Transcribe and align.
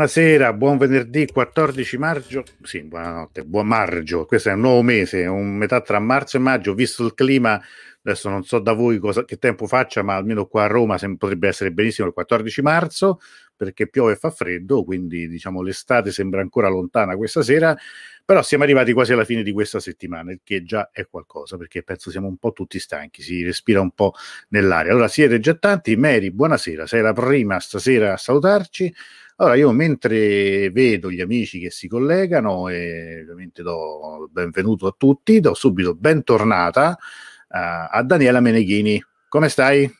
Buonasera, 0.00 0.54
buon 0.54 0.78
venerdì 0.78 1.26
14 1.26 1.98
maggio. 1.98 2.42
Sì, 2.62 2.82
buonanotte, 2.84 3.44
buon 3.44 3.66
maggio. 3.66 4.24
Questo 4.24 4.48
è 4.48 4.54
un 4.54 4.60
nuovo 4.60 4.80
mese, 4.80 5.26
un 5.26 5.54
metà 5.56 5.82
tra 5.82 5.98
marzo 5.98 6.38
e 6.38 6.40
maggio. 6.40 6.72
Visto 6.72 7.04
il 7.04 7.12
clima, 7.12 7.60
adesso 8.02 8.30
non 8.30 8.42
so 8.42 8.60
da 8.60 8.72
voi 8.72 8.96
cosa, 8.96 9.26
che 9.26 9.36
tempo 9.36 9.66
faccia, 9.66 10.02
ma 10.02 10.14
almeno 10.14 10.46
qua 10.46 10.64
a 10.64 10.68
Roma 10.68 10.96
potrebbe 11.18 11.48
essere 11.48 11.70
benissimo 11.70 12.06
il 12.06 12.14
14 12.14 12.62
marzo 12.62 13.20
perché 13.54 13.90
piove 13.90 14.12
e 14.12 14.16
fa 14.16 14.30
freddo, 14.30 14.84
quindi 14.84 15.28
diciamo 15.28 15.60
l'estate 15.60 16.12
sembra 16.12 16.40
ancora 16.40 16.70
lontana 16.70 17.14
questa 17.14 17.42
sera, 17.42 17.76
però 18.24 18.40
siamo 18.40 18.64
arrivati 18.64 18.94
quasi 18.94 19.12
alla 19.12 19.26
fine 19.26 19.42
di 19.42 19.52
questa 19.52 19.80
settimana, 19.80 20.32
il 20.32 20.40
che 20.42 20.62
già 20.62 20.88
è 20.92 21.06
qualcosa, 21.10 21.58
perché 21.58 21.82
penso 21.82 22.10
siamo 22.10 22.26
un 22.26 22.38
po' 22.38 22.52
tutti 22.52 22.78
stanchi, 22.78 23.20
si 23.20 23.44
respira 23.44 23.82
un 23.82 23.90
po' 23.90 24.14
nell'aria. 24.48 24.92
Allora 24.92 25.08
siete 25.08 25.40
già 25.40 25.52
tanti, 25.52 25.94
Mary, 25.96 26.30
buonasera, 26.30 26.86
sei 26.86 27.02
la 27.02 27.12
prima 27.12 27.60
stasera 27.60 28.14
a 28.14 28.16
salutarci. 28.16 28.94
Allora, 29.40 29.54
io 29.54 29.72
mentre 29.72 30.68
vedo 30.68 31.10
gli 31.10 31.22
amici 31.22 31.60
che 31.60 31.70
si 31.70 31.88
collegano 31.88 32.68
e 32.68 33.20
ovviamente 33.22 33.62
do 33.62 34.28
benvenuto 34.30 34.86
a 34.86 34.94
tutti, 34.94 35.40
do 35.40 35.54
subito 35.54 35.94
bentornata 35.94 36.90
uh, 36.90 37.88
a 37.90 38.02
Daniela 38.04 38.40
Meneghini. 38.40 39.02
Come 39.30 39.48
stai? 39.48 39.90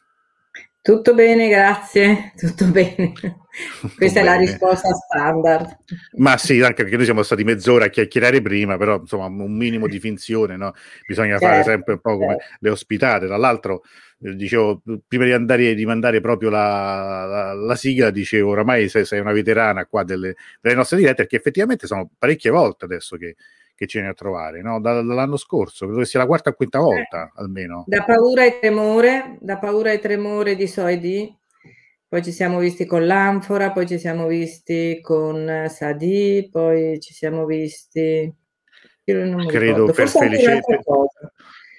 Tutto 0.82 1.14
bene, 1.14 1.48
grazie, 1.48 2.34
tutto 2.36 2.66
bene. 2.66 3.14
Questa 3.96 4.20
è 4.20 4.22
la 4.22 4.36
risposta 4.36 4.92
standard. 4.92 5.78
Ma 6.16 6.36
sì, 6.36 6.60
anche 6.60 6.82
perché 6.82 6.97
noi 6.97 7.04
siamo 7.04 7.22
stati 7.22 7.44
mezz'ora 7.44 7.86
a 7.86 7.88
chiacchierare 7.88 8.41
prima, 8.41 8.76
però 8.76 8.98
insomma 8.98 9.26
un 9.26 9.56
minimo 9.56 9.86
di 9.86 9.98
finzione, 9.98 10.56
no? 10.56 10.72
Bisogna 11.06 11.38
certo, 11.38 11.47
fare 11.47 11.62
sempre 11.62 11.92
un 11.94 12.00
po' 12.00 12.16
come 12.16 12.36
certo. 12.38 12.56
le 12.60 12.70
ospitate. 12.70 13.26
Tra 13.26 13.36
l'altro, 13.36 13.82
eh, 14.22 14.34
dicevo, 14.34 14.82
prima 15.06 15.25
di 15.25 15.32
andare 15.32 15.75
di 15.75 15.86
mandare 15.86 16.20
proprio 16.20 16.50
la, 16.50 17.26
la, 17.26 17.54
la 17.54 17.75
sigla, 17.75 18.10
dicevo, 18.10 18.50
oramai 18.50 18.88
sei, 18.88 19.04
sei 19.04 19.20
una 19.20 19.32
veterana 19.32 19.86
qua 19.86 20.04
delle, 20.04 20.36
delle 20.60 20.75
nostre 20.75 20.98
dirette, 20.98 21.22
perché 21.22 21.36
effettivamente 21.36 21.86
sono 21.86 22.08
parecchie 22.19 22.50
volte 22.50 22.84
adesso 22.84 23.16
che 23.16 23.36
che 23.80 23.86
ci 23.86 23.96
viene 23.96 24.12
a 24.12 24.14
trovare, 24.14 24.60
no? 24.60 24.78
dall'anno 24.78 25.38
scorso, 25.38 25.86
credo 25.86 26.00
che 26.00 26.04
sia 26.04 26.20
la 26.20 26.26
quarta 26.26 26.50
o 26.50 26.52
quinta 26.52 26.76
eh, 26.76 26.82
volta 26.82 27.32
almeno. 27.34 27.84
Da 27.86 28.04
paura 28.04 28.44
e 28.44 28.58
tremore, 28.60 29.38
da 29.41 29.56
paura 29.56 29.91
e 29.91 29.98
tremore 29.98 30.54
di 30.54 30.66
Soidi, 30.66 31.34
poi 32.10 32.25
ci 32.25 32.32
siamo 32.32 32.59
visti 32.59 32.87
con 32.87 33.06
l'Anfora, 33.06 33.71
poi 33.71 33.87
ci 33.87 33.97
siamo 33.97 34.26
visti 34.26 34.98
con 35.00 35.48
eh, 35.48 35.69
Sadi, 35.69 36.48
poi 36.50 36.98
ci 36.98 37.15
siamo 37.15 37.44
visti... 37.47 38.34
Credo 39.04 39.93
per 39.93 40.09
Felicità. 40.09 40.59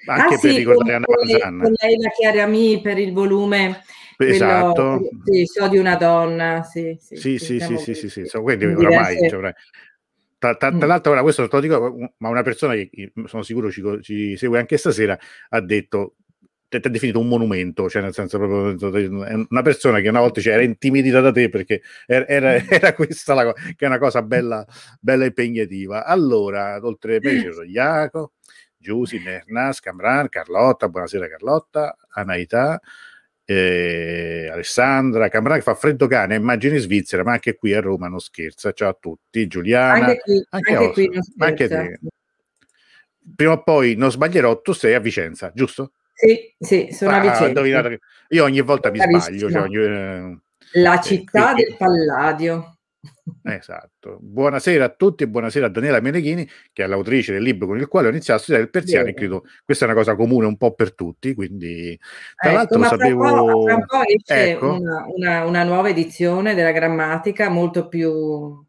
Anche 0.06 0.36
ah, 0.36 0.40
per 0.40 0.52
sì, 0.52 0.58
ricordare 0.58 0.94
Anna 0.96 1.06
Marzanna. 1.08 1.64
Con 1.64 1.74
lei 1.81 1.97
la 1.97 2.09
Chiarami 2.12 2.80
per 2.80 2.97
il 2.97 3.12
volume... 3.12 3.84
Esatto. 4.18 5.00
Quello, 5.00 5.24
sì, 5.25 5.46
so 5.46 5.68
di 5.68 5.78
una 5.78 5.96
donna, 5.97 6.64
sì. 6.64 6.96
Sì, 6.97 7.38
sì, 7.38 7.59
sì, 7.59 7.59
sì, 7.59 7.94
sì, 7.94 8.09
sì, 8.09 8.24
sì. 8.25 8.38
Quindi 8.40 8.66
oramai... 8.68 9.28
Cioè, 9.28 9.53
tra, 10.38 10.56
tra, 10.56 10.56
tra, 10.56 10.72
mm. 10.72 10.80
l'altro, 10.88 11.12
ora 11.12 11.24
questo 11.24 11.46
lo 11.52 11.59
dico, 11.59 12.14
ma 12.18 12.30
una 12.30 12.41
persona 12.41 12.74
che 12.74 13.12
sono 13.25 13.44
sicuro 13.44 13.70
ci, 13.70 13.84
ci, 14.02 14.38
segue 14.38 14.58
anche 14.58 14.78
stasera 14.78 15.20
ha 15.50 15.62
detto 15.62 16.16
ti 16.80 16.88
ha 16.88 16.90
definito 16.90 17.20
un 17.20 17.28
monumento, 17.28 17.90
cioè 17.90 18.02
nel 18.02 18.14
senso 18.14 18.38
proprio 18.38 19.24
è 19.26 19.34
una 19.50 19.62
persona 19.62 20.00
che 20.00 20.09
una 20.09 20.22
volta 20.22 20.40
cioè, 20.40 20.54
era 20.54 20.64
intimidita 20.64 21.20
da 21.20 21.32
te 21.32 21.50
perché 21.50 21.82
era, 22.06 22.28
era, 22.28 22.54
mm. 22.54 22.68
era 22.70 22.94
questa 22.94 23.34
la 23.34 23.52
cosa, 23.52 23.62
che 23.76 23.86
è 23.86 23.88
una 23.88 23.98
cosa 23.98 24.22
bella, 24.22 24.66
bella 25.00 25.26
impegnativa. 25.26 26.06
Allora, 26.06 26.80
oltre 26.82 27.18
a 27.18 27.20
me 27.22 27.44
c'è 27.44 27.66
Iaco, 27.66 28.34
Giusi, 28.78 29.22
Nernas, 29.22 29.80
Camran, 29.80 30.30
Carlotta, 30.30 30.88
buonasera 30.88 31.28
Carlotta, 31.28 31.98
Anaita, 32.09 32.80
eh, 33.44 34.50
Alessandra 34.50 35.28
Cambrà 35.28 35.56
che 35.56 35.62
fa 35.62 35.76
freddo 35.76 36.08
cane, 36.08 36.36
immagini 36.36 36.78
Svizzera, 36.78 37.24
ma 37.24 37.34
anche 37.34 37.56
qui 37.56 37.74
a 37.74 37.82
Roma 37.82 38.08
non 38.08 38.20
scherza. 38.20 38.72
Ciao 38.72 38.90
a 38.90 38.98
tutti, 39.00 39.46
Giuliana. 39.48 40.06
Anche 40.06 40.20
qui, 40.20 40.46
anche 40.50 40.76
anche 40.76 40.92
qui 40.94 41.09
non 41.09 41.22
anche 41.38 41.68
te. 41.68 42.00
Prima 43.36 43.52
o 43.52 43.64
poi 43.64 43.96
non 43.96 44.09
sbaglierò, 44.09 44.62
tu 44.62 44.72
sei 44.72 44.94
a 44.94 45.00
Vicenza, 45.00 45.52
giusto? 45.53 45.94
Sì, 46.22 46.54
sì, 46.59 46.90
sono 46.92 47.14
ah, 47.14 47.16
a 47.16 47.20
Vicenza. 47.22 47.98
Io 48.30 48.44
ogni 48.44 48.62
volta 48.62 48.92
mi 48.92 49.00
sbaglio. 49.00 49.50
Cioè 49.50 49.62
ogni, 49.62 49.76
eh, 49.76 50.38
La 50.74 51.00
città 51.02 51.54
eh, 51.54 51.64
del 51.64 51.76
Palladio. 51.76 52.78
Esatto. 53.44 54.20
Buonasera 54.22 54.86
a 54.86 54.90
tutti 54.90 55.24
e 55.24 55.28
buonasera 55.28 55.66
a 55.66 55.70
Daniela 55.70 56.00
Meneghini, 56.00 56.48
che 56.72 56.84
è 56.84 56.88
l'autrice 56.88 57.34
del 57.34 57.42
libro 57.42 57.66
con 57.66 57.80
il 57.80 57.88
quale 57.88 58.06
ho 58.06 58.12
iniziato 58.12 58.40
a 58.40 58.44
studiare 58.44 58.66
il 58.66 58.72
persiano 58.72 59.08
e 59.08 59.16
credo 59.16 59.46
questa 59.66 59.86
è 59.86 59.88
una 59.88 59.98
cosa 59.98 60.16
comune 60.16 60.46
un 60.46 60.58
po' 60.58 60.76
per 60.76 60.94
tutti, 60.94 61.34
quindi 61.34 62.00
tra 62.36 62.50
ecco, 62.50 62.78
l'altro 62.78 62.84
sapevo... 62.84 63.64
Tra 63.66 63.76
un 63.76 63.86
po' 63.88 64.03
esce 64.06 64.52
ecco. 64.52 64.74
una, 64.74 65.06
una, 65.08 65.46
una 65.46 65.64
nuova 65.64 65.90
edizione 65.90 66.53
della 66.53 66.72
grammatica 66.72 67.50
molto 67.50 67.88
più 67.88 68.64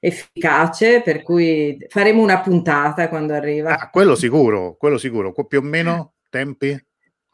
efficace, 0.00 1.02
per 1.02 1.22
cui 1.22 1.76
faremo 1.88 2.22
una 2.22 2.40
puntata 2.40 3.10
quando 3.10 3.34
arriva. 3.34 3.76
Ah, 3.76 3.90
quello 3.90 4.14
sicuro, 4.14 4.76
quello 4.78 4.96
sicuro. 4.96 5.34
Più 5.34 5.58
o 5.58 5.62
meno 5.62 6.14
tempi? 6.28 6.86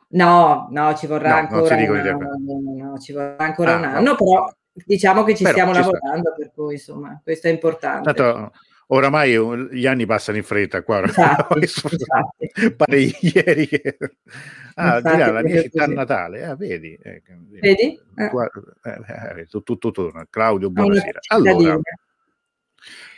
No, 0.08 0.68
no, 0.70 0.94
ci 0.94 1.06
vorrà 1.06 1.30
no, 1.30 1.36
ancora, 1.36 1.74
un 1.74 1.96
anno, 1.96 2.38
no, 2.38 2.84
no, 2.90 2.98
ci 2.98 3.12
vorrà 3.12 3.36
ancora 3.38 3.74
ah, 3.74 3.78
un 3.78 3.84
anno, 3.84 4.14
però 4.14 4.46
Diciamo 4.74 5.22
che 5.22 5.36
ci 5.36 5.44
Però 5.44 5.54
stiamo 5.54 5.72
ci 5.72 5.80
lavorando, 5.80 6.30
sta. 6.30 6.34
per 6.36 6.52
cui 6.52 6.72
insomma, 6.74 7.20
questo 7.22 7.46
è 7.46 7.50
importante. 7.50 8.12
Tanto, 8.12 8.52
oramai 8.88 9.38
gli 9.70 9.86
anni 9.86 10.04
passano 10.04 10.36
in 10.36 10.42
fretta 10.42 10.82
qua. 10.82 11.00
Infatti, 11.02 11.58
infatti. 11.62 12.74
Pare 12.76 12.98
ieri 12.98 13.68
che... 13.68 13.96
Ah, 14.74 14.96
infatti, 14.96 15.32
la 15.32 15.42
mia 15.42 15.62
città 15.62 15.84
così. 15.84 15.94
natale, 15.94 16.44
ah, 16.44 16.56
vedi? 16.56 16.98
Eh, 17.00 17.22
vedi? 17.60 18.00
Eh. 18.16 18.30
Eh, 19.36 19.46
tutto, 19.46 19.78
tutto, 19.78 20.12
Claudio, 20.28 20.70
buonasera. 20.70 21.20
Allora, 21.28 21.78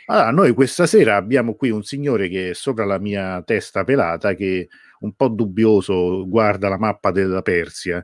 allora, 0.05 0.31
noi 0.31 0.53
questa 0.53 0.85
sera 0.85 1.15
abbiamo 1.15 1.55
qui 1.55 1.71
un 1.71 1.83
signore 1.83 2.29
che 2.29 2.51
è 2.51 2.53
sopra 2.53 2.85
la 2.85 2.99
mia 2.99 3.41
testa 3.41 3.83
pelata 3.83 4.35
che 4.35 4.69
un 5.01 5.13
po' 5.13 5.27
dubbioso 5.27 6.27
guarda 6.27 6.69
la 6.69 6.77
mappa 6.77 7.11
della 7.11 7.41
Persia 7.41 8.03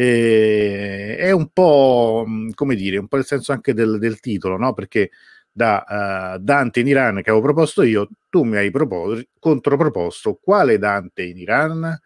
eh, 0.00 1.16
è 1.16 1.32
un 1.32 1.48
po' 1.52 2.24
come 2.54 2.76
dire, 2.76 2.98
un 2.98 3.08
po' 3.08 3.16
il 3.16 3.24
senso 3.24 3.50
anche 3.50 3.74
del, 3.74 3.98
del 3.98 4.20
titolo, 4.20 4.56
no? 4.56 4.72
Perché 4.72 5.10
da 5.50 6.36
uh, 6.36 6.38
Dante 6.38 6.78
in 6.78 6.86
Iran 6.86 7.16
che 7.16 7.30
avevo 7.30 7.40
proposto 7.40 7.82
io, 7.82 8.08
tu 8.28 8.44
mi 8.44 8.58
hai 8.58 8.70
proposto, 8.70 9.24
controproposto 9.40 10.38
quale 10.40 10.78
Dante 10.78 11.24
in 11.24 11.38
Iran? 11.38 12.00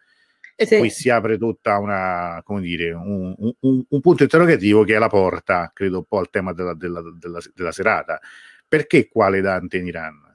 E 0.55 0.65
sì. 0.65 0.77
poi 0.77 0.89
si 0.89 1.11
apre 1.11 1.37
tutta 1.37 1.77
una, 1.77 2.41
come 2.43 2.61
dire, 2.61 2.93
un, 2.93 3.35
un, 3.37 3.83
un, 3.87 4.01
punto 4.01 4.23
interrogativo 4.23 4.83
che 4.83 4.95
è 4.95 4.97
la 4.97 5.09
porta, 5.09 5.69
credo, 5.71 5.97
un 5.97 6.05
po' 6.05 6.17
al 6.17 6.31
tema 6.31 6.51
della, 6.51 6.73
della, 6.73 7.01
della, 7.15 7.39
della 7.53 7.71
serata. 7.71 8.19
Perché 8.67 9.07
quale 9.07 9.39
Dante 9.41 9.77
in 9.77 9.85
Iran? 9.85 10.32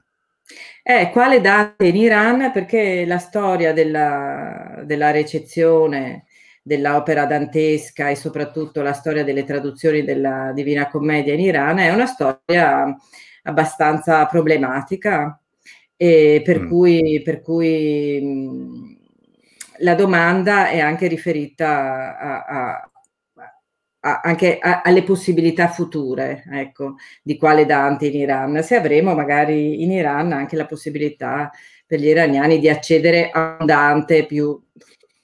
Eh, 0.83 1.09
quale 1.11 1.41
Dante 1.41 1.87
in 1.87 1.95
Iran? 1.95 2.51
Perché 2.51 3.05
la 3.05 3.19
storia 3.19 3.73
della, 3.73 4.81
della 4.85 5.11
recezione 5.11 6.25
dell'opera 6.61 7.25
dantesca 7.25 8.09
e 8.09 8.15
soprattutto 8.15 8.81
la 8.81 8.93
storia 8.93 9.23
delle 9.23 9.43
traduzioni 9.43 10.03
della 10.03 10.51
Divina 10.53 10.87
Commedia 10.89 11.33
in 11.33 11.39
Iran 11.39 11.79
è 11.79 11.91
una 11.91 12.05
storia 12.05 12.95
abbastanza 13.43 14.25
problematica 14.25 15.39
e 15.95 16.41
per 16.43 16.61
mm. 16.61 16.67
cui, 16.67 17.21
per 17.23 17.41
cui 17.41 18.21
mh, 18.21 18.97
la 19.79 19.95
domanda 19.95 20.69
è 20.69 20.79
anche 20.79 21.07
riferita 21.07 22.17
a, 22.17 22.45
a, 22.45 22.88
a, 24.01 24.21
anche 24.23 24.59
alle 24.59 25.03
possibilità 25.03 25.67
future 25.67 26.43
ecco, 26.51 26.95
di 27.21 27.37
quale 27.37 27.65
Dante 27.65 28.07
in 28.07 28.15
Iran, 28.15 28.63
se 28.63 28.75
avremo 28.75 29.13
magari 29.13 29.83
in 29.83 29.91
Iran 29.91 30.31
anche 30.31 30.55
la 30.55 30.65
possibilità 30.65 31.51
per 31.85 31.99
gli 31.99 32.07
iraniani 32.07 32.59
di 32.59 32.69
accedere 32.69 33.29
a 33.31 33.57
un 33.59 33.65
Dante 33.65 34.25
più 34.25 34.61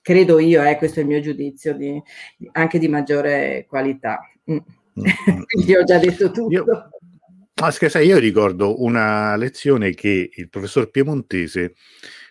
credo 0.06 0.38
io, 0.38 0.63
eh, 0.63 0.77
questo 0.77 1.00
è 1.00 1.01
il 1.01 1.10
mio 1.10 1.19
giudizio, 1.19 1.74
di, 1.74 2.00
anche 2.51 2.77
di 2.77 2.88
maggiore 2.88 3.66
qualità. 3.68 4.19
Mm. 4.51 4.57
Mm. 5.00 5.42
Quindi 5.50 5.75
ho 5.75 5.83
già 5.83 5.98
detto 5.98 6.30
tutto. 6.30 6.51
Io, 6.51 6.63
ah, 7.56 7.72
scherza, 7.72 8.00
io 8.00 8.19
ricordo 8.19 8.83
una 8.83 9.36
lezione 9.36 9.95
che 9.95 10.30
il 10.31 10.50
professor 10.50 10.92
Piemontese 10.92 11.74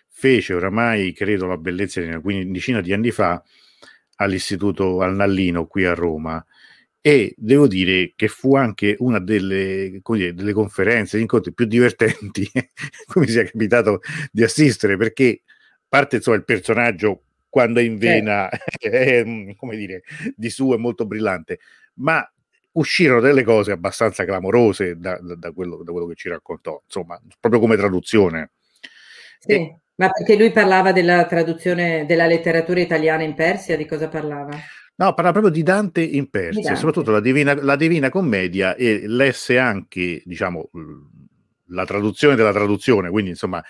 fece 0.07 0.53
oramai, 0.53 1.11
credo, 1.11 1.47
la 1.47 1.57
bellezza 1.57 1.99
di 1.99 2.07
una 2.07 2.21
quindicina 2.21 2.79
di 2.79 2.93
anni 2.93 3.11
fa 3.11 3.43
all'istituto 4.15 5.01
al 5.01 5.15
Nallino 5.15 5.67
qui 5.67 5.85
a 5.85 5.93
Roma 5.93 6.43
e 7.01 7.35
devo 7.37 7.67
dire 7.67 8.13
che 8.15 8.27
fu 8.27 8.55
anche 8.55 8.95
una 8.99 9.19
delle, 9.19 10.01
dire, 10.03 10.33
delle 10.33 10.53
conferenze, 10.53 11.19
incontri 11.19 11.53
più 11.53 11.65
divertenti 11.65 12.49
come 13.05 13.27
si 13.27 13.37
è 13.37 13.45
capitato 13.45 14.01
di 14.31 14.43
assistere 14.43 14.97
perché 14.97 15.43
parte 15.87 16.15
insomma 16.17 16.37
il 16.37 16.45
personaggio 16.45 17.25
quando 17.55 17.79
è 17.79 17.83
in 17.83 17.97
vena, 17.97 18.49
eh. 18.49 18.59
è, 18.89 19.23
mm, 19.23 19.51
come 19.55 19.77
dire, 19.77 20.03
di 20.35 20.49
suo 20.49 20.75
è 20.75 20.77
molto 20.77 21.05
brillante, 21.05 21.59
ma 21.99 22.29
uscirono 22.73 23.21
delle 23.21 23.43
cose 23.43 23.71
abbastanza 23.71 24.25
clamorose 24.25 24.97
da, 24.97 25.17
da, 25.21 25.35
da, 25.35 25.51
quello, 25.53 25.81
da 25.81 25.93
quello, 25.93 26.07
che 26.07 26.15
ci 26.15 26.27
raccontò, 26.27 26.81
insomma, 26.83 27.17
proprio 27.39 27.61
come 27.61 27.77
traduzione. 27.77 28.51
Sì, 29.39 29.53
e, 29.53 29.79
ma 29.95 30.09
perché 30.09 30.35
lui 30.35 30.51
parlava 30.51 30.91
della 30.91 31.25
traduzione 31.25 32.05
della 32.05 32.25
letteratura 32.25 32.79
italiana 32.79 33.23
in 33.23 33.33
Persia, 33.33 33.77
di 33.77 33.85
cosa 33.85 34.09
parlava? 34.09 34.57
No, 34.97 35.13
parla 35.13 35.31
proprio 35.31 35.51
di 35.51 35.63
Dante 35.63 36.01
in 36.01 36.29
Persia, 36.29 36.61
Dante. 36.61 36.77
soprattutto 36.77 37.11
la 37.11 37.19
Divina, 37.19 37.53
la 37.61 37.75
Divina, 37.75 38.09
Commedia 38.09 38.75
e 38.75 39.07
lesse 39.07 39.57
anche, 39.57 40.21
diciamo, 40.25 40.69
la 41.69 41.85
traduzione 41.85 42.35
della 42.35 42.53
traduzione, 42.53 43.09
quindi 43.09 43.31
insomma, 43.31 43.63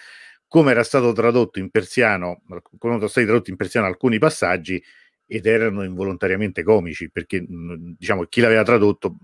come 0.48 0.72
era 0.72 0.84
stato 0.84 1.12
tradotto 1.14 1.60
in 1.60 1.70
persiano, 1.70 2.42
come 2.78 2.94
erano 2.94 3.08
stati 3.08 3.26
tradotti 3.26 3.50
in 3.50 3.56
persiano 3.56 3.88
alcuni 3.88 4.20
passaggi 4.20 4.82
ed 5.26 5.48
erano 5.48 5.84
involontariamente 5.84 6.64
comici, 6.64 7.10
perché 7.10 7.44
diciamo 7.48 8.24
chi 8.24 8.42
l'aveva 8.42 8.64
tradotto 8.64 9.18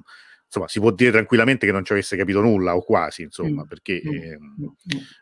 insomma, 0.51 0.67
si 0.67 0.81
può 0.81 0.91
dire 0.91 1.11
tranquillamente 1.11 1.65
che 1.65 1.71
non 1.71 1.85
ci 1.85 1.93
avesse 1.93 2.17
capito 2.17 2.41
nulla 2.41 2.75
o 2.75 2.81
quasi, 2.81 3.21
insomma, 3.21 3.63
mm. 3.63 3.67
perché... 3.67 4.01
Eh, 4.01 4.37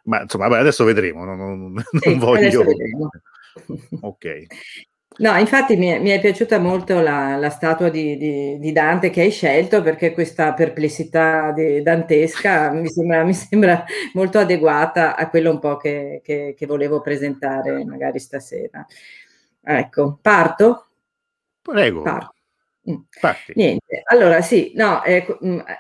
ma 0.06 0.24
insomma, 0.24 0.48
vabbè, 0.48 0.62
adesso 0.62 0.84
vedremo, 0.84 1.24
non, 1.24 1.38
non, 1.38 1.84
sì, 2.02 2.10
non 2.10 2.18
voglio... 2.18 2.66
ok. 4.02 4.46
No, 5.20 5.36
infatti 5.38 5.76
mi 5.76 5.88
è, 5.88 6.00
mi 6.00 6.10
è 6.10 6.20
piaciuta 6.20 6.60
molto 6.60 7.02
la, 7.02 7.36
la 7.36 7.50
statua 7.50 7.90
di, 7.90 8.18
di, 8.18 8.58
di, 8.58 8.72
Dante 8.72 9.10
che 9.10 9.22
hai 9.22 9.32
scelto 9.32 9.82
perché 9.82 10.14
questa 10.14 10.54
perplessità 10.54 11.54
dantesca 11.82 12.72
mi 12.72 12.88
sembra, 12.88 13.24
mi 13.26 13.34
sembra, 13.34 13.84
molto 14.14 14.40
adeguata 14.40 15.18
a 15.18 15.28
quello 15.30 15.52
un 15.52 15.60
po' 15.60 15.76
che, 15.76 16.22
che, 16.24 16.56
che 16.58 16.66
volevo 16.66 17.02
presentare 17.02 17.84
magari 17.84 18.18
stasera. 18.18 18.86
Ecco, 19.62 20.18
parto? 20.22 20.88
Prego. 21.62 22.02
Parto. 22.02 22.34
Infatti. 22.84 23.54
Niente, 23.56 24.02
allora 24.06 24.42
sì, 24.42 24.72
no, 24.76 25.04
eh, 25.04 25.26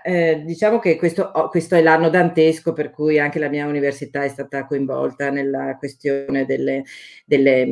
eh, 0.04 0.42
diciamo 0.46 0.80
che 0.80 0.96
questo, 0.98 1.24
oh, 1.34 1.50
questo, 1.50 1.76
è 1.76 1.82
l'anno 1.82 2.10
dantesco 2.10 2.74
per 2.74 2.92
cui 2.92 3.18
anche 3.18 3.40
la 3.40 3.50
mia 3.50 3.66
università 3.66 4.24
è 4.24 4.28
stata 4.28 4.66
coinvolta 4.66 5.30
nella 5.32 5.76
questione 5.78 6.46
delle, 6.46 6.84
delle, 7.26 7.68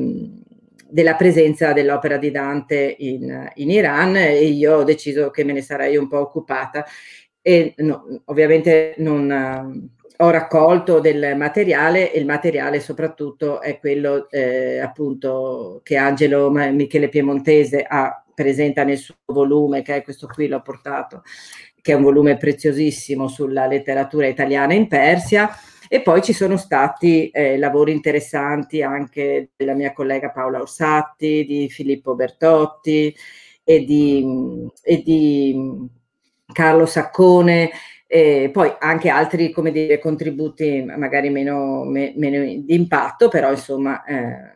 della 0.89 1.15
presenza 1.15 1.73
dell'opera 1.73 2.17
di 2.17 2.31
Dante 2.31 2.95
in, 2.99 3.51
in, 3.55 3.69
Iran 3.69 4.15
e 4.15 4.45
io 4.45 4.77
ho 4.77 4.83
deciso 4.83 5.29
che 5.29 5.43
me 5.43 5.53
ne 5.53 5.61
sarei 5.61 5.97
un 5.97 6.07
po' 6.07 6.19
occupata 6.19 6.85
e 7.41 7.73
no, 7.77 8.21
ovviamente 8.25 8.95
non... 8.97 9.89
ho 10.19 10.29
raccolto 10.31 10.99
del 10.99 11.35
materiale 11.37 12.11
e 12.11 12.19
il 12.19 12.25
materiale 12.25 12.79
soprattutto 12.79 13.61
è 13.61 13.77
quello 13.77 14.29
eh, 14.31 14.79
appunto 14.79 15.81
che 15.83 15.95
Angelo 15.97 16.49
Michele 16.49 17.09
Piemontese 17.09 17.85
ha 17.87 18.21
presenta 18.37 18.83
nel 18.83 18.99
suo 18.99 19.15
volume, 19.25 19.81
che 19.81 19.95
è 19.95 20.03
questo 20.03 20.27
qui, 20.27 20.47
l'ho 20.47 20.61
portato, 20.61 21.23
che 21.81 21.93
è 21.93 21.95
un 21.95 22.03
volume 22.03 22.37
preziosissimo 22.37 23.27
sulla 23.27 23.65
letteratura 23.65 24.27
italiana 24.27 24.75
in 24.75 24.87
Persia. 24.87 25.49
E 25.89 26.01
poi 26.01 26.21
ci 26.21 26.33
sono 26.33 26.55
stati 26.55 27.29
eh, 27.29 27.57
lavori 27.57 27.93
interessanti 27.93 28.83
anche 28.83 29.49
della 29.55 29.73
mia 29.73 29.91
collega 29.91 30.29
Paola 30.29 30.61
Orsatti, 30.61 31.45
di 31.45 31.67
Filippo 31.67 32.13
Bertotti 32.13 33.15
e 33.63 33.83
di, 33.85 34.69
e 34.83 35.01
di 35.01 35.87
Carlo 36.53 36.85
Saccone, 36.85 37.71
e 38.05 38.49
poi 38.53 38.71
anche 38.79 39.09
altri 39.09 39.51
dire, 39.71 39.97
contributi 39.97 40.83
magari 40.83 41.29
meno, 41.29 41.83
me, 41.85 42.13
meno 42.15 42.43
di 42.43 42.75
impatto, 42.75 43.29
però 43.29 43.49
insomma 43.49 44.03
eh, 44.03 44.53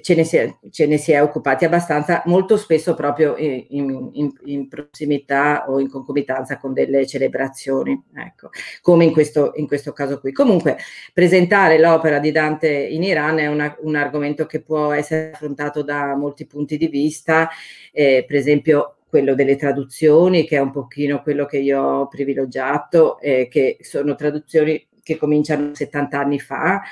ce 0.00 0.14
ne, 0.14 0.24
si 0.24 0.36
è, 0.36 0.54
ce 0.70 0.86
ne 0.86 0.96
si 0.98 1.12
è 1.12 1.22
occupati 1.22 1.64
abbastanza, 1.64 2.22
molto 2.26 2.56
spesso 2.56 2.94
proprio 2.94 3.36
in, 3.36 3.64
in, 4.12 4.32
in, 4.44 4.68
prossimità 4.68 5.66
o 5.68 5.78
in 5.78 5.88
concomitanza 5.88 6.58
con 6.58 6.72
delle 6.72 7.06
celebrazioni, 7.06 8.02
ecco, 8.14 8.50
come 8.82 9.04
in 9.04 9.12
questo, 9.12 9.52
in 9.56 9.66
questo 9.66 9.92
caso 9.92 10.18
qui. 10.20 10.32
Comunque, 10.32 10.78
presentare 11.12 11.78
l'opera 11.78 12.18
di 12.18 12.32
Dante 12.32 12.68
in 12.68 13.02
Iran 13.02 13.38
è 13.38 13.46
una, 13.46 13.76
un 13.80 13.94
argomento 13.94 14.46
che 14.46 14.60
può 14.60 14.92
essere 14.92 15.32
affrontato 15.32 15.82
da 15.82 16.14
molti 16.16 16.46
punti 16.46 16.76
di 16.76 16.88
vista, 16.88 17.48
eh, 17.92 18.24
per 18.26 18.36
esempio 18.36 18.96
quello 19.08 19.34
delle 19.34 19.56
traduzioni, 19.56 20.44
che 20.44 20.56
è 20.56 20.60
un 20.60 20.72
pochino 20.72 21.22
quello 21.22 21.46
che 21.46 21.58
io 21.58 21.80
ho 21.80 22.08
privilegiato, 22.08 23.20
eh, 23.20 23.46
che 23.48 23.76
sono 23.80 24.16
traduzioni 24.16 24.88
che 25.04 25.16
cominciano 25.16 25.74
70 25.74 26.18
anni 26.18 26.40
fa 26.40 26.82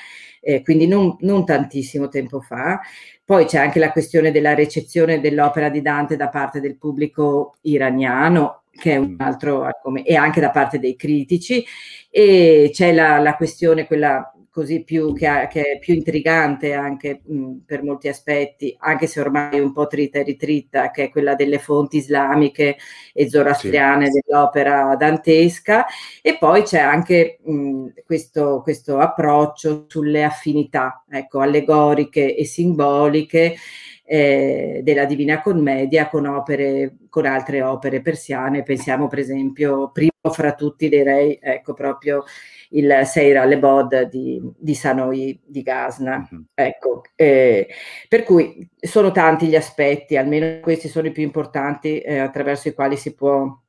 eh, 0.43 0.63
quindi 0.63 0.87
non, 0.87 1.17
non, 1.21 1.47
tantissimo 1.47 2.09
tempo 2.09 2.41
fa. 2.41 2.81
Poi 3.25 3.45
c'è 3.47 3.59
anche 3.59 3.79
la 3.79 3.93
questione 3.93 4.33
della 4.33 4.55
recezione 4.55 5.21
dell'opera 5.21 5.69
di 5.69 5.81
Dante 5.81 6.17
da 6.17 6.29
parte 6.29 6.61
del 6.61 6.77
pubblico 6.77 7.57
iraniano, 7.63 8.65
che 8.71 8.93
è 8.93 8.97
un 8.97 9.13
mm. 9.13 9.21
altro 9.21 9.63
argomento, 9.63 10.09
e 10.11 10.17
anche 10.17 10.41
da 10.41 10.51
parte 10.51 10.79
dei 10.81 10.97
critici, 10.97 11.65
e 12.11 12.71
c'è 12.73 12.93
la, 12.93 13.19
la 13.19 13.37
questione, 13.37 13.87
quella 13.87 14.33
così 14.53 14.85
più, 14.85 15.15
che, 15.15 15.27
ha, 15.27 15.47
che, 15.47 15.63
è 15.63 15.79
più 15.79 15.95
intrigante 15.95 16.75
anche 16.75 17.23
mh, 17.25 17.61
per 17.65 17.83
molti 17.83 18.09
aspetti, 18.09 18.77
anche 18.79 19.07
se 19.07 19.19
ormai 19.21 19.59
un 19.59 19.73
po' 19.73 19.87
trita 19.87 20.19
e 20.19 20.25
ritritta, 20.25 20.91
che 20.91 21.05
è 21.05 21.11
quella 21.11 21.35
delle 21.35 21.59
fonti 21.59 21.97
islamiche 21.97 22.77
e 23.15 23.31
zoroastriane 23.31 24.11
sì. 24.11 24.21
dell'opera 24.21 24.95
dantesca. 24.95 25.87
E 26.21 26.37
poi 26.39 26.65
c'è 26.65 26.81
anche 26.81 27.39
mh, 27.43 27.87
questo, 28.05 28.61
questo 28.63 28.99
approccio 28.99 29.87
sulle 29.89 30.23
affinità, 30.23 31.03
ecco, 31.09 31.41
allegoriche 31.41 32.37
e 32.37 32.45
simboliche 32.45 33.57
eh, 34.05 34.81
della 34.83 35.07
Divina 35.07 35.41
Commedia 35.41 36.11
con, 36.11 36.27
opere, 36.27 36.97
con 37.09 37.25
altre 37.25 37.63
opere 37.63 38.03
persiane. 38.03 38.63
Pensiamo 38.63 39.09
per 39.09 39.21
esempio, 39.21 39.91
primo 39.91 40.11
fra 40.31 40.53
tutti 40.53 40.91
direi, 40.91 41.39
ecco 41.41 41.73
proprio 41.73 42.25
il 42.73 43.03
Seir 43.05 43.39
al-Lebod 43.39 44.09
di, 44.09 44.41
di 44.57 44.75
Sanoi 44.75 45.41
di 45.45 45.63
Gasna. 45.63 46.19
Mm-hmm. 46.19 46.43
Ecco, 46.55 47.03
eh, 47.15 47.69
per 48.09 48.23
cui 48.23 48.69
sono 48.79 49.11
tanti 49.11 49.47
gli 49.47 49.57
aspetti, 49.57 50.17
almeno 50.17 50.61
questi 50.61 50.89
sono 50.89 51.07
i 51.07 51.13
più 51.13 51.23
importanti 51.23 52.01
eh, 52.01 52.19
attraverso 52.19 52.69
i 52.69 52.75
quali 52.75 52.97
si 52.97 53.15
può 53.15 53.61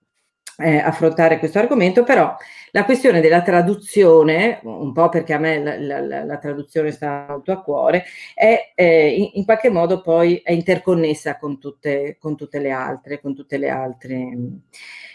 eh, 0.57 0.77
affrontare 0.77 1.39
questo 1.39 1.59
argomento, 1.59 2.03
però 2.03 2.35
la 2.71 2.85
questione 2.85 3.21
della 3.21 3.41
traduzione, 3.41 4.59
un 4.63 4.91
po' 4.93 5.09
perché 5.09 5.33
a 5.33 5.39
me 5.39 5.59
la, 5.61 5.99
la, 5.99 6.23
la 6.23 6.37
traduzione 6.37 6.91
sta 6.91 7.25
molto 7.29 7.51
a 7.51 7.61
cuore, 7.61 8.05
è 8.33 8.71
eh, 8.75 9.15
in, 9.15 9.29
in, 9.33 9.45
qualche 9.45 9.69
modo 9.69 10.01
poi 10.01 10.37
è 10.37 10.51
interconnessa 10.51 11.37
con 11.37 11.59
tutte, 11.59 12.17
con 12.19 12.35
tutte 12.35 12.59
le 12.59 12.71
altre, 12.71 13.19
con 13.19 13.35
tutte 13.35 13.57
le 13.57 13.69
altre 13.69 14.37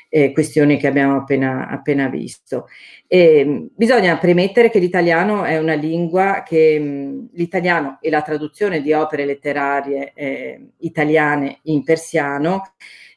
eh, 0.09 0.33
questioni 0.33 0.79
che 0.79 0.87
abbiamo 0.87 1.17
appena, 1.17 1.69
appena 1.69 2.09
visto. 2.09 2.67
E, 3.07 3.69
bisogna 3.75 4.17
premettere 4.19 4.71
che 4.71 4.79
l'italiano 4.79 5.45
è 5.45 5.59
una 5.59 5.75
lingua 5.75 6.43
che 6.45 6.79
mh, 6.79 7.31
l'italiano 7.35 7.99
e 8.01 8.11
la 8.11 8.23
traduzione 8.23 8.81
di 8.81 8.93
opere 8.93 9.25
letterarie 9.25 10.13
eh, 10.15 10.71
italiane 10.79 11.59
in 11.65 11.85
persiano 11.85 12.63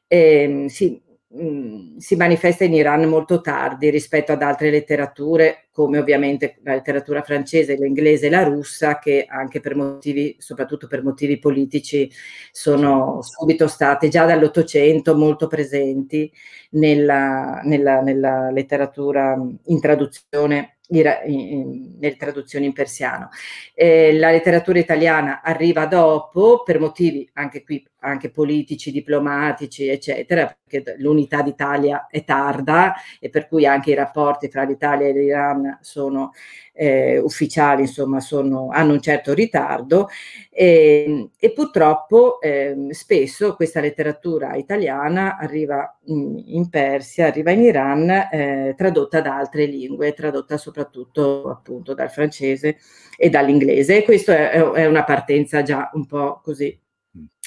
eh, 0.08 0.66
si, 0.68 1.02
mh, 1.32 1.98
si 1.98 2.16
manifesta 2.16 2.64
in 2.64 2.74
Iran 2.74 3.06
molto 3.06 3.42
tardi 3.42 3.90
rispetto 3.90 4.32
ad 4.32 4.42
altre 4.42 4.70
letterature, 4.70 5.68
come 5.72 5.98
ovviamente 5.98 6.58
la 6.64 6.74
letteratura 6.74 7.22
francese, 7.22 7.76
l'inglese 7.76 8.28
e 8.28 8.30
la 8.30 8.44
russa, 8.44 9.00
che 9.00 9.26
anche 9.28 9.60
per 9.60 9.76
motivi, 9.76 10.36
soprattutto 10.40 10.88
per 10.88 11.04
motivi 11.04 11.40
politici, 11.40 12.12
sono 12.52 13.20
subito 13.22 13.68
state 13.68 14.10
già 14.10 14.26
dall'Ottocento 14.26 15.16
molto 15.16 15.48
presenti 15.48 16.32
nella, 16.72 17.62
nella, 17.64 18.02
nella 18.02 18.52
letteratura 18.52 19.38
in 19.66 19.80
traduzione 19.80 20.78
nelle 20.92 22.18
traduzioni 22.18 22.66
in 22.66 22.74
persiano. 22.74 23.30
Eh, 23.74 24.14
la 24.14 24.30
letteratura 24.30 24.78
italiana 24.78 25.42
arriva 25.42 25.86
dopo 25.86 26.64
per 26.64 26.82
motivi 26.82 27.30
anche 27.34 27.64
qui 27.64 27.82
anche 28.02 28.30
politici, 28.30 28.92
diplomatici, 28.92 29.88
eccetera, 29.88 30.46
perché 30.46 30.96
l'unità 30.98 31.42
d'Italia 31.42 32.08
è 32.10 32.24
tarda 32.24 32.96
e 33.20 33.30
per 33.30 33.48
cui 33.48 33.66
anche 33.66 33.92
i 33.92 33.96
rapporti 33.96 34.50
fra 34.50 34.64
l'Italia 34.64 35.08
e 35.08 35.14
l'Iran 35.14 35.80
sono 35.82 36.32
eh, 36.74 37.20
ufficiali, 37.20 37.82
insomma, 37.82 38.20
sono, 38.20 38.70
hanno 38.72 38.94
un 38.94 39.02
certo 39.02 39.34
ritardo. 39.34 40.10
E, 40.50 41.30
e 41.38 41.54
purtroppo 41.54 42.42
eh, 42.42 42.88
spesso 42.90 43.56
questa 43.56 43.80
letteratura 43.80 44.56
italiana 44.56 45.38
arriva 45.38 45.98
in, 46.06 46.42
in 46.46 46.70
Persia, 46.70 47.28
arriva 47.28 47.52
in 47.52 47.62
Iran 47.62 48.10
eh, 48.10 48.74
tradotta 48.76 49.22
da 49.22 49.38
altre 49.38 49.66
lingue, 49.66 50.14
tradotta 50.14 50.58
soprattutto 50.58 51.50
appunto 51.50 51.94
dal 51.94 52.10
francese 52.10 52.78
e 53.18 53.30
dall'inglese. 53.30 53.98
E 53.98 54.04
questo 54.04 54.32
è, 54.32 54.50
è 54.50 54.86
una 54.88 55.04
partenza 55.04 55.62
già 55.62 55.90
un 55.94 56.06
po' 56.06 56.42
così 56.44 56.78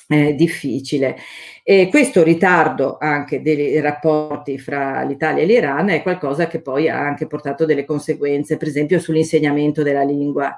eh, 0.08 0.34
difficile. 0.34 1.16
E 1.62 1.88
questo 1.88 2.22
ritardo 2.22 2.98
anche 3.00 3.40
dei 3.40 3.80
rapporti 3.80 4.58
fra 4.58 5.02
l'Italia 5.02 5.42
e 5.42 5.46
l'Iran 5.46 5.88
è 5.88 6.02
qualcosa 6.02 6.46
che 6.46 6.60
poi 6.60 6.88
ha 6.88 6.98
anche 6.98 7.26
portato 7.26 7.64
delle 7.64 7.84
conseguenze, 7.84 8.56
per 8.56 8.68
esempio 8.68 8.98
sull'insegnamento 8.98 9.82
della 9.82 10.02
lingua 10.02 10.56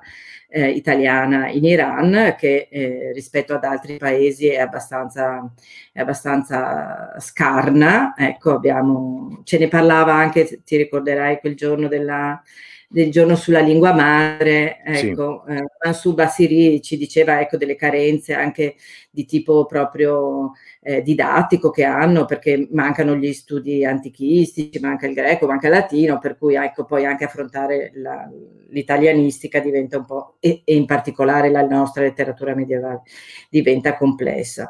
eh, 0.48 0.70
italiana 0.70 1.48
in 1.48 1.64
Iran, 1.64 2.34
che 2.38 2.68
eh, 2.70 3.12
rispetto 3.12 3.54
ad 3.54 3.64
altri 3.64 3.98
paesi 3.98 4.48
è 4.48 4.58
abbastanza, 4.58 5.48
è 5.92 6.00
abbastanza 6.00 7.14
scarna. 7.18 8.14
Ecco, 8.16 8.52
abbiamo, 8.52 9.42
ce 9.44 9.58
ne 9.58 9.68
parlava 9.68 10.14
anche, 10.14 10.62
ti 10.64 10.76
ricorderai, 10.76 11.38
quel 11.40 11.54
giorno 11.54 11.88
della 11.88 12.42
del 12.88 13.10
giorno 13.10 13.34
sulla 13.34 13.60
lingua 13.60 13.92
madre, 13.92 14.80
ecco, 14.84 15.44
sì. 15.46 15.54
eh, 15.54 15.64
Mansub 15.84 16.14
Basiri 16.14 16.80
ci 16.80 16.96
diceva 16.96 17.40
ecco, 17.40 17.56
delle 17.56 17.74
carenze 17.74 18.32
anche 18.32 18.76
di 19.16 19.24
tipo 19.24 19.64
proprio 19.64 20.52
eh, 20.82 21.00
didattico 21.00 21.70
che 21.70 21.84
hanno, 21.84 22.26
perché 22.26 22.68
mancano 22.70 23.16
gli 23.16 23.32
studi 23.32 23.82
antichistici, 23.82 24.78
manca 24.78 25.06
il 25.06 25.14
greco, 25.14 25.46
manca 25.46 25.68
il 25.68 25.72
latino, 25.72 26.18
per 26.18 26.36
cui 26.36 26.54
ecco, 26.54 26.84
poi 26.84 27.06
anche 27.06 27.24
affrontare 27.24 27.92
la, 27.94 28.30
l'italianistica 28.68 29.60
diventa 29.60 29.96
un 29.96 30.04
po', 30.04 30.36
e, 30.38 30.60
e 30.66 30.76
in 30.76 30.84
particolare 30.84 31.50
la 31.50 31.62
nostra 31.62 32.02
letteratura 32.02 32.54
medievale, 32.54 33.04
diventa 33.48 33.96
complessa. 33.96 34.68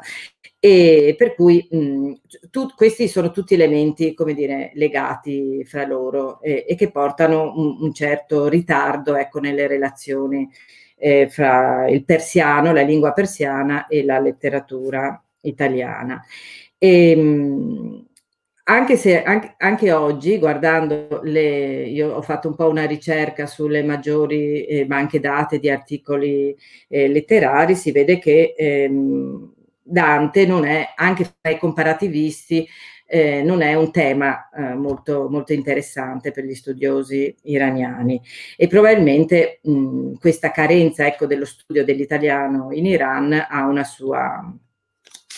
E 0.59 1.13
per 1.17 1.35
cui 1.35 1.67
mh, 1.69 2.13
tu, 2.49 2.67
questi 2.73 3.09
sono 3.09 3.31
tutti 3.31 3.53
elementi, 3.53 4.13
come 4.13 4.33
dire, 4.33 4.71
legati 4.75 5.65
fra 5.65 5.85
loro 5.85 6.39
e, 6.41 6.63
e 6.65 6.75
che 6.75 6.89
portano 6.89 7.51
un, 7.53 7.77
un, 7.81 7.93
certo 7.93 8.47
ritardo 8.47 9.15
ecco, 9.17 9.39
nelle 9.39 9.67
relazioni 9.67 10.49
eh, 10.97 11.27
fra 11.29 11.87
il 11.87 12.03
persiano, 12.03 12.73
la 12.73 12.81
lingua 12.81 13.13
persiana 13.13 13.87
e 13.87 14.03
la 14.03 14.19
letteratura 14.19 15.21
italiana. 15.41 16.23
E, 16.77 17.15
mh, 17.15 18.05
anche 18.69 18.97
se 18.97 19.23
anche, 19.23 19.55
anche, 19.57 19.91
oggi, 19.93 20.37
guardando 20.37 21.21
le, 21.23 21.85
io 21.85 22.13
ho 22.13 22.21
fatto 22.21 22.49
un 22.49 22.55
po' 22.55 22.67
una 22.67 22.85
ricerca 22.85 23.45
sulle 23.45 23.81
maggiori 23.83 24.65
eh, 24.65 24.85
banche 24.85 25.21
date 25.21 25.59
di 25.59 25.69
articoli 25.69 26.55
eh, 26.89 27.07
letterari, 27.07 27.75
si 27.75 27.91
vede 27.91 28.19
che 28.19 28.53
ehm, 28.57 29.53
Dante 29.81 30.45
non 30.45 30.65
è, 30.65 30.93
anche 30.95 31.23
fra 31.23 31.49
i 31.49 31.57
comparativisti, 31.57 32.67
eh, 33.07 33.41
non 33.41 33.61
è 33.61 33.73
un 33.73 33.89
tema 33.91 34.49
eh, 34.49 34.75
molto, 34.75 35.29
molto 35.29 35.53
interessante 35.53 36.31
per 36.31 36.43
gli 36.43 36.53
studiosi 36.53 37.33
iraniani 37.43 38.21
e 38.57 38.67
probabilmente 38.67 39.59
mh, 39.63 40.15
questa 40.19 40.51
carenza 40.51 41.07
ecco, 41.07 41.25
dello 41.25 41.45
studio 41.45 41.85
dell'italiano 41.85 42.73
in 42.73 42.85
Iran 42.85 43.45
ha 43.49 43.65
una 43.65 43.85
sua, 43.85 44.53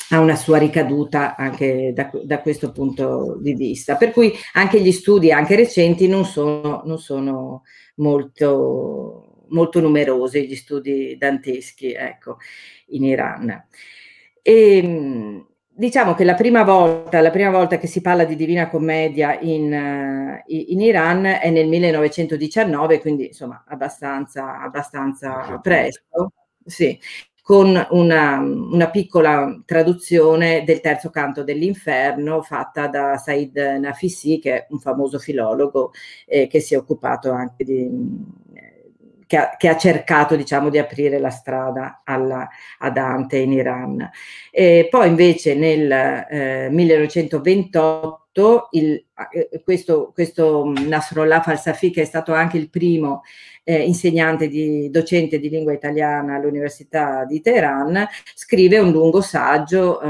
ha 0.09 0.19
una 0.19 0.35
sua 0.35 0.57
ricaduta 0.57 1.35
anche 1.35 1.93
da, 1.93 2.09
da, 2.23 2.41
questo 2.41 2.71
punto 2.71 3.37
di 3.39 3.53
vista. 3.53 3.95
Per 3.97 4.11
cui 4.11 4.33
anche 4.53 4.81
gli 4.81 4.91
studi, 4.91 5.31
anche 5.31 5.55
recenti, 5.55 6.07
non 6.07 6.25
sono, 6.25 6.81
non 6.85 6.97
sono 6.97 7.63
molto, 7.97 9.45
molto 9.49 9.79
numerosi, 9.79 10.47
gli 10.47 10.55
studi 10.55 11.15
danteschi 11.17 11.93
ecco, 11.93 12.37
in 12.87 13.03
Iran. 13.03 13.67
E, 14.41 15.45
diciamo 15.79 16.13
che 16.13 16.25
la 16.25 16.33
prima 16.33 16.63
volta, 16.63 17.21
la 17.21 17.29
prima 17.29 17.51
volta 17.51 17.77
che 17.77 17.87
si 17.87 18.01
parla 18.01 18.25
di 18.25 18.35
Divina 18.35 18.69
Commedia 18.69 19.39
in, 19.39 19.71
uh, 19.71 20.43
in 20.45 20.81
Iran 20.81 21.23
è 21.23 21.49
nel 21.49 21.69
1919, 21.69 22.99
quindi 22.99 23.27
insomma 23.27 23.63
abbastanza, 23.65 24.59
abbastanza 24.59 25.57
presto, 25.63 26.33
sì, 26.65 26.99
con 27.41 27.87
una, 27.91 28.39
una, 28.39 28.89
piccola 28.89 29.61
traduzione 29.65 30.65
del 30.65 30.81
terzo 30.81 31.09
canto 31.09 31.43
dell'inferno 31.43 32.41
fatta 32.41 32.87
da 32.87 33.15
Said 33.15 33.55
Nafisi, 33.57 34.37
che 34.39 34.53
è 34.53 34.67
un 34.71 34.79
famoso 34.79 35.17
filologo 35.17 35.93
eh, 36.25 36.47
che 36.47 36.59
si 36.59 36.73
è 36.73 36.77
occupato 36.77 37.31
anche 37.31 37.63
di 37.63 37.89
che 39.29 39.37
ha, 39.37 39.55
che 39.55 39.67
ha, 39.67 39.77
cercato 39.77 40.35
diciamo, 40.35 40.71
di 40.71 40.79
aprire 40.79 41.19
la 41.19 41.29
strada 41.29 42.01
alla, 42.03 42.49
a 42.79 42.89
Dante 42.89 43.37
in 43.37 43.51
Iran. 43.51 44.09
E 44.49 44.87
poi 44.89 45.07
invece 45.07 45.53
nel 45.53 45.91
eh, 46.27 46.69
1928 46.71 48.69
il, 48.71 49.05
eh, 49.31 49.61
questo, 49.63 50.09
questo 50.15 50.73
Nasrollah 50.75 51.43
Falsafi, 51.43 51.91
che 51.91 52.01
è 52.01 52.05
stato 52.05 52.33
anche 52.33 52.57
il 52.57 52.71
primo 52.71 53.21
eh, 53.63 53.83
insegnante 53.83 54.47
di, 54.47 54.89
docente 54.89 55.37
di 55.37 55.49
lingua 55.49 55.73
italiana 55.73 56.33
all'Università 56.33 57.23
di 57.23 57.39
Teheran, 57.39 58.07
scrive 58.33 58.79
un 58.79 58.89
lungo 58.89 59.21
saggio 59.21 60.01
eh, 60.01 60.07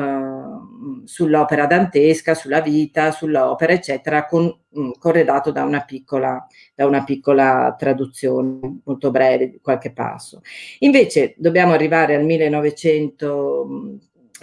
sull'opera 1.05 1.65
dantesca, 1.65 2.33
sulla 2.33 2.61
vita, 2.61 3.11
sull'opera, 3.11 3.73
eccetera, 3.73 4.25
con, 4.25 4.45
mm, 4.45 4.91
corredato 4.99 5.51
da 5.51 5.63
una, 5.63 5.81
piccola, 5.81 6.45
da 6.73 6.85
una 6.85 7.03
piccola 7.03 7.75
traduzione 7.77 8.79
molto 8.83 9.11
breve, 9.11 9.59
qualche 9.61 9.91
passo. 9.91 10.41
Invece 10.79 11.35
dobbiamo 11.37 11.73
arrivare 11.73 12.15
al 12.15 12.23
1900 12.25 13.65
mm, 13.67 13.95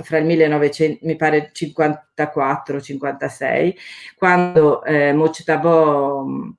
fra 0.03 0.19
il 0.19 0.27
1900, 0.27 1.07
mi 1.07 1.17
pare 1.17 1.51
54-56, 1.55 3.75
quando 4.17 4.85
eh, 4.85 5.13
mm, 5.15 6.51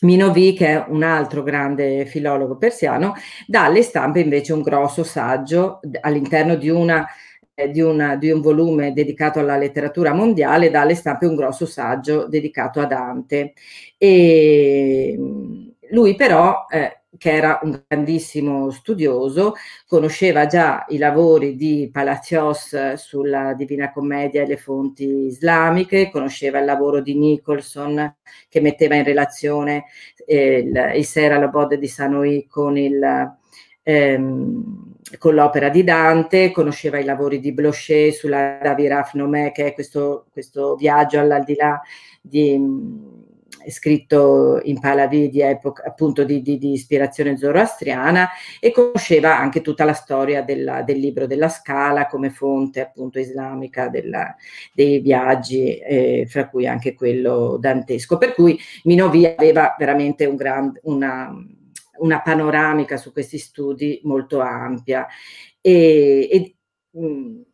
Minovi, 0.00 0.52
che 0.52 0.66
è 0.66 0.84
un 0.88 1.02
altro 1.02 1.42
grande 1.42 2.04
filologo 2.06 2.56
persiano, 2.56 3.14
dà 3.46 3.64
alle 3.64 3.82
stampe 3.82 4.20
invece 4.20 4.52
un 4.52 4.62
grosso 4.62 5.04
saggio 5.04 5.80
all'interno 6.00 6.56
di, 6.56 6.68
una, 6.68 7.06
di, 7.70 7.80
una, 7.80 8.16
di 8.16 8.30
un 8.30 8.40
volume 8.42 8.92
dedicato 8.92 9.38
alla 9.38 9.56
letteratura 9.56 10.12
mondiale, 10.12 10.70
dà 10.70 10.82
alle 10.82 10.94
stampe 10.94 11.24
un 11.26 11.34
grosso 11.34 11.64
saggio 11.64 12.26
dedicato 12.26 12.80
a 12.80 12.86
Dante. 12.86 13.54
E 13.96 15.16
lui 15.90 16.14
però 16.16 16.66
eh, 16.68 17.00
che 17.16 17.32
era 17.32 17.58
un 17.62 17.82
grandissimo 17.86 18.70
studioso, 18.70 19.54
conosceva 19.86 20.44
già 20.46 20.84
i 20.88 20.98
lavori 20.98 21.56
di 21.56 21.88
Palacios 21.90 22.94
sulla 22.94 23.54
Divina 23.54 23.90
Commedia 23.90 24.42
e 24.42 24.46
le 24.46 24.56
fonti 24.58 25.26
islamiche, 25.26 26.10
conosceva 26.10 26.58
il 26.58 26.66
lavoro 26.66 27.00
di 27.00 27.16
Nicholson 27.16 28.16
che 28.50 28.60
metteva 28.60 28.96
in 28.96 29.04
relazione 29.04 29.84
eh, 30.26 30.58
il, 30.58 30.92
il 30.96 31.04
Sera 31.06 31.38
Labod 31.38 31.74
di 31.74 31.88
Sanoi 31.88 32.46
con, 32.46 32.76
il, 32.76 33.00
ehm, 33.88 34.94
con 35.18 35.34
l'opera 35.34 35.68
di 35.68 35.84
Dante, 35.84 36.50
conosceva 36.50 36.98
i 36.98 37.04
lavori 37.04 37.38
di 37.38 37.52
Blochet 37.52 38.12
sulla 38.12 38.58
Daviraf 38.60 39.14
Nomé, 39.14 39.52
che 39.52 39.66
è 39.66 39.74
questo, 39.74 40.26
questo 40.32 40.74
viaggio 40.74 41.20
all'aldilà 41.20 41.80
di 42.20 43.24
scritto 43.68 44.60
in 44.62 44.78
Pahlavi 44.78 45.28
di 45.28 45.40
epoca 45.40 45.82
appunto 45.84 46.24
di, 46.24 46.40
di, 46.40 46.58
di, 46.58 46.72
ispirazione 46.72 47.36
zoroastriana 47.36 48.28
e 48.60 48.70
conosceva 48.70 49.36
anche 49.38 49.60
tutta 49.60 49.84
la 49.84 49.92
storia 49.92 50.42
della, 50.42 50.82
del 50.82 50.98
libro 50.98 51.26
della 51.26 51.48
Scala 51.48 52.06
come 52.06 52.30
fonte 52.30 52.80
appunto 52.80 53.18
islamica 53.18 53.88
della, 53.88 54.34
dei 54.72 55.00
viaggi, 55.00 55.78
eh, 55.78 56.26
fra 56.28 56.48
cui 56.48 56.66
anche 56.66 56.94
quello 56.94 57.56
dantesco. 57.58 58.18
Per 58.18 58.34
cui 58.34 58.58
Minovi 58.84 59.26
aveva 59.26 59.74
veramente 59.78 60.26
un 60.26 60.36
grand, 60.36 60.78
una, 60.84 61.34
una 61.98 62.20
panoramica 62.22 62.96
su 62.96 63.12
questi 63.12 63.38
studi 63.38 64.00
molto 64.04 64.40
ampia. 64.40 65.06
E, 65.60 66.28
e 66.30 66.56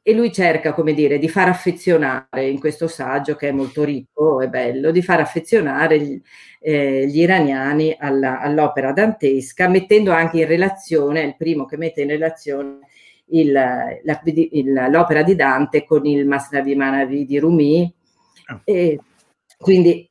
e 0.02 0.12
lui 0.14 0.32
cerca, 0.32 0.72
come 0.72 0.94
dire, 0.94 1.18
di 1.18 1.28
far 1.28 1.48
affezionare 1.48 2.48
in 2.48 2.60
questo 2.60 2.86
saggio 2.86 3.34
che 3.34 3.48
è 3.48 3.52
molto 3.52 3.82
ricco 3.82 4.40
e 4.40 4.48
bello, 4.48 4.92
di 4.92 5.02
far 5.02 5.18
affezionare 5.18 6.00
gli, 6.00 6.22
eh, 6.60 7.08
gli 7.08 7.18
iraniani 7.18 7.96
alla, 7.98 8.40
all'opera 8.40 8.92
dantesca, 8.92 9.68
mettendo 9.68 10.12
anche 10.12 10.38
in 10.38 10.46
relazione, 10.46 11.22
il 11.22 11.36
primo 11.36 11.64
che 11.66 11.76
mette 11.76 12.02
in 12.02 12.08
relazione 12.08 12.78
il, 13.26 13.50
la, 13.50 14.22
il, 14.24 14.88
l'opera 14.90 15.24
di 15.24 15.34
Dante 15.34 15.84
con 15.84 16.06
il 16.06 16.24
Masnavi 16.26 16.76
Manavi 16.76 17.24
di 17.24 17.38
Rumi. 17.38 17.92
Oh. 18.52 18.60
E 18.64 19.00
quindi 19.58 20.08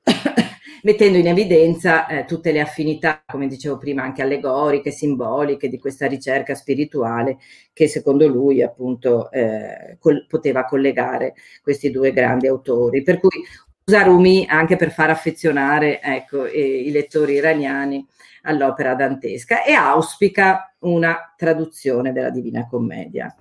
mettendo 0.84 1.18
in 1.18 1.28
evidenza 1.28 2.08
eh, 2.08 2.26
tutte 2.26 2.52
le 2.52 2.60
affinità, 2.60 3.24
come 3.26 3.48
dicevo 3.48 3.78
prima, 3.78 4.04
anche 4.04 4.22
allegoriche, 4.22 4.92
simboliche 4.92 5.70
di 5.70 5.80
questa 5.80 6.08
ricerca 6.08 6.56
spirituale 6.56 7.38
che 7.74 7.88
secondo 7.88 8.28
lui 8.28 8.62
appunto 8.62 9.32
eh, 9.32 9.98
col- 10.00 10.26
poteva 10.28 10.66
collegare 10.66 11.34
questi 11.62 11.92
due 11.92 12.12
grandi 12.12 12.48
autori. 12.48 13.02
Per 13.04 13.20
cui 13.20 13.44
usa 13.86 14.04
Rumi 14.04 14.46
anche 14.48 14.76
per 14.76 14.92
far 14.92 15.10
affezionare 15.10 16.02
ecco, 16.02 16.46
eh, 16.46 16.60
i 16.60 16.92
lettori 16.92 17.34
iraniani 17.34 18.06
all'opera 18.44 18.96
dantesca 18.96 19.64
e 19.64 19.74
auspica 19.74 20.76
una 20.80 21.34
traduzione 21.36 22.12
della 22.12 22.30
Divina 22.30 22.68
Commedia. 22.68 23.34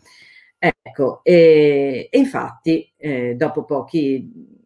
Ecco, 0.58 1.20
e, 1.22 2.08
e 2.10 2.18
infatti 2.18 2.92
eh, 2.98 3.34
dopo 3.34 3.64
pochi 3.64 4.58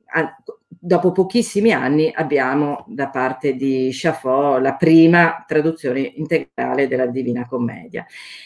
dopo 0.85 1.13
pochissimi 1.13 1.73
anni 1.73 2.13
abbiamo 2.15 2.85
da 2.89 3.09
parte 3.09 3.55
di 3.55 3.89
Chaffot 3.91 4.61
la 4.61 4.75
prima 4.75 5.43
traduzione 5.49 6.01
integrale 6.01 6.87
della 6.87 7.07
Divina 7.07 7.47
Commedia. 7.47 8.05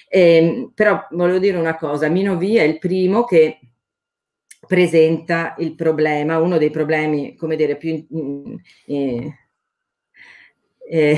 Eh, 0.09 0.71
però 0.73 1.05
volevo 1.11 1.39
dire 1.39 1.57
una 1.57 1.77
cosa, 1.77 2.09
Minovi 2.09 2.57
è 2.57 2.63
il 2.63 2.79
primo 2.79 3.25
che 3.25 3.59
presenta 4.69 5.57
il 5.59 5.75
problema, 5.75 6.39
uno 6.39 6.59
dei 6.59 6.71
problemi, 6.71 7.35
come 7.35 7.57
dire, 7.57 7.77
più 7.77 8.07
eh, 8.87 9.35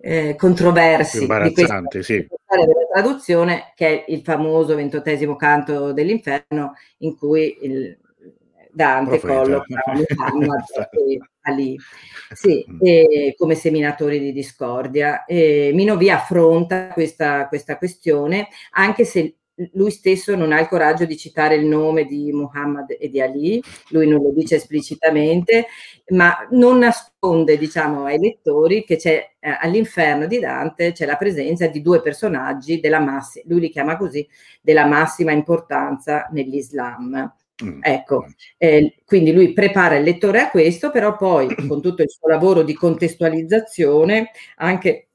eh, 0.00 0.34
controversi 0.38 1.20
di 1.20 1.26
questa 1.26 1.82
sì. 2.00 2.26
della 2.48 2.86
traduzione, 2.90 3.72
che 3.74 4.04
è 4.04 4.10
il 4.10 4.22
famoso 4.22 4.74
ventottesimo 4.74 5.36
canto 5.36 5.92
dell'inferno, 5.92 6.72
in 6.98 7.14
cui 7.14 7.58
il, 7.60 7.98
Dante 8.72 9.20
colloca 9.20 9.82
Muhammad 9.86 10.64
Ali, 11.42 11.76
sì, 12.32 12.64
e, 12.80 13.34
come 13.36 13.54
seminatori 13.54 14.18
di 14.18 14.32
discordia. 14.32 15.24
E 15.24 15.70
Minovi 15.74 16.10
affronta 16.10 16.88
questa, 16.88 17.48
questa 17.48 17.78
questione, 17.78 18.48
anche 18.72 19.04
se 19.04 19.38
lui 19.72 19.90
stesso 19.90 20.36
non 20.36 20.52
ha 20.52 20.60
il 20.60 20.68
coraggio 20.68 21.04
di 21.04 21.16
citare 21.16 21.56
il 21.56 21.66
nome 21.66 22.04
di 22.04 22.30
Muhammad 22.32 22.96
e 22.98 23.08
di 23.08 23.20
Ali, 23.20 23.62
lui 23.88 24.06
non 24.06 24.22
lo 24.22 24.30
dice 24.30 24.56
esplicitamente, 24.56 25.66
ma 26.08 26.46
non 26.50 26.78
nasconde 26.78 27.58
diciamo, 27.58 28.04
ai 28.04 28.18
lettori 28.18 28.84
che 28.84 28.96
c'è 28.96 29.34
eh, 29.40 29.56
all'inferno 29.60 30.26
di 30.26 30.38
Dante 30.38 30.92
c'è 30.92 31.06
la 31.06 31.16
presenza 31.16 31.66
di 31.66 31.82
due 31.82 32.00
personaggi 32.00 32.80
della 32.80 33.00
massima, 33.00 33.44
lui 33.48 33.60
li 33.60 33.70
chiama 33.70 33.96
così, 33.96 34.26
della 34.62 34.86
massima 34.86 35.32
importanza 35.32 36.28
nell'Islam. 36.30 37.32
Mm. 37.64 37.80
Ecco, 37.82 38.26
eh, 38.56 38.94
quindi 39.04 39.32
lui 39.32 39.52
prepara 39.52 39.96
il 39.96 40.04
lettore 40.04 40.40
a 40.40 40.50
questo, 40.50 40.90
però 40.90 41.16
poi 41.16 41.48
con 41.66 41.82
tutto 41.82 42.02
il 42.02 42.10
suo 42.10 42.28
lavoro 42.28 42.62
di 42.62 42.74
contestualizzazione, 42.74 44.30
anche 44.56 45.08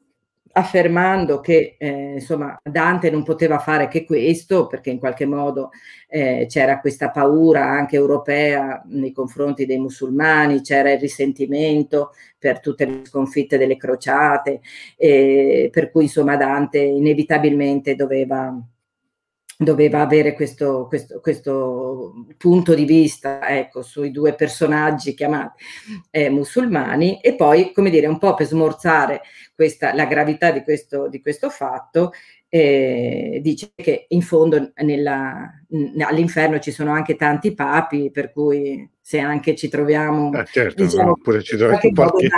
affermando 0.55 1.39
che 1.39 1.75
eh, 1.79 2.13
insomma 2.13 2.59
Dante 2.61 3.09
non 3.09 3.23
poteva 3.23 3.57
fare 3.57 3.87
che 3.87 4.05
questo 4.05 4.67
perché 4.67 4.91
in 4.91 4.99
qualche 4.99 5.25
modo 5.25 5.71
eh, 6.07 6.45
c'era 6.47 6.79
questa 6.79 7.09
paura 7.09 7.63
anche 7.65 7.95
europea 7.95 8.83
nei 8.85 9.11
confronti 9.11 9.65
dei 9.65 9.79
musulmani, 9.79 10.61
c'era 10.61 10.91
il 10.91 10.99
risentimento 10.99 12.11
per 12.37 12.59
tutte 12.59 12.85
le 12.85 13.01
sconfitte 13.05 13.57
delle 13.57 13.77
crociate, 13.77 14.61
eh, 14.97 15.69
per 15.71 15.89
cui 15.89 16.03
insomma 16.03 16.35
Dante 16.37 16.79
inevitabilmente 16.79 17.95
doveva 17.95 18.55
doveva 19.57 20.01
avere 20.01 20.33
questo, 20.33 20.87
questo, 20.87 21.19
questo, 21.19 22.25
punto 22.37 22.73
di 22.73 22.85
vista 22.85 23.47
ecco, 23.47 23.81
sui 23.81 24.11
due 24.11 24.33
personaggi 24.33 25.13
chiamati 25.13 25.63
eh, 26.09 26.29
musulmani 26.29 27.19
e 27.21 27.35
poi, 27.35 27.71
come 27.71 27.89
dire, 27.89 28.07
un 28.07 28.17
po' 28.17 28.33
per 28.33 28.47
smorzare 28.47 29.21
questa, 29.55 29.93
la 29.93 30.05
gravità 30.05 30.51
di 30.51 30.63
questo, 30.63 31.07
di 31.07 31.21
questo 31.21 31.49
fatto, 31.49 32.11
eh, 32.49 33.39
dice 33.41 33.71
che 33.75 34.05
in 34.09 34.21
fondo 34.21 34.71
nella, 34.75 35.49
all'inferno 36.07 36.59
ci 36.59 36.71
sono 36.71 36.91
anche 36.91 37.15
tanti 37.15 37.53
papi, 37.53 38.11
per 38.11 38.31
cui 38.31 38.87
se 39.05 39.19
anche 39.19 39.53
ci 39.53 39.67
troviamo, 39.67 40.29
ah, 40.29 40.45
certo, 40.45 40.85
diciamo, 40.85 41.17
no, 41.21 41.41
ci 41.41 41.57
qualche... 41.93 42.29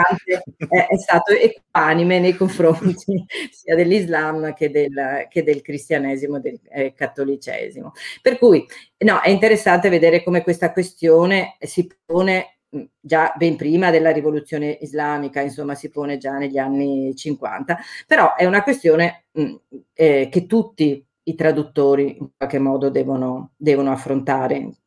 è, 0.67 0.87
è, 0.87 0.97
stato 0.97 1.31
equanime 1.31 2.19
nei 2.19 2.35
confronti 2.35 3.23
sia 3.53 3.75
dell'Islam 3.75 4.51
che 4.55 4.71
del, 4.71 5.27
che 5.29 5.43
del 5.43 5.61
cristianesimo, 5.61 6.39
del 6.39 6.59
eh, 6.71 6.93
cattolicesimo. 6.93 7.91
Per 8.19 8.39
cui 8.39 8.65
no, 9.05 9.21
è 9.21 9.29
interessante 9.29 9.89
vedere 9.89 10.23
come 10.23 10.41
questa 10.41 10.71
questione 10.71 11.55
si 11.59 11.87
pone 12.03 12.57
già 12.99 13.31
ben 13.37 13.57
prima 13.57 13.91
della 13.91 14.11
rivoluzione 14.11 14.79
islamica, 14.81 15.41
insomma 15.41 15.75
si 15.75 15.89
pone 15.89 16.17
già 16.17 16.35
negli 16.39 16.57
anni 16.57 17.15
50, 17.15 17.77
però 18.07 18.33
è 18.33 18.45
una 18.45 18.63
questione 18.63 19.25
mh, 19.33 19.53
eh, 19.93 20.29
che 20.31 20.47
tutti 20.47 21.05
i 21.27 21.35
traduttori 21.35 22.17
in 22.17 22.29
qualche 22.35 22.59
modo 22.59 22.89
devono, 22.89 23.51
devono 23.55 23.91
affrontare. 23.91 24.77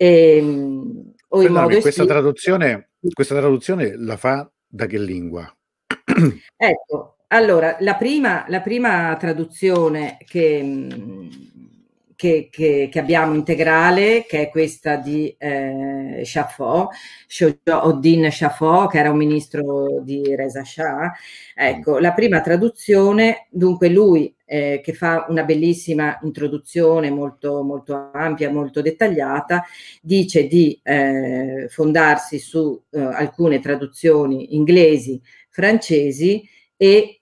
E, 0.00 0.36
ehm, 0.36 1.12
o 1.30 1.42
in 1.42 1.52
modo 1.52 1.80
questa, 1.80 2.06
traduzione, 2.06 2.90
questa 3.12 3.34
traduzione 3.34 3.96
la 3.96 4.16
fa 4.16 4.50
da 4.66 4.86
che 4.86 4.98
lingua? 4.98 5.52
ecco, 6.56 7.16
allora, 7.28 7.76
la 7.80 7.96
prima, 7.96 8.44
la 8.48 8.60
prima 8.60 9.14
traduzione 9.18 10.16
che, 10.24 11.28
che, 12.14 12.48
che, 12.50 12.88
che, 12.90 12.98
abbiamo 12.98 13.34
integrale, 13.34 14.24
che 14.26 14.42
è 14.42 14.48
questa 14.50 14.96
di 14.96 15.34
eh, 15.36 16.22
Shafo, 16.24 16.90
Oddin 17.64 18.30
Shafo, 18.30 18.86
che 18.86 18.98
era 18.98 19.10
un 19.10 19.18
ministro 19.18 20.00
di 20.02 20.34
Reza 20.36 20.64
Shah. 20.64 21.12
Ecco, 21.54 21.98
la 21.98 22.12
prima 22.12 22.40
traduzione, 22.40 23.48
dunque 23.50 23.88
lui 23.88 24.34
eh, 24.48 24.80
che 24.82 24.94
fa 24.94 25.26
una 25.28 25.44
bellissima 25.44 26.18
introduzione 26.22 27.10
molto, 27.10 27.62
molto 27.62 28.10
ampia, 28.12 28.50
molto 28.50 28.80
dettagliata, 28.80 29.64
dice 30.00 30.46
di 30.46 30.78
eh, 30.82 31.66
fondarsi 31.68 32.38
su 32.38 32.82
eh, 32.90 32.98
alcune 33.00 33.60
traduzioni 33.60 34.56
inglesi, 34.56 35.20
francesi 35.50 36.48
e 36.76 37.20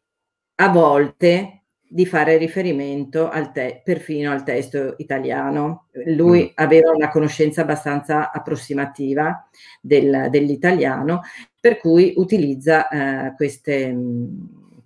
a 0.57 0.69
volte 0.69 1.63
di 1.89 2.05
fare 2.05 2.37
riferimento 2.37 3.29
al 3.29 3.53
te- 3.53 3.81
perfino 3.85 4.31
al 4.31 4.43
testo 4.43 4.95
italiano. 4.99 5.87
Lui 6.07 6.45
mm. 6.45 6.49
aveva 6.55 6.91
una 6.91 7.11
conoscenza 7.11 7.63
abbastanza 7.63 8.31
approssimativa 8.33 9.49
del, 9.81 10.29
dell'italiano, 10.31 11.23
per 11.61 11.79
cui 11.79 12.13
utilizza 12.17 12.89
eh, 12.89 13.35
queste, 13.35 13.97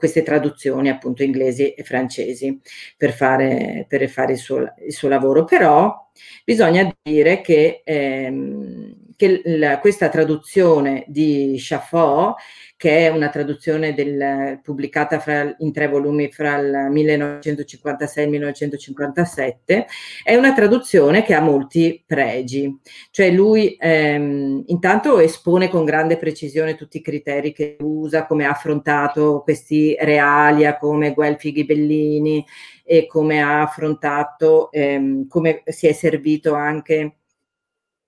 queste, 0.01 0.23
traduzioni 0.23 0.89
appunto 0.89 1.23
inglesi 1.23 1.73
e 1.75 1.85
francesi 1.85 2.61
per 2.97 3.13
fare, 3.13 3.85
per 3.89 4.09
fare 4.09 4.33
il, 4.33 4.39
suo, 4.39 4.75
il, 4.85 4.93
suo, 4.93 5.09
lavoro. 5.09 5.45
Però 5.45 6.11
bisogna 6.45 6.93
dire 7.03 7.41
che, 7.41 7.83
ehm, 7.85 9.00
che 9.21 9.43
la, 9.45 9.79
questa 9.81 10.09
traduzione 10.09 11.05
di 11.07 11.55
Chaffot 11.59 12.37
che 12.81 13.01
è 13.01 13.09
una 13.09 13.29
traduzione 13.29 13.93
del, 13.93 14.59
pubblicata 14.63 15.19
fra, 15.19 15.55
in 15.59 15.71
tre 15.71 15.87
volumi 15.87 16.33
fra 16.33 16.57
il 16.57 16.89
1956 16.89 18.23
e 18.23 18.25
il 18.25 18.33
1957, 18.33 19.87
è 20.25 20.35
una 20.35 20.55
traduzione 20.55 21.23
che 21.23 21.35
ha 21.35 21.43
molti 21.43 22.03
pregi, 22.07 22.75
cioè 23.11 23.31
lui 23.33 23.77
ehm, 23.79 24.63
intanto 24.69 25.19
espone 25.19 25.69
con 25.69 25.85
grande 25.85 26.17
precisione 26.17 26.75
tutti 26.75 26.97
i 26.97 27.03
criteri 27.03 27.53
che 27.53 27.77
usa, 27.81 28.25
come 28.25 28.47
ha 28.47 28.51
affrontato 28.53 29.43
questi 29.43 29.95
realia 30.01 30.79
come 30.79 31.13
Guelfi 31.13 31.53
Ghibellini 31.53 32.43
e 32.83 33.07
come 33.07 33.43
ha 33.43 33.61
affrontato, 33.61 34.73
ehm, 34.73 35.29
come 35.29 35.65
si 35.67 35.87
è 35.87 35.93
servito 35.93 36.55
anche 36.55 37.17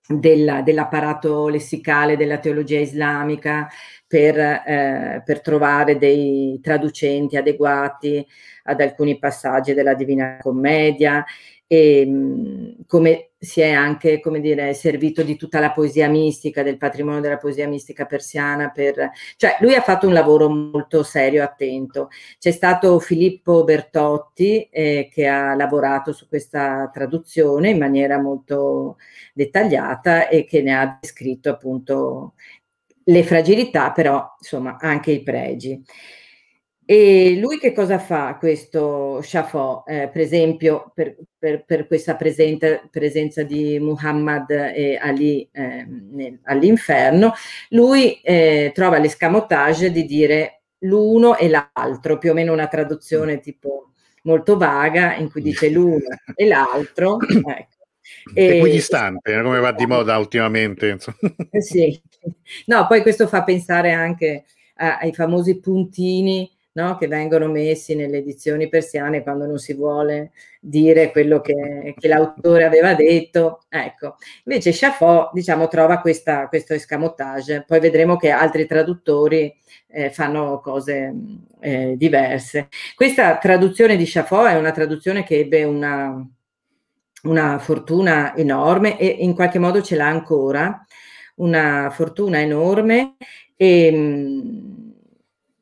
della, 0.07 0.61
dell'apparato 0.61 1.47
lessicale 1.47 2.17
della 2.17 2.37
teologia 2.37 2.79
islamica 2.79 3.67
per, 4.05 4.37
eh, 4.37 5.21
per, 5.25 5.41
trovare 5.41 5.97
dei 5.97 6.59
traducenti 6.61 7.37
adeguati 7.37 8.25
ad 8.63 8.81
alcuni 8.81 9.17
passaggi 9.17 9.73
della 9.73 9.93
Divina 9.93 10.37
Commedia. 10.41 11.23
E 11.65 12.07
come 12.85 13.31
si 13.43 13.59
è 13.59 13.71
anche, 13.71 14.21
come 14.21 14.39
dire, 14.39 14.73
servito 14.73 15.21
di 15.21 15.35
tutta 15.35 15.59
la 15.59 15.71
poesia 15.71 16.07
mistica, 16.07 16.63
del 16.63 16.77
patrimonio 16.77 17.19
della 17.19 17.37
poesia 17.37 17.67
mistica 17.67 18.05
persiana. 18.05 18.69
Per, 18.69 19.11
cioè, 19.35 19.57
lui 19.59 19.75
ha 19.75 19.81
fatto 19.81 20.07
un 20.07 20.13
lavoro 20.13 20.47
molto 20.47 21.03
serio, 21.03 21.43
attento. 21.43 22.07
C'è 22.39 22.51
stato 22.51 22.99
Filippo 22.99 23.65
Bertotti 23.65 24.69
eh, 24.69 25.09
che 25.11 25.27
ha 25.27 25.55
lavorato 25.55 26.13
su 26.13 26.29
questa 26.29 26.89
traduzione 26.93 27.69
in 27.69 27.79
maniera 27.79 28.17
molto 28.17 28.95
dettagliata 29.33 30.29
e 30.29 30.45
che 30.45 30.61
ne 30.61 30.73
ha 30.73 30.97
descritto 31.01 31.49
appunto 31.49 32.35
le 33.03 33.23
fragilità, 33.23 33.91
però 33.91 34.35
insomma 34.39 34.77
anche 34.79 35.11
i 35.11 35.21
pregi. 35.21 35.83
E 36.85 37.37
lui 37.39 37.59
che 37.59 37.71
cosa 37.71 37.97
fa 37.97 38.35
questo 38.37 39.21
Shafò, 39.21 39.83
eh, 39.87 40.09
per 40.11 40.21
esempio, 40.21 40.91
per, 40.93 41.15
per, 41.37 41.63
per 41.63 41.87
questa 41.87 42.15
presenta, 42.15 42.81
presenza 42.91 43.43
di 43.43 43.79
Muhammad 43.79 44.49
e 44.49 44.97
Ali 45.01 45.47
eh, 45.51 45.85
nel, 45.87 46.39
all'inferno? 46.43 47.33
Lui 47.69 48.19
eh, 48.21 48.71
trova 48.73 48.97
l'escamotage 48.97 49.91
di 49.91 50.03
dire 50.03 50.63
l'uno 50.79 51.37
e 51.37 51.49
l'altro, 51.49 52.17
più 52.17 52.31
o 52.31 52.33
meno 52.33 52.51
una 52.51 52.67
traduzione 52.67 53.39
tipo 53.39 53.91
molto 54.23 54.57
vaga 54.57 55.15
in 55.15 55.29
cui 55.31 55.41
dice 55.41 55.69
l'uno 55.69 56.07
e 56.35 56.47
l'altro. 56.47 57.17
Ecco. 58.05 58.57
Equidistante, 58.57 59.41
come 59.41 59.61
va 59.61 59.71
di 59.71 59.85
moda 59.85 60.17
ultimamente. 60.17 60.97
Sì, 61.59 61.99
no, 62.65 62.85
poi 62.85 63.01
questo 63.01 63.27
fa 63.27 63.43
pensare 63.43 63.93
anche 63.93 64.43
ai 64.75 65.13
famosi 65.13 65.59
puntini 65.59 66.49
no? 66.73 66.97
che 66.97 67.07
vengono 67.07 67.47
messi 67.47 67.95
nelle 67.95 68.17
edizioni 68.17 68.69
persiane 68.69 69.23
quando 69.23 69.45
non 69.45 69.57
si 69.57 69.73
vuole 69.73 70.31
dire 70.59 71.11
quello 71.11 71.41
che, 71.41 71.93
che 71.97 72.07
l'autore 72.07 72.63
aveva 72.63 72.93
detto. 72.93 73.63
Ecco, 73.69 74.15
invece 74.45 74.71
Chaffot 74.73 75.31
diciamo, 75.33 75.67
trova 75.67 75.99
questa, 75.99 76.47
questo 76.47 76.73
escamotage, 76.73 77.63
poi 77.67 77.79
vedremo 77.79 78.17
che 78.17 78.29
altri 78.29 78.65
traduttori 78.65 79.53
eh, 79.87 80.09
fanno 80.09 80.59
cose 80.61 81.13
eh, 81.59 81.95
diverse. 81.97 82.69
Questa 82.95 83.37
traduzione 83.37 83.95
di 83.95 84.05
Chaffot 84.05 84.47
è 84.47 84.57
una 84.57 84.71
traduzione 84.71 85.23
che 85.23 85.39
ebbe 85.39 85.63
una, 85.63 86.25
una 87.23 87.59
fortuna 87.59 88.35
enorme 88.35 88.97
e 88.97 89.07
in 89.07 89.33
qualche 89.33 89.59
modo 89.59 89.81
ce 89.81 89.95
l'ha 89.95 90.07
ancora, 90.07 90.85
una 91.35 91.89
fortuna 91.91 92.39
enorme 92.39 93.15
e 93.55 93.89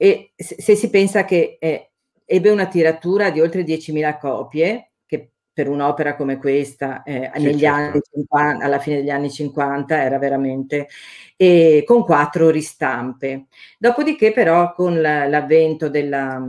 e 0.02 0.32
se, 0.36 0.56
se 0.60 0.76
si 0.76 0.90
pensa 0.90 1.26
che 1.26 1.58
eh, 1.60 1.92
ebbe 2.26 2.50
una 2.50 2.66
tiratura 2.66 3.30
di 3.30 3.40
oltre 3.40 3.62
10.000 3.62 4.18
copie, 4.18 4.94
che 5.06 5.34
per 5.54 5.70
un'opera 5.70 6.16
come 6.16 6.38
questa 6.38 7.04
eh, 7.04 7.30
negli 7.36 7.60
certo. 7.60 7.76
anni 7.76 8.02
50, 8.12 8.66
alla 8.66 8.80
fine 8.80 8.96
degli 8.96 9.12
anni 9.12 9.30
50 9.30 10.02
era 10.02 10.18
veramente 10.18 10.88
e 11.38 11.84
con 11.86 12.04
quattro 12.04 12.50
ristampe. 12.50 13.46
Dopodiché 13.78 14.34
però 14.34 14.74
con 14.74 15.00
la, 15.00 15.28
l'avvento 15.28 15.88
della, 15.88 16.44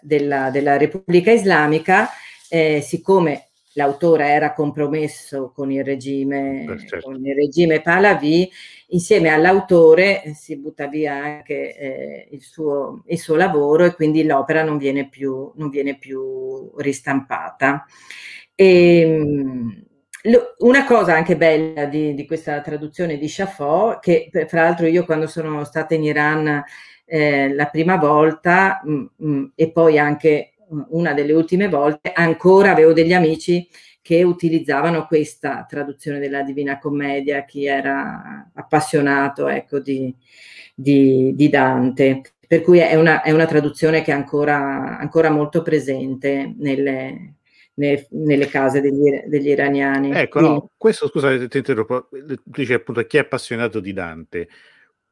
della, 0.00 0.48
della 0.48 0.78
Repubblica 0.78 1.32
Islamica, 1.32 2.08
eh, 2.48 2.80
siccome 2.80 3.49
l'autore 3.80 4.28
era 4.28 4.52
compromesso 4.52 5.50
con 5.54 5.72
il 5.72 5.82
regime, 5.82 6.76
certo. 6.86 7.06
con 7.06 7.24
il 7.24 7.34
regime 7.34 7.80
Pahlavi, 7.80 8.50
insieme 8.88 9.30
all'autore 9.30 10.22
si 10.34 10.58
butta 10.58 10.86
via 10.86 11.14
anche 11.14 11.76
eh, 11.76 12.28
il, 12.30 12.42
suo, 12.42 13.02
il, 13.06 13.18
suo, 13.18 13.36
lavoro 13.36 13.84
e 13.86 13.94
quindi 13.94 14.24
l'opera 14.24 14.62
non 14.62 14.76
viene 14.76 15.08
più, 15.08 15.50
non 15.54 15.70
viene 15.70 15.96
più 15.96 16.70
ristampata. 16.76 17.86
E, 18.54 19.00
ehm, 19.00 19.84
una 20.58 20.84
cosa 20.84 21.14
anche 21.14 21.36
bella 21.36 21.86
di, 21.86 22.12
di, 22.12 22.26
questa 22.26 22.60
traduzione 22.60 23.16
di 23.16 23.26
Chaffot, 23.26 24.00
che 24.00 24.28
fra 24.46 24.64
l'altro 24.64 24.86
io 24.86 25.06
quando 25.06 25.26
sono 25.26 25.64
stata 25.64 25.94
in 25.94 26.04
Iran 26.04 26.62
eh, 27.06 27.54
la 27.54 27.66
prima 27.66 27.96
volta 27.96 28.82
mh, 28.84 28.92
mm, 28.92 29.06
mh, 29.16 29.30
mm, 29.30 29.44
e 29.54 29.72
poi 29.72 29.98
anche 29.98 30.52
una 30.88 31.12
delle 31.12 31.32
ultime 31.32 31.68
volte, 31.68 32.12
ancora 32.12 32.70
avevo 32.70 32.92
degli 32.92 33.12
amici 33.12 33.68
che 34.02 34.22
utilizzavano 34.22 35.06
questa 35.06 35.66
traduzione 35.68 36.18
della 36.18 36.42
Divina 36.42 36.78
Commedia, 36.78 37.44
chi 37.44 37.66
era 37.66 38.50
appassionato 38.54 39.48
ecco, 39.48 39.78
di, 39.78 40.14
di, 40.74 41.32
di 41.34 41.48
Dante. 41.48 42.22
Per 42.46 42.62
cui 42.62 42.78
è 42.78 42.96
una, 42.96 43.22
è 43.22 43.30
una 43.30 43.46
traduzione 43.46 44.02
che 44.02 44.10
è 44.10 44.14
ancora, 44.14 44.98
ancora 44.98 45.30
molto 45.30 45.62
presente 45.62 46.52
nelle, 46.58 47.34
nelle, 47.74 48.46
case 48.48 48.80
degli, 48.80 49.22
degli, 49.26 49.48
iraniani. 49.48 50.12
Ecco, 50.12 50.40
no, 50.40 50.70
questo 50.76 51.06
scusa, 51.06 51.46
ti 51.46 51.58
interrompo, 51.58 52.08
dice 52.42 52.74
appunto 52.74 53.04
chi 53.06 53.18
è 53.18 53.20
appassionato 53.20 53.78
di 53.78 53.92
Dante. 53.92 54.48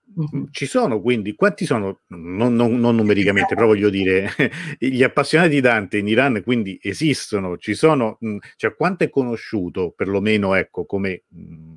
Mm-hmm. 0.08 0.44
Ci 0.50 0.66
sono 0.66 1.00
quindi, 1.00 1.34
quanti 1.34 1.64
sono, 1.64 2.00
non, 2.08 2.54
non, 2.54 2.80
non, 2.80 2.96
numericamente, 2.96 3.54
però 3.54 3.66
voglio 3.66 3.90
dire, 3.90 4.28
gli 4.78 5.02
appassionati 5.02 5.50
di 5.50 5.60
Dante 5.60 5.98
in 5.98 6.08
Iran 6.08 6.42
quindi 6.42 6.78
esistono, 6.82 7.56
ci 7.58 7.74
sono, 7.74 8.18
mm, 8.24 8.38
cioè 8.56 8.74
quanto 8.74 9.04
è 9.04 9.10
conosciuto 9.10 9.92
perlomeno 9.94 10.54
ecco 10.54 10.86
come, 10.86 11.24
mm, 11.34 11.76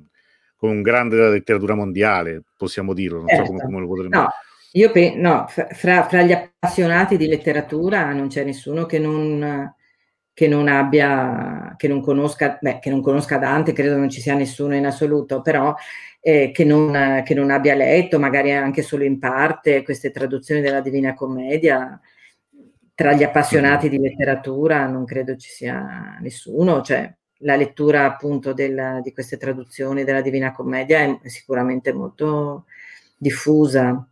come 0.56 0.72
un 0.72 0.82
grande 0.82 1.16
della 1.16 1.28
letteratura 1.28 1.74
mondiale, 1.74 2.42
possiamo 2.56 2.94
dirlo, 2.94 3.18
non 3.18 3.28
certo. 3.28 3.44
so 3.44 3.48
come, 3.48 3.58
certo. 3.58 3.72
come, 3.72 3.86
lo 3.86 3.92
potremmo 3.92 4.20
no. 4.22 4.28
Io 4.74 4.90
pe- 4.90 5.14
no, 5.14 5.44
fra, 5.48 6.04
fra, 6.04 6.22
gli 6.22 6.32
appassionati 6.32 7.18
di 7.18 7.26
letteratura 7.26 8.10
non 8.14 8.28
c'è 8.28 8.42
nessuno 8.42 8.86
che 8.86 8.98
non, 8.98 9.70
che 10.32 10.48
non 10.48 10.66
abbia, 10.66 11.74
che 11.76 11.88
non 11.88 12.00
conosca, 12.00 12.56
beh, 12.58 12.78
che 12.78 12.88
non 12.88 13.02
conosca 13.02 13.36
Dante, 13.36 13.74
credo 13.74 13.98
non 13.98 14.08
ci 14.08 14.22
sia 14.22 14.34
nessuno 14.34 14.74
in 14.74 14.86
assoluto, 14.86 15.42
però 15.42 15.74
eh, 16.24 16.52
che, 16.54 16.64
non, 16.64 17.22
che, 17.24 17.34
non, 17.34 17.50
abbia 17.50 17.74
letto, 17.74 18.20
magari 18.20 18.52
anche 18.52 18.82
solo 18.82 19.02
in 19.02 19.18
parte, 19.18 19.82
queste 19.82 20.12
traduzioni 20.12 20.60
della 20.60 20.80
Divina 20.80 21.14
Commedia. 21.14 22.00
Tra 22.94 23.12
gli 23.12 23.24
appassionati 23.24 23.88
di 23.88 23.98
letteratura 23.98 24.86
non 24.86 25.04
credo 25.04 25.34
ci 25.36 25.50
sia 25.50 26.16
nessuno, 26.20 26.82
cioè 26.82 27.12
la 27.38 27.56
lettura 27.56 28.04
appunto 28.04 28.52
del, 28.52 29.00
di 29.02 29.12
queste 29.12 29.36
traduzioni 29.36 30.04
della 30.04 30.20
Divina 30.20 30.52
Commedia 30.52 31.00
è 31.00 31.28
sicuramente 31.28 31.92
molto 31.92 32.66
diffusa. 33.16 34.06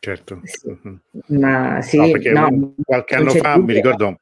Certo. 0.00 0.40
Sì. 0.42 0.76
Ma 1.26 1.80
sì, 1.82 1.98
no, 2.30 2.48
no, 2.48 2.74
qualche 2.84 3.14
anno 3.14 3.30
fa 3.30 3.56
mi 3.58 3.74
ricordo 3.74 4.18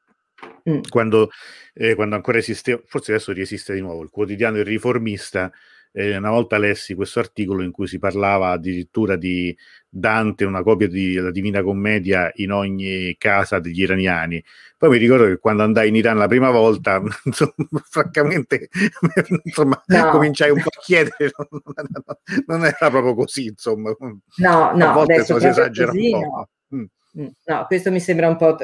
mm. 0.69 0.81
quando, 0.91 1.31
eh, 1.73 1.95
quando 1.95 2.17
ancora 2.17 2.37
esisteva, 2.37 2.83
forse 2.85 3.13
adesso 3.13 3.33
riesiste 3.33 3.73
di 3.73 3.81
nuovo, 3.81 4.03
il 4.03 4.11
quotidiano 4.11 4.59
Il 4.59 4.67
Riformista 4.67 5.51
eh, 5.93 6.17
una 6.17 6.31
volta 6.31 6.59
lessi 6.59 6.95
questo 6.95 7.19
articolo 7.19 7.63
in 7.63 7.73
cui 7.73 7.87
si 7.87 7.99
parlava 7.99 8.51
addirittura 8.51 9.17
di 9.17 9.57
Dante, 9.89 10.45
una 10.45 10.63
copia 10.63 10.89
della 10.89 11.33
Divina 11.33 11.63
Commedia 11.63 12.31
in 12.37 12.53
ogni 12.53 13.17
casa 13.19 13.59
degli 13.59 13.81
iraniani. 13.81 14.43
Poi 14.79 14.91
mi 14.91 14.99
ricordo 14.99 15.27
che 15.27 15.39
quando 15.39 15.65
andai 15.65 15.89
in 15.89 15.97
Iran 15.97 16.17
la 16.17 16.29
prima 16.29 16.51
volta, 16.51 17.03
insomma, 17.25 17.53
francamente, 17.89 18.69
insomma, 19.45 19.83
no. 19.87 20.11
cominciai 20.11 20.51
un 20.51 20.63
po' 20.63 20.69
a 20.69 20.81
chiedere, 20.81 21.33
non, 22.47 22.65
era 22.65 22.91
proprio 22.91 23.15
così, 23.15 23.47
insomma. 23.47 23.95
No, 23.99 24.73
no, 24.75 24.89
a 24.89 24.93
volte 24.93 25.15
insomma, 25.15 25.41
si 25.41 25.47
esagera 25.49 25.91
un 25.91 26.11
po'. 26.11 26.19
No. 26.19 26.49
Mm. 26.79 26.85
Mm, 27.19 27.27
no, 27.47 27.65
questo 27.67 27.91
mi 27.91 27.99
sembra 27.99 28.29
un 28.29 28.37
po' 28.37 28.57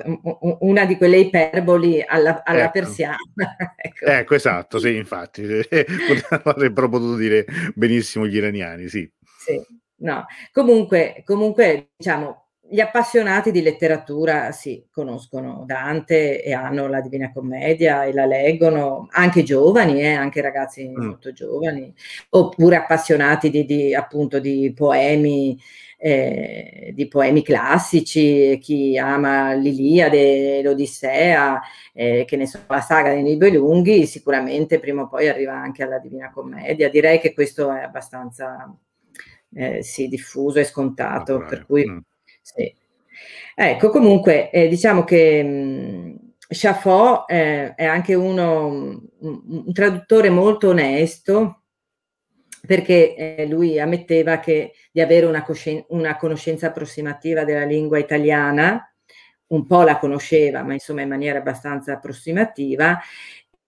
una 0.61 0.85
di 0.85 0.97
quelle 0.97 1.19
iperboli 1.19 2.05
alla, 2.07 2.43
alla 2.45 2.65
ecco. 2.65 2.71
persiana. 2.71 3.17
ecco. 3.77 4.05
ecco. 4.05 4.35
esatto, 4.35 4.79
sì, 4.79 4.95
infatti, 4.95 5.43
avrebbero 6.45 6.89
potuto 6.89 7.17
dire 7.17 7.45
benissimo 7.75 8.27
gli 8.27 8.37
iraniani, 8.37 8.89
sì. 8.89 9.11
Sì, 9.39 9.61
no. 9.97 10.27
Comunque, 10.53 11.23
comunque, 11.25 11.91
diciamo, 11.97 12.47
gli 12.69 12.81
appassionati 12.81 13.51
di 13.51 13.63
letteratura 13.63 14.51
sì, 14.51 14.85
conoscono 14.91 15.63
Dante 15.67 16.43
e 16.43 16.53
hanno 16.53 16.89
la 16.89 17.01
Divina 17.01 17.31
Commedia 17.33 18.05
e 18.05 18.13
la 18.13 18.27
leggono, 18.27 19.07
anche 19.11 19.43
giovani, 19.43 20.01
eh, 20.03 20.13
anche 20.13 20.41
ragazzi 20.41 20.89
mm. 20.89 21.05
molto 21.05 21.33
giovani, 21.33 21.93
oppure 22.31 22.77
appassionati 22.77 23.51
di, 23.51 23.65
di 23.65 23.95
appunto 23.95 24.41
di 24.41 24.73
poemi 24.75 25.59
eh, 25.99 26.93
di 26.95 27.09
poemi 27.09 27.43
classici, 27.43 28.59
chi 28.61 28.99
ama 28.99 29.55
l'Iliade, 29.55 30.63
l'Odissea, 30.63 31.61
eh, 31.93 32.25
che 32.27 32.37
ne 32.37 32.47
so, 32.47 32.61
la 32.69 32.81
saga 32.81 33.11
dei 33.11 33.23
Nibelunghi, 33.23 34.07
sicuramente 34.07 34.79
prima 34.79 35.03
o 35.03 35.09
poi 35.09 35.29
arriva 35.29 35.55
anche 35.55 35.83
alla 35.83 35.99
Divina 35.99 36.31
Commedia. 36.31 36.91
Direi 36.91 37.19
che 37.19 37.33
questo 37.33 37.73
è 37.73 37.83
abbastanza 37.83 38.75
eh, 39.55 39.83
sì, 39.83 40.09
diffuso 40.09 40.59
e 40.59 40.65
scontato, 40.65 41.39
per 41.39 41.65
cui 41.67 41.89
mm. 41.89 41.99
sì. 42.43 42.75
Ecco, 43.59 43.89
comunque 43.89 44.51
eh, 44.51 44.69
diciamo 44.69 45.03
che 45.05 45.43
mh, 45.43 45.49
mm, 45.49 46.15
Chaffot 46.49 47.25
eh, 47.31 47.75
è 47.75 47.85
anche 47.87 48.15
uno, 48.15 48.67
un, 48.67 49.01
un 49.21 49.73
traduttore 49.73 50.29
molto 50.29 50.69
onesto, 50.69 51.63
perché 52.67 53.15
eh, 53.15 53.47
lui 53.47 53.81
ammetteva 53.81 54.39
che, 54.41 54.73
di 54.93 55.01
avere 55.01 55.27
una, 55.27 55.43
coscien- 55.43 55.85
una, 55.89 56.17
conoscenza 56.17 56.67
approssimativa 56.67 57.45
della 57.45 57.65
lingua 57.65 57.99
italiana, 57.99 58.93
un 59.49 59.67
po' 59.67 59.83
la 59.83 59.99
conosceva, 59.99 60.63
ma 60.63 60.73
insomma 60.73 61.03
in 61.03 61.09
maniera 61.09 61.39
abbastanza 61.39 61.93
approssimativa, 61.93 62.99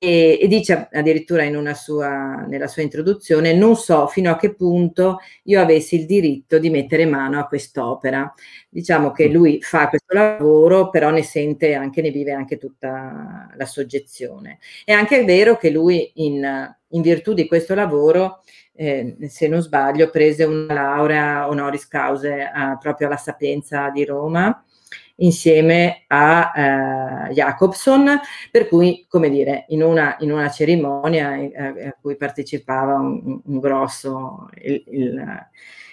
e, 0.01 0.39
e 0.41 0.47
dice 0.47 0.89
addirittura 0.93 1.45
sua, 1.75 2.47
nella 2.47 2.69
sua 2.69 2.83
introduzione, 2.83 3.53
non 3.53 3.75
so 3.77 4.07
fino 4.07 4.31
a 4.31 4.37
che 4.37 4.55
punto 4.55 5.19
io 5.45 5.61
avessi 5.61 5.97
il 5.97 6.07
diritto 6.07 6.59
di 6.59 6.71
mettere 6.71 7.05
mano 7.05 7.41
a 7.41 7.47
quest'opera. 7.47 8.33
Diciamo 8.69 9.11
che 9.11 9.29
mm. 9.29 9.33
lui 9.33 9.61
fa 9.61 9.89
questo 9.89 10.15
lavoro, 10.15 10.91
però 10.91 11.11
ne 11.11 11.25
sente 11.25 11.75
anche, 11.75 12.01
ne 12.01 12.11
vive 12.11 12.33
anche 12.33 12.59
tutta 12.59 13.51
la 13.57 13.67
soggezione. 13.67 14.59
È 14.85 14.93
anche 14.93 15.25
vero 15.25 15.57
che 15.57 15.71
lui 15.71 16.13
in, 16.17 16.77
in 16.91 17.03
virtù 17.03 17.33
di 17.35 17.47
questo 17.47 17.75
lavoro 17.75 18.43
eh, 18.75 19.17
se 19.29 19.49
non 19.49 19.61
sbaglio, 19.61 20.09
prese 20.09 20.45
una 20.45 20.73
laurea 20.73 21.49
honoris 21.49 21.89
causa 21.89 22.29
eh, 22.29 22.79
proprio 22.79 23.09
alla 23.09 23.17
Sapienza 23.17 23.91
di 23.91 24.05
Roma 24.05 24.63
insieme 25.17 26.05
a 26.07 26.53
eh, 27.29 27.33
Jacobson, 27.33 28.21
per 28.53 28.69
cui, 28.69 29.05
come 29.09 29.31
dire, 29.31 29.65
in 29.69 29.83
una, 29.83 30.17
in 30.21 30.31
una 30.31 30.49
cerimonia 30.49 31.35
eh, 31.35 31.87
a 31.89 31.97
cui 32.01 32.17
partecipava 32.17 32.95
un, 32.95 33.41
un 33.45 33.59
grosso 33.59 34.49
il, 34.63 34.85
il 34.87 35.49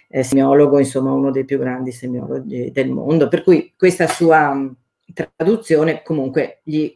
eh, 0.10 0.24
semiologo, 0.24 0.78
insomma 0.78 1.12
uno 1.12 1.32
dei 1.32 1.44
più 1.44 1.58
grandi 1.58 1.92
semiologi 1.92 2.72
del 2.72 2.92
mondo, 2.92 3.28
per 3.28 3.42
cui 3.44 3.74
questa 3.76 4.06
sua 4.06 4.56
traduzione 5.36 6.04
comunque 6.04 6.60
gli 6.64 6.94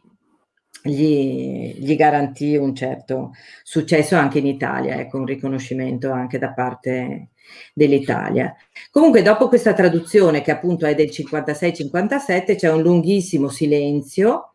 gli, 0.82 1.74
gli, 1.78 1.96
garantì 1.96 2.56
un 2.56 2.74
certo 2.74 3.32
successo 3.62 4.16
anche 4.16 4.38
in 4.38 4.46
Italia, 4.46 4.96
ecco, 4.96 5.18
un 5.18 5.26
riconoscimento 5.26 6.10
anche 6.10 6.38
da 6.38 6.52
parte 6.52 7.28
dell'Italia. 7.74 8.54
Comunque 8.90 9.22
dopo 9.22 9.48
questa 9.48 9.72
traduzione 9.72 10.40
che 10.42 10.50
appunto 10.50 10.86
è 10.86 10.94
del 10.94 11.08
56-57 11.08 12.56
c'è 12.56 12.70
un 12.70 12.82
lunghissimo 12.82 13.48
silenzio 13.48 14.54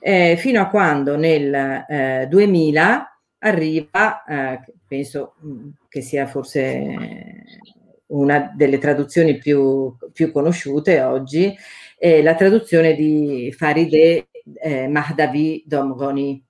eh, 0.00 0.36
fino 0.36 0.60
a 0.60 0.68
quando 0.68 1.16
nel 1.16 1.54
eh, 1.88 2.26
2000 2.28 3.20
arriva, 3.38 4.24
eh, 4.24 4.60
penso 4.86 5.34
mm, 5.44 5.68
che 5.88 6.00
sia 6.00 6.26
forse 6.26 7.44
una 8.06 8.52
delle 8.54 8.78
traduzioni 8.78 9.38
più, 9.38 9.96
più 10.12 10.32
conosciute 10.32 11.00
oggi, 11.02 11.54
la 12.04 12.34
traduzione 12.34 12.94
di 12.96 13.54
Farideh 13.56 14.26
eh, 14.54 14.88
Mahdavi 14.88 15.64
Domgoni. 15.66 16.44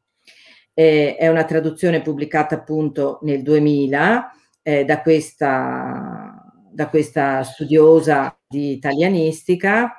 Eh, 0.75 1.17
è 1.17 1.29
una 1.29 1.45
traduzione 1.45 2.01
pubblicata 2.01 2.55
appunto 2.55 3.19
nel 3.23 3.43
2000 3.43 4.33
eh, 4.63 4.85
da, 4.85 5.03
questa, 5.03 6.43
da 6.71 6.89
questa 6.89 7.43
studiosa 7.43 8.39
di 8.47 8.73
italianistica 8.73 9.97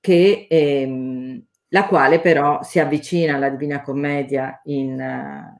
che 0.00 0.46
ehm, 0.50 1.42
la 1.68 1.86
quale 1.86 2.20
però 2.20 2.62
si 2.62 2.80
avvicina 2.80 3.36
alla 3.36 3.48
Divina 3.48 3.80
Commedia 3.82 4.60
in, 4.64 5.00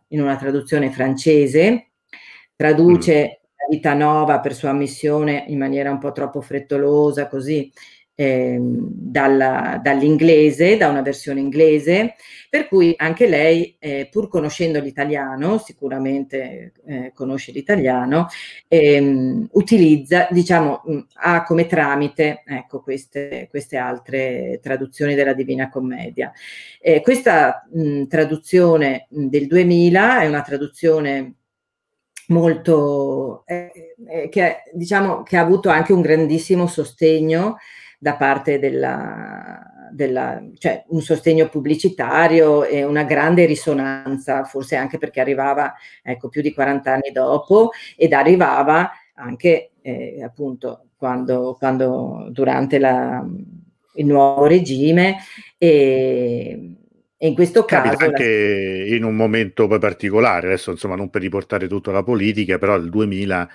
in 0.08 0.20
una 0.20 0.36
traduzione 0.36 0.90
francese, 0.90 1.92
traduce 2.54 3.22
mm. 3.22 3.26
la 3.56 3.66
vita 3.70 3.94
nova 3.94 4.40
per 4.40 4.54
sua 4.54 4.72
missione 4.72 5.44
in 5.48 5.58
maniera 5.58 5.90
un 5.90 5.98
po' 5.98 6.12
troppo 6.12 6.42
frettolosa, 6.42 7.28
così 7.28 7.72
eh, 8.14 8.58
dalla, 8.60 9.80
dall'inglese, 9.82 10.76
da 10.76 10.88
una 10.88 11.02
versione 11.02 11.40
inglese, 11.40 12.14
per 12.48 12.68
cui 12.68 12.92
anche 12.96 13.26
lei, 13.26 13.76
eh, 13.78 14.08
pur 14.10 14.28
conoscendo 14.28 14.78
l'italiano, 14.78 15.58
sicuramente 15.58 16.72
eh, 16.86 17.12
conosce 17.14 17.52
l'italiano, 17.52 18.28
ehm, 18.68 19.48
utilizza, 19.52 20.28
diciamo, 20.30 20.82
mh, 20.84 20.98
ha 21.14 21.42
come 21.44 21.66
tramite 21.66 22.42
ecco, 22.46 22.82
queste, 22.82 23.48
queste, 23.48 23.76
altre 23.78 24.60
traduzioni 24.62 25.14
della 25.14 25.32
Divina 25.32 25.70
Commedia. 25.70 26.30
Eh, 26.80 27.00
questa 27.00 27.66
mh, 27.72 28.04
traduzione 28.04 29.06
del 29.08 29.46
2000 29.46 30.20
è 30.20 30.26
una 30.28 30.42
traduzione 30.42 31.34
molto 32.28 33.44
eh, 33.46 33.94
eh, 34.08 34.28
che, 34.28 34.62
diciamo, 34.72 35.22
che 35.22 35.36
ha 35.36 35.40
avuto 35.40 35.68
anche 35.68 35.92
un 35.92 36.00
grandissimo 36.00 36.66
sostegno 36.66 37.56
da 38.02 38.16
parte 38.16 38.58
della, 38.58 39.62
della, 39.92 40.42
cioè 40.58 40.82
un 40.88 41.00
sostegno 41.02 41.48
pubblicitario 41.48 42.64
e 42.64 42.82
una 42.82 43.04
grande 43.04 43.44
risonanza, 43.44 44.42
forse 44.42 44.74
anche 44.74 44.98
perché 44.98 45.20
arrivava 45.20 45.72
ecco, 46.02 46.28
più 46.28 46.42
di 46.42 46.52
40 46.52 46.92
anni 46.92 47.12
dopo 47.12 47.70
ed 47.96 48.12
arrivava 48.12 48.90
anche 49.14 49.70
eh, 49.82 50.20
appunto 50.20 50.86
quando, 50.96 51.54
quando 51.56 52.26
durante 52.32 52.80
la, 52.80 53.24
il 53.94 54.06
nuovo 54.06 54.46
regime 54.46 55.18
e, 55.56 56.74
e 57.16 57.28
in 57.28 57.34
questo 57.34 57.64
Capita 57.64 57.94
caso 57.94 58.06
anche 58.06 58.84
la... 58.88 58.96
in 58.96 59.04
un 59.04 59.14
momento 59.14 59.68
poi 59.68 59.78
particolare, 59.78 60.48
adesso 60.48 60.72
insomma 60.72 60.96
non 60.96 61.08
per 61.08 61.22
riportare 61.22 61.68
tutta 61.68 61.92
la 61.92 62.02
politica, 62.02 62.58
però 62.58 62.74
il 62.74 62.90
2000 62.90 63.48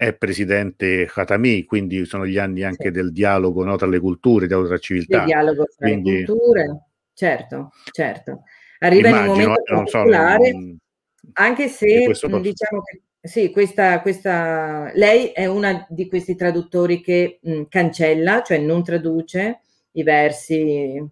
è 0.00 0.14
presidente 0.14 1.04
Khatami, 1.04 1.64
quindi 1.64 2.06
sono 2.06 2.24
gli 2.24 2.38
anni 2.38 2.62
anche 2.62 2.86
sì. 2.86 2.90
del 2.90 3.12
dialogo 3.12 3.64
no, 3.64 3.76
tra 3.76 3.86
le 3.86 4.00
culture, 4.00 4.46
dialogo 4.46 4.68
tra 4.68 4.78
civiltà. 4.78 5.18
Il 5.18 5.24
dialogo 5.26 5.64
tra 5.64 5.86
quindi... 5.88 6.20
le 6.20 6.24
culture, 6.24 6.84
certo, 7.12 7.70
certo. 7.92 8.44
Arriva 8.78 9.08
Immagino, 9.10 9.34
in 9.34 9.40
un 9.40 9.46
momento 9.46 9.72
eh, 9.72 9.74
particolare, 9.74 10.50
so, 10.50 10.56
non... 10.56 10.78
anche 11.34 11.68
se 11.68 11.86
diciamo 12.40 12.80
che 12.80 13.02
sì, 13.20 13.50
questa, 13.50 14.00
questa, 14.00 14.90
lei 14.94 15.32
è 15.32 15.44
una 15.44 15.84
di 15.90 16.08
questi 16.08 16.34
traduttori 16.34 17.02
che 17.02 17.38
mh, 17.42 17.64
cancella, 17.68 18.40
cioè 18.40 18.56
non 18.56 18.82
traduce 18.82 19.60
i 19.92 20.02
versi 20.02 21.06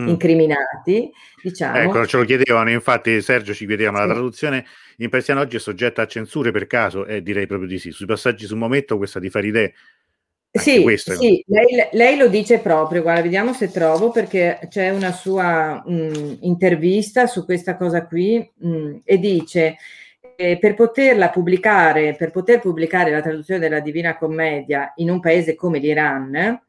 mm. 0.00 0.08
incriminati, 0.08 1.10
diciamo. 1.42 1.78
Ecco, 1.78 2.06
ce 2.06 2.16
lo 2.16 2.24
chiedevano, 2.24 2.70
infatti 2.70 3.20
Sergio 3.20 3.54
ci 3.54 3.66
chiedeva, 3.66 4.00
sì. 4.00 4.06
la 4.06 4.12
traduzione 4.12 4.66
in 4.98 5.08
persiano 5.08 5.40
oggi 5.40 5.56
è 5.56 5.60
soggetta 5.60 6.02
a 6.02 6.06
censure 6.06 6.50
per 6.50 6.66
caso? 6.66 7.06
E 7.06 7.16
eh, 7.16 7.22
direi 7.22 7.46
proprio 7.46 7.68
di 7.68 7.78
sì. 7.78 7.90
Sui 7.90 8.06
passaggi 8.06 8.46
sul 8.46 8.58
momento 8.58 8.96
questa 8.96 9.18
di 9.18 9.30
fare 9.30 9.46
idee 9.46 9.74
sì, 10.54 10.84
sì 10.98 11.42
lei, 11.46 11.88
lei, 11.92 12.16
lo 12.18 12.28
dice 12.28 12.58
proprio, 12.58 13.00
guarda, 13.00 13.22
vediamo 13.22 13.54
se 13.54 13.70
trovo 13.70 14.10
perché 14.10 14.58
c'è 14.68 14.90
una 14.90 15.10
sua 15.10 15.82
mh, 15.82 16.38
intervista 16.42 17.26
su 17.26 17.46
questa 17.46 17.74
cosa 17.74 18.06
qui 18.06 18.52
mh, 18.58 18.96
e 19.02 19.18
dice 19.18 19.76
eh, 20.36 20.58
per 20.58 20.74
poterla 20.74 21.30
pubblicare, 21.30 22.14
per 22.16 22.30
poter 22.30 22.60
pubblicare 22.60 23.10
la 23.10 23.22
traduzione 23.22 23.60
della 23.60 23.80
Divina 23.80 24.18
Commedia 24.18 24.92
in 24.96 25.08
un 25.08 25.20
paese 25.20 25.54
come 25.54 25.78
l'Iran, 25.78 26.60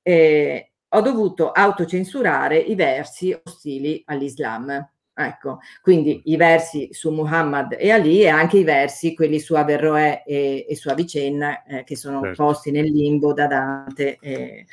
eh, 0.00 0.67
ho 0.90 1.00
dovuto 1.00 1.50
autocensurare 1.50 2.58
i 2.58 2.74
versi 2.74 3.38
ostili 3.44 4.02
all'Islam. 4.06 4.90
Ecco, 5.20 5.58
quindi 5.82 6.22
i 6.26 6.36
versi 6.36 6.90
su 6.92 7.10
Muhammad 7.10 7.74
e 7.76 7.90
Ali 7.90 8.22
e 8.22 8.28
anche 8.28 8.58
i 8.58 8.62
versi, 8.62 9.16
quelli 9.16 9.40
su 9.40 9.54
Averroè 9.54 10.22
e, 10.24 10.64
e 10.68 10.76
su 10.76 10.88
Avicenna, 10.88 11.64
eh, 11.64 11.82
che 11.82 11.96
sono 11.96 12.20
certo. 12.22 12.44
posti 12.44 12.70
nel 12.70 12.84
limbo 12.84 13.32
da 13.32 13.48
Dante. 13.48 14.18
Eh. 14.20 14.64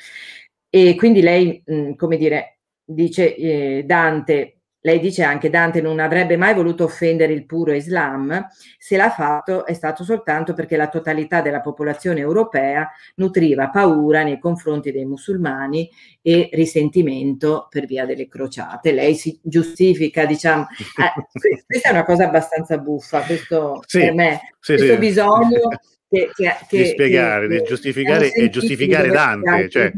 E 0.70 0.94
quindi 0.94 1.20
lei, 1.20 1.60
mh, 1.66 1.94
come 1.94 2.16
dire, 2.16 2.58
dice 2.84 3.34
eh, 3.34 3.82
Dante 3.84 4.55
lei 4.86 5.00
dice 5.00 5.24
anche 5.24 5.50
Dante 5.50 5.80
non 5.80 5.98
avrebbe 5.98 6.36
mai 6.36 6.54
voluto 6.54 6.84
offendere 6.84 7.32
il 7.32 7.44
puro 7.44 7.72
Islam, 7.72 8.46
se 8.78 8.96
l'ha 8.96 9.10
fatto 9.10 9.66
è 9.66 9.72
stato 9.72 10.04
soltanto 10.04 10.54
perché 10.54 10.76
la 10.76 10.88
totalità 10.88 11.40
della 11.40 11.60
popolazione 11.60 12.20
europea 12.20 12.88
nutriva 13.16 13.68
paura 13.70 14.22
nei 14.22 14.38
confronti 14.38 14.92
dei 14.92 15.04
musulmani 15.04 15.90
e 16.22 16.50
risentimento 16.52 17.66
per 17.68 17.84
via 17.84 18.06
delle 18.06 18.28
crociate. 18.28 18.92
Lei 18.92 19.16
si 19.16 19.36
giustifica, 19.42 20.24
diciamo, 20.24 20.68
eh, 20.68 21.26
questa 21.66 21.88
è 21.88 21.92
una 21.92 22.04
cosa 22.04 22.28
abbastanza 22.28 22.78
buffa, 22.78 23.22
questo 23.22 23.82
sì, 23.86 23.98
per 23.98 24.14
me, 24.14 24.38
sì, 24.60 24.74
questo 24.76 24.92
sì. 24.92 24.98
bisogno 24.98 25.68
che, 26.08 26.30
che, 26.34 26.56
che, 26.68 26.76
di 26.78 26.84
spiegare, 26.86 27.48
di 27.48 27.62
giustificare 27.62 28.30
e 28.32 28.48
giustificare 28.48 29.08
Dante. 29.08 29.68
Cioè. 29.68 29.92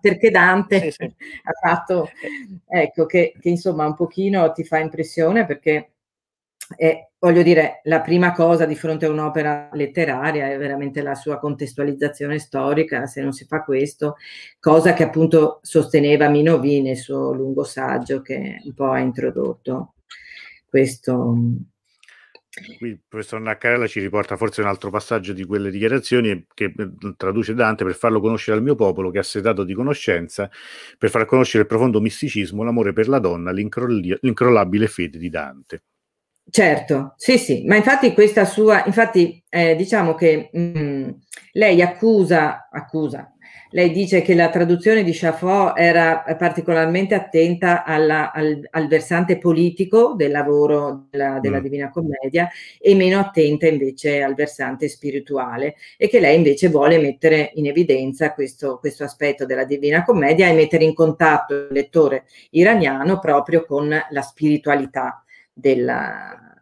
Perché 0.00 0.30
Dante 0.30 0.80
sì, 0.80 0.90
sì. 0.90 1.04
ha 1.44 1.52
fatto, 1.60 2.10
ecco, 2.66 3.06
che, 3.06 3.34
che, 3.40 3.48
insomma 3.48 3.86
un 3.86 3.94
pochino 3.94 4.50
ti 4.52 4.64
fa 4.64 4.78
impressione 4.78 5.46
perché 5.46 5.92
è, 6.76 7.08
voglio 7.18 7.42
dire, 7.42 7.80
la 7.84 8.00
prima 8.00 8.32
cosa 8.32 8.64
di 8.64 8.74
fronte 8.74 9.06
a 9.06 9.10
un'opera 9.10 9.68
letteraria 9.72 10.50
è 10.50 10.58
veramente 10.58 11.02
la 11.02 11.14
sua 11.14 11.38
contestualizzazione 11.38 12.38
storica, 12.38 13.06
se 13.06 13.20
non 13.20 13.32
si 13.32 13.44
fa 13.44 13.62
questo, 13.62 14.16
cosa 14.58 14.92
che 14.94 15.04
appunto 15.04 15.60
sosteneva 15.62 16.28
Minovi 16.28 16.80
nel 16.80 16.96
suo 16.96 17.32
lungo 17.32 17.64
saggio 17.64 18.22
che 18.22 18.60
un 18.64 18.74
po' 18.74 18.90
ha 18.90 18.98
introdotto 18.98 19.94
questo 20.68 21.36
Qui 22.76 22.88
il 22.88 23.00
professor 23.08 23.40
Naccarella 23.40 23.86
ci 23.86 23.98
riporta 23.98 24.36
forse 24.36 24.60
un 24.60 24.66
altro 24.66 24.90
passaggio 24.90 25.32
di 25.32 25.42
quelle 25.44 25.70
dichiarazioni 25.70 26.46
che 26.52 26.74
eh, 26.76 27.14
traduce 27.16 27.54
Dante 27.54 27.82
per 27.82 27.94
farlo 27.94 28.20
conoscere 28.20 28.58
al 28.58 28.62
mio 28.62 28.74
popolo 28.74 29.10
che 29.10 29.18
ha 29.18 29.22
sedato 29.22 29.64
di 29.64 29.72
conoscenza, 29.72 30.50
per 30.98 31.08
far 31.08 31.24
conoscere 31.24 31.62
il 31.62 31.68
profondo 31.68 31.98
misticismo, 32.00 32.62
l'amore 32.62 32.92
per 32.92 33.08
la 33.08 33.18
donna, 33.20 33.52
l'incrollabile 33.52 34.86
fede 34.86 35.16
di 35.16 35.30
Dante. 35.30 35.82
Certo, 36.50 37.14
sì, 37.16 37.38
sì, 37.38 37.64
ma 37.64 37.76
infatti 37.76 38.12
questa 38.12 38.44
sua, 38.44 38.84
infatti 38.84 39.42
eh, 39.48 39.74
diciamo 39.74 40.14
che 40.14 40.50
mh, 40.52 40.60
mm, 40.60 41.08
lei 41.52 41.80
accusa, 41.80 42.68
accusa, 42.70 43.31
lei 43.72 43.90
dice 43.90 44.22
che 44.22 44.34
la 44.34 44.50
traduzione 44.50 45.02
di 45.02 45.12
Chaffot 45.12 45.72
era 45.76 46.22
particolarmente 46.38 47.14
attenta 47.14 47.84
alla, 47.84 48.30
al, 48.32 48.66
al, 48.70 48.86
versante 48.86 49.38
politico 49.38 50.14
del 50.14 50.30
lavoro 50.30 51.06
della, 51.10 51.38
della 51.40 51.58
mm. 51.58 51.62
Divina 51.62 51.90
Commedia 51.90 52.50
e 52.78 52.94
meno 52.94 53.18
attenta 53.18 53.66
invece 53.66 54.22
al 54.22 54.34
versante 54.34 54.88
spirituale 54.88 55.76
e 55.96 56.08
che 56.08 56.20
lei 56.20 56.36
invece 56.36 56.68
vuole 56.68 56.98
mettere 56.98 57.50
in 57.54 57.66
evidenza 57.66 58.34
questo, 58.34 58.78
questo 58.78 59.04
aspetto 59.04 59.46
della 59.46 59.64
Divina 59.64 60.04
Commedia 60.04 60.48
e 60.48 60.52
mettere 60.52 60.84
in 60.84 60.94
contatto 60.94 61.54
il 61.54 61.68
lettore 61.70 62.24
iraniano 62.50 63.18
proprio 63.18 63.64
con 63.64 63.88
la 63.88 64.22
spiritualità 64.22 65.24
della, 65.50 66.52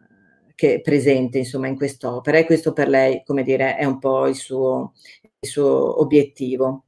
che 0.55 0.75
è 0.75 0.81
presente 0.81 1.39
insomma 1.39 1.67
in 1.67 1.75
quest'opera 1.75 2.37
e 2.37 2.45
questo 2.45 2.71
per 2.71 2.87
lei 2.87 3.21
come 3.25 3.43
dire 3.43 3.75
è 3.75 3.83
un 3.83 3.99
po' 3.99 4.27
il 4.27 4.35
suo, 4.35 4.93
il 5.39 5.49
suo 5.49 5.99
obiettivo. 5.99 6.85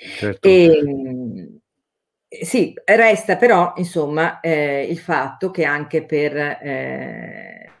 Certo. 0.00 0.48
E, 0.48 0.64
ehm, 0.64 1.58
sì, 2.42 2.72
resta 2.84 3.36
però 3.36 3.72
insomma 3.76 4.40
eh, 4.40 4.86
il 4.88 4.98
fatto 4.98 5.50
che 5.50 5.64
anche 5.64 6.04
per 6.04 6.36
eh, 6.36 7.72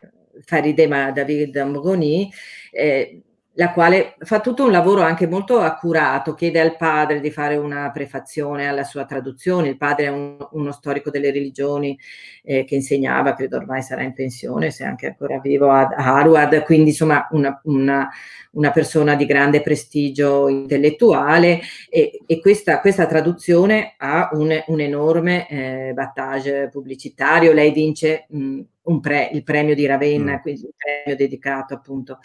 Farideh 0.44 1.12
David 1.12 1.56
Mogoni 1.56 2.30
eh, 2.70 3.22
la 3.54 3.72
quale 3.72 4.14
fa 4.20 4.40
tutto 4.40 4.64
un 4.64 4.70
lavoro 4.70 5.02
anche 5.02 5.26
molto 5.26 5.58
accurato, 5.58 6.34
chiede 6.34 6.60
al 6.60 6.76
padre 6.76 7.18
di 7.20 7.30
fare 7.30 7.56
una 7.56 7.90
prefazione 7.90 8.68
alla 8.68 8.84
sua 8.84 9.04
traduzione, 9.04 9.68
il 9.68 9.76
padre 9.76 10.06
è 10.06 10.08
un, 10.08 10.36
uno 10.52 10.70
storico 10.70 11.10
delle 11.10 11.32
religioni 11.32 11.98
eh, 12.44 12.64
che 12.64 12.76
insegnava, 12.76 13.34
credo 13.34 13.56
ormai 13.56 13.82
sarà 13.82 14.02
in 14.02 14.12
pensione, 14.12 14.70
se 14.70 14.84
anche 14.84 15.08
ancora 15.08 15.40
vivo 15.40 15.70
a 15.70 15.88
Harvard, 15.88 16.62
quindi 16.62 16.90
insomma 16.90 17.26
una, 17.32 17.60
una, 17.64 18.08
una 18.52 18.70
persona 18.70 19.16
di 19.16 19.26
grande 19.26 19.62
prestigio 19.62 20.48
intellettuale. 20.48 21.60
E, 21.88 22.20
e 22.26 22.40
questa, 22.40 22.80
questa, 22.80 23.06
traduzione 23.06 23.94
ha 23.98 24.30
un, 24.32 24.62
un 24.68 24.80
enorme 24.80 25.48
eh, 25.48 25.92
battage 25.92 26.68
pubblicitario, 26.70 27.52
lei 27.52 27.72
vince 27.72 28.26
mh, 28.28 28.60
pre, 29.00 29.30
il 29.32 29.42
premio 29.42 29.74
di 29.74 29.86
Ravenna, 29.86 30.34
mm. 30.34 30.40
quindi 30.40 30.62
un 30.64 30.70
premio 30.76 31.16
dedicato 31.16 31.74
appunto 31.74 32.18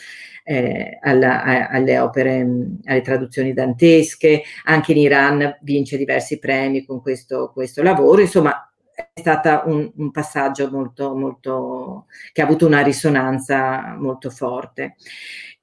eh, 0.43 0.97
alla, 1.01 1.43
a, 1.43 1.67
alle 1.67 1.99
opere, 1.99 2.47
alle 2.85 3.01
traduzioni 3.01 3.53
dantesche, 3.53 4.43
anche 4.65 4.91
in 4.91 4.97
Iran 4.99 5.57
vince 5.61 5.97
diversi 5.97 6.39
premi 6.39 6.85
con 6.85 7.01
questo, 7.01 7.51
questo 7.53 7.83
lavoro, 7.83 8.21
insomma 8.21 8.69
è 8.95 9.19
stato 9.19 9.69
un, 9.69 9.91
un, 9.97 10.11
passaggio 10.11 10.69
molto, 10.71 11.15
molto, 11.15 12.05
che 12.31 12.41
ha 12.41 12.45
avuto 12.45 12.65
una 12.65 12.81
risonanza 12.81 13.95
molto 13.99 14.29
forte. 14.29 14.95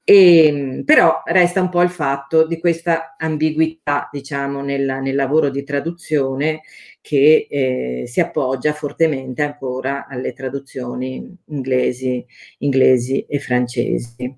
E, 0.04 0.82
però 0.84 1.22
resta 1.24 1.60
un 1.60 1.68
po' 1.68 1.80
il 1.82 1.90
fatto 1.90 2.44
di 2.46 2.58
questa 2.58 3.14
ambiguità, 3.16 4.08
diciamo, 4.10 4.60
nel, 4.60 4.98
nel 5.00 5.14
lavoro 5.14 5.48
di 5.48 5.62
traduzione 5.62 6.62
che 7.00 7.46
eh, 7.48 8.04
si 8.06 8.20
appoggia 8.20 8.72
fortemente 8.72 9.42
ancora 9.42 10.06
alle 10.08 10.32
traduzioni 10.32 11.36
inglesi, 11.46 12.24
inglesi 12.58 13.24
e 13.26 13.38
francesi. 13.38 14.36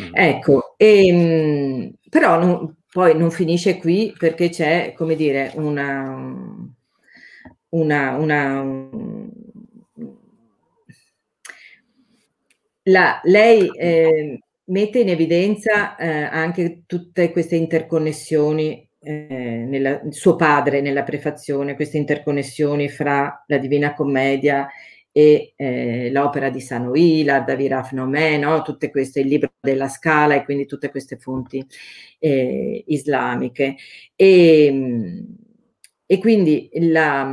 Mm. 0.00 0.10
Ecco, 0.14 0.74
e, 0.76 1.06
ehm, 1.06 1.92
però 2.08 2.38
non, 2.38 2.76
poi 2.90 3.16
non 3.16 3.30
finisce 3.30 3.78
qui 3.78 4.14
perché 4.16 4.48
c'è, 4.48 4.94
come 4.96 5.16
dire, 5.16 5.52
una, 5.56 6.16
una, 7.70 8.16
una 8.16 8.62
la, 12.84 13.20
lei 13.24 13.68
eh, 13.76 14.38
mette 14.64 14.98
in 15.00 15.08
evidenza 15.08 15.96
eh, 15.96 16.06
anche 16.08 16.82
tutte 16.86 17.30
queste 17.32 17.56
interconnessioni, 17.56 18.88
eh, 19.00 19.64
nella, 19.66 20.02
suo 20.10 20.36
padre 20.36 20.80
nella 20.80 21.02
prefazione, 21.02 21.74
queste 21.74 21.96
interconnessioni 21.98 22.88
fra 22.88 23.44
la 23.46 23.58
Divina 23.58 23.94
Commedia 23.94 24.68
e 25.12 25.54
eh, 25.56 26.10
l'opera 26.12 26.50
di 26.50 26.60
Sanoì, 26.60 27.24
l'Arda 27.24 27.56
Viraf 27.56 27.92
Nomè, 27.92 28.38
no? 28.38 28.62
tutte 28.62 28.90
queste, 28.90 29.20
il 29.20 29.28
libro 29.28 29.52
della 29.60 29.88
Scala 29.88 30.34
e 30.36 30.44
quindi 30.44 30.66
tutte 30.66 30.90
queste 30.90 31.16
fonti 31.16 31.64
eh, 32.18 32.84
islamiche. 32.86 33.76
E, 34.14 35.24
e 36.06 36.18
quindi 36.18 36.70
la, 36.74 37.24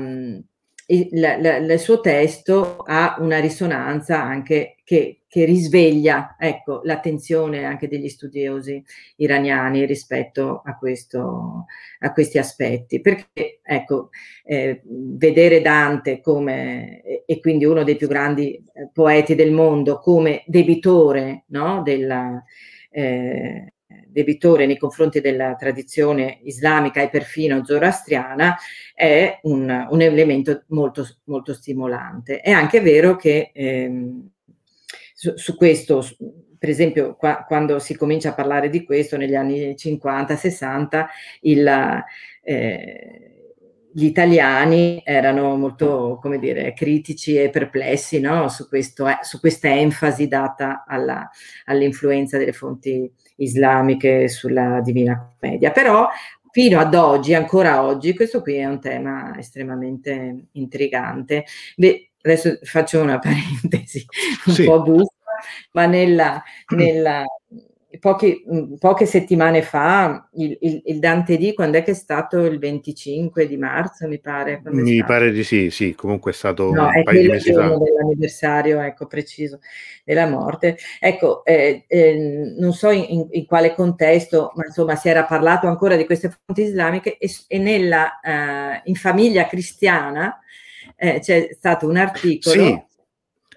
la, 1.11 1.37
la, 1.37 1.57
il 1.57 1.79
suo 1.79 1.99
testo 1.99 2.77
ha 2.77 3.17
una 3.19 3.39
risonanza 3.39 4.21
anche 4.21 4.77
che, 4.85 5.23
che 5.27 5.43
risveglia 5.43 6.37
ecco, 6.39 6.79
l'attenzione 6.83 7.65
anche 7.65 7.89
degli 7.89 8.07
studiosi 8.07 8.81
iraniani 9.17 9.85
rispetto 9.85 10.61
a, 10.63 10.77
questo, 10.77 11.65
a 11.99 12.13
questi 12.13 12.37
aspetti. 12.37 13.01
Perché 13.01 13.59
ecco, 13.61 14.09
eh, 14.45 14.81
vedere 14.85 15.61
Dante 15.61 16.21
come, 16.21 17.01
e 17.25 17.39
quindi 17.41 17.65
uno 17.65 17.83
dei 17.83 17.97
più 17.97 18.07
grandi 18.07 18.53
eh, 18.55 18.89
poeti 18.93 19.35
del 19.35 19.51
mondo, 19.51 19.99
come 19.99 20.43
debitore 20.47 21.43
no, 21.47 21.81
della, 21.83 22.41
eh, 22.89 23.73
debitore 24.07 24.65
nei 24.65 24.77
confronti 24.77 25.21
della 25.21 25.55
tradizione 25.55 26.39
islamica 26.43 27.01
e 27.01 27.09
perfino 27.09 27.63
zoroastriana 27.63 28.57
è 28.93 29.39
un, 29.43 29.87
un 29.89 30.01
elemento 30.01 30.63
molto, 30.67 31.07
molto 31.25 31.53
stimolante. 31.53 32.41
È 32.41 32.51
anche 32.51 32.79
vero 32.81 33.15
che 33.15 33.51
ehm, 33.53 34.29
su, 35.13 35.33
su, 35.35 35.55
questo, 35.55 36.03
per 36.57 36.69
esempio, 36.69 37.15
qua, 37.15 37.45
quando 37.47 37.79
si 37.79 37.95
comincia 37.95 38.29
a 38.29 38.33
parlare 38.33 38.69
di 38.69 38.83
questo 38.83 39.17
negli 39.17 39.35
anni 39.35 39.73
50-60, 39.73 41.05
il, 41.41 42.03
eh, 42.43 43.36
gli 43.97 44.05
italiani 44.05 45.01
erano 45.03 45.55
molto, 45.55 46.19
come 46.21 46.37
dire, 46.37 46.71
critici 46.73 47.35
e 47.35 47.49
perplessi 47.49 48.19
no? 48.19 48.47
su, 48.47 48.67
questo, 48.67 49.07
eh, 49.07 49.17
su, 49.23 49.39
questa 49.39 49.69
enfasi 49.69 50.27
data 50.27 50.83
alla, 50.85 51.27
all'influenza 51.65 52.37
delle 52.37 52.53
fonti 52.53 53.11
islamiche 53.37 54.27
sulla 54.27 54.81
Divina 54.81 55.35
Commedia. 55.39 55.71
Però 55.71 56.07
fino 56.51 56.79
ad 56.79 56.93
oggi, 56.93 57.33
ancora 57.33 57.83
oggi, 57.83 58.13
questo 58.13 58.43
qui 58.43 58.57
è 58.57 58.65
un 58.65 58.79
tema 58.79 59.35
estremamente 59.35 60.45
intrigante. 60.51 61.45
Beh, 61.75 62.11
adesso 62.21 62.59
faccio 62.61 63.01
una 63.01 63.17
parentesi 63.17 64.05
un 64.45 64.53
sì. 64.53 64.63
po' 64.63 64.83
buffa, 64.83 65.39
ma 65.71 65.87
nella, 65.87 66.43
nella 66.75 67.25
pochi, 67.99 68.43
mm, 68.51 68.75
poche 68.75 69.05
settimane 69.05 69.61
fa 69.61 70.27
il, 70.33 70.57
il, 70.61 70.81
il, 70.85 70.99
Dante 70.99 71.37
D, 71.37 71.53
quando 71.53 71.77
è 71.77 71.83
che 71.83 71.91
è 71.91 71.93
stato 71.95 72.45
il 72.45 72.59
25 72.59 73.47
di 73.47 73.57
marzo, 73.57 74.07
mi 74.07 74.19
pare? 74.19 74.61
Mi 74.65 75.03
pare 75.03 75.31
di 75.31 75.43
sì, 75.43 75.69
sì, 75.69 75.95
comunque 75.95 76.31
è 76.31 76.33
stato 76.33 76.71
no, 76.71 76.85
un 76.85 76.93
è 76.93 77.03
paio 77.03 77.21
di 77.21 77.27
mesi 77.27 77.53
fa. 77.53 77.77
dell'anniversario, 77.77 78.79
ecco, 78.81 79.07
preciso, 79.07 79.59
della 80.03 80.27
morte. 80.27 80.77
Ecco, 80.99 81.43
eh, 81.45 81.85
eh, 81.87 82.53
non 82.57 82.73
so 82.73 82.89
in, 82.89 83.27
in, 83.31 83.45
quale 83.45 83.73
contesto, 83.73 84.51
ma 84.55 84.65
insomma 84.65 84.95
si 84.95 85.09
era 85.09 85.25
parlato 85.25 85.67
ancora 85.67 85.95
di 85.95 86.05
queste 86.05 86.35
fonti 86.45 86.63
islamiche 86.63 87.17
e, 87.17 87.29
e 87.47 87.57
nella, 87.57 88.19
eh, 88.19 88.81
in 88.85 88.95
famiglia 88.95 89.47
cristiana 89.47 90.39
eh, 90.95 91.19
c'è 91.19 91.49
stato 91.51 91.87
un 91.87 91.97
articolo. 91.97 92.55
Sì. 92.55 92.85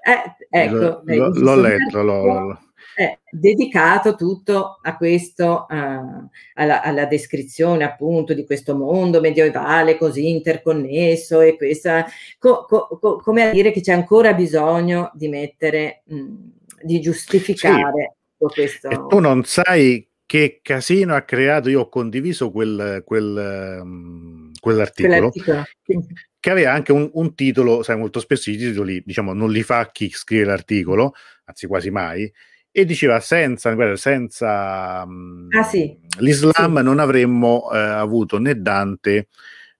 Eh, 0.02 0.36
ecco, 0.48 1.02
l- 1.04 1.14
l- 1.14 1.38
l'ho 1.40 1.56
letto, 1.56 2.02
l'ho, 2.02 2.58
è 3.00 3.18
dedicato 3.30 4.14
tutto 4.14 4.78
a 4.82 4.96
questo, 4.98 5.66
uh, 5.70 6.28
alla, 6.54 6.82
alla, 6.82 7.06
descrizione 7.06 7.82
appunto 7.82 8.34
di 8.34 8.44
questo 8.44 8.76
mondo 8.76 9.20
medievale 9.20 9.96
così 9.96 10.28
interconnesso 10.28 11.40
e 11.40 11.56
questa, 11.56 12.04
co, 12.38 12.66
co, 12.66 12.98
co, 13.00 13.16
come 13.16 13.48
a 13.48 13.50
dire 13.50 13.70
che 13.70 13.80
c'è 13.80 13.92
ancora 13.92 14.34
bisogno 14.34 15.10
di 15.14 15.28
mettere, 15.28 16.02
mh, 16.04 16.34
di 16.82 17.00
giustificare 17.00 18.16
sì. 18.36 18.46
questo. 18.52 18.90
E 18.90 19.06
tu 19.08 19.18
non 19.18 19.44
sai 19.44 20.06
che 20.26 20.60
casino 20.62 21.14
ha 21.14 21.22
creato, 21.22 21.70
io 21.70 21.80
ho 21.80 21.88
condiviso 21.88 22.50
quel, 22.50 23.02
quel, 23.06 23.80
um, 23.82 24.50
quell'articolo, 24.60 25.30
quell'articolo. 25.30 25.64
Che, 25.82 25.98
che, 26.38 26.50
aveva 26.50 26.72
anche 26.72 26.92
un, 26.92 27.08
un, 27.14 27.34
titolo, 27.34 27.82
sai 27.82 27.96
molto 27.96 28.20
spesso 28.20 28.50
i 28.50 28.58
titoli 28.58 29.02
diciamo 29.04 29.32
non 29.32 29.50
li 29.50 29.62
fa 29.62 29.90
chi 29.90 30.10
scrive 30.10 30.44
l'articolo, 30.44 31.14
anzi 31.46 31.66
quasi 31.66 31.90
mai, 31.90 32.30
e 32.72 32.84
diceva 32.84 33.18
senza, 33.20 33.96
senza 33.96 35.04
mm, 35.06 35.48
ah, 35.50 35.62
sì. 35.64 35.98
l'Islam 36.18 36.76
sì. 36.76 36.82
non 36.82 36.98
avremmo 37.00 37.68
eh, 37.72 37.78
avuto 37.78 38.38
né 38.38 38.60
Dante 38.60 39.28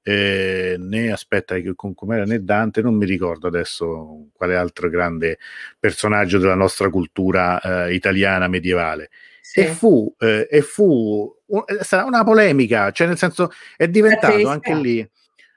eh, 0.03 0.76
né 0.79 1.12
aspetta 1.12 1.57
con 1.74 1.94
com'era 1.94 2.24
né 2.24 2.42
Dante 2.42 2.83
non 2.83 2.94
mi 2.94 3.05
ricordo 3.05 3.46
adesso 3.46 4.29
quale 4.33 4.57
altro 4.57 4.88
grande 4.88 5.38
personaggio 5.79 6.38
della 6.38 6.55
nostra 6.55 6.90
cultura 6.90 7.61
eh, 7.61 7.94
italiana 7.94 8.48
medievale 8.48 9.11
sì. 9.40 9.61
e 9.61 9.66
fu, 9.66 10.12
eh, 10.18 10.48
e 10.50 10.62
fu 10.62 11.33
un, 11.46 11.64
una 12.07 12.24
polemica 12.24 12.91
cioè 12.91 13.07
nel 13.07 13.18
senso 13.18 13.51
è 13.76 13.86
diventato 13.88 14.49
anche 14.49 14.74
lì 14.74 15.09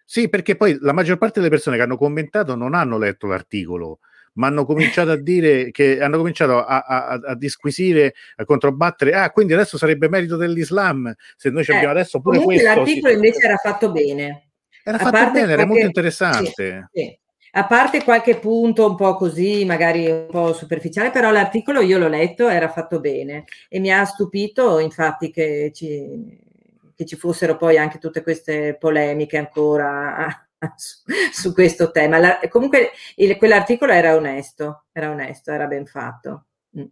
sì 0.06 0.30
perché 0.30 0.56
poi 0.56 0.78
la 0.82 0.94
maggior 0.94 1.18
parte 1.18 1.40
delle 1.40 1.50
persone 1.50 1.78
che 1.78 1.84
hanno 1.84 1.98
commentato 1.98 2.54
non 2.56 2.76
hanno 2.76 3.00
letto 3.00 3.26
l'articolo 3.26 4.00
ma 4.34 4.48
hanno 4.48 4.66
cominciato 4.66 5.12
a 5.12 5.16
dire 5.16 5.72
che 5.72 6.00
hanno 6.02 6.18
cominciato 6.18 6.64
a, 6.64 6.80
a, 6.80 7.20
a, 7.24 7.36
disquisire, 7.36 8.14
a 8.38 8.46
controbattere. 8.46 9.14
Ah, 9.14 9.32
quindi 9.32 9.54
adesso 9.54 9.78
sarebbe 9.78 10.10
merito 10.10 10.38
dell'Islam 10.38 11.14
se 11.36 11.50
noi 11.50 11.64
eh, 11.68 11.74
abbiamo 11.74 11.94
adesso 11.94 12.20
pure 12.20 12.40
questo. 12.40 12.66
L'articolo 12.66 13.12
si... 13.12 13.16
invece 13.16 13.46
era 13.46 13.58
fatto 13.58 13.92
bene. 13.92 14.48
Era 14.84 14.98
fatto 14.98 15.12
bene, 15.12 15.32
qualche... 15.32 15.52
era 15.52 15.66
molto 15.66 15.86
interessante. 15.86 16.90
Sì, 16.92 17.02
sì. 17.02 17.18
A 17.56 17.68
parte 17.68 18.04
qualche 18.04 18.40
punto 18.40 18.90
un 18.90 18.96
po' 18.96 19.16
così, 19.16 19.64
magari 19.64 20.10
un 20.10 20.26
po' 20.28 20.54
superficiale, 20.54 21.12
però 21.12 21.30
l'articolo 21.30 21.82
io 21.82 22.00
l'ho 22.00 22.08
letto, 22.08 22.48
era 22.48 22.68
fatto 22.68 23.00
bene 23.00 23.46
e 23.70 23.80
mi 23.80 23.94
ha 23.94 24.04
stupito 24.06 24.80
infatti 24.80 25.30
che 25.30 25.72
ci, 25.72 26.36
che 26.96 27.06
ci 27.06 27.16
fossero 27.16 27.56
poi 27.56 27.78
anche 27.78 28.00
tutte 28.00 28.24
queste 28.24 28.76
polemiche 28.80 29.38
ancora 29.38 30.43
su, 30.76 30.98
su 31.32 31.54
questo 31.54 31.92
tema. 31.92 32.18
La, 32.18 32.40
comunque 32.50 32.92
il, 33.16 33.36
quell'articolo 33.38 33.92
era 33.92 34.16
onesto, 34.16 34.86
era 34.92 35.10
onesto, 35.12 35.52
era 35.52 35.68
ben 35.68 35.86
fatto. 35.86 36.46
Mm. 36.78 36.86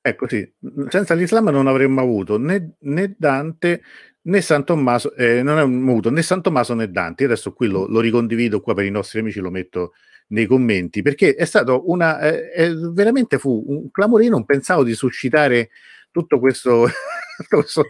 Ecco 0.00 0.28
sì, 0.28 0.52
senza 0.88 1.14
l'Islam 1.14 1.48
non 1.50 1.68
avremmo 1.68 2.00
avuto 2.00 2.36
né, 2.36 2.74
né 2.80 3.14
Dante 3.16 3.82
né 4.22 4.40
San 4.40 4.64
Tommaso, 4.64 5.14
eh, 5.14 5.42
non 5.42 5.58
avremmo 5.58 5.90
avuto 5.90 6.10
né 6.10 6.22
San 6.22 6.42
Tommaso 6.42 6.74
né 6.74 6.90
Dante. 6.90 7.24
Adesso 7.24 7.52
qui 7.52 7.68
lo, 7.68 7.86
lo, 7.86 8.00
ricondivido 8.00 8.60
qua 8.60 8.74
per 8.74 8.84
i 8.84 8.90
nostri 8.90 9.20
amici, 9.20 9.40
lo 9.40 9.50
metto 9.50 9.92
nei 10.28 10.46
commenti 10.46 11.02
perché 11.02 11.34
è 11.34 11.44
stato 11.44 11.90
una, 11.90 12.18
eh, 12.20 12.50
eh, 12.54 12.74
veramente 12.74 13.38
fu 13.38 13.64
un 13.66 13.90
clamorino. 13.90 14.36
Non 14.36 14.44
pensavo 14.44 14.84
di 14.84 14.94
suscitare 14.94 15.70
tutto 16.12 16.38
questo 16.38 16.86
questo 17.48 17.84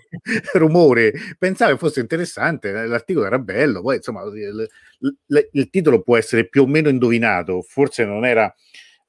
rumore. 0.54 1.12
Pensavo 1.38 1.76
fosse 1.76 2.00
interessante, 2.00 2.70
l'articolo 2.86 3.26
era 3.26 3.38
bello, 3.38 3.82
poi 3.82 3.96
insomma 3.96 4.22
il, 4.22 4.66
il, 5.00 5.48
il, 5.52 5.70
titolo 5.70 6.02
può 6.02 6.16
essere 6.16 6.48
più 6.48 6.62
o 6.62 6.66
meno 6.66 6.88
indovinato, 6.88 7.62
forse 7.62 8.04
non 8.04 8.24
era 8.24 8.52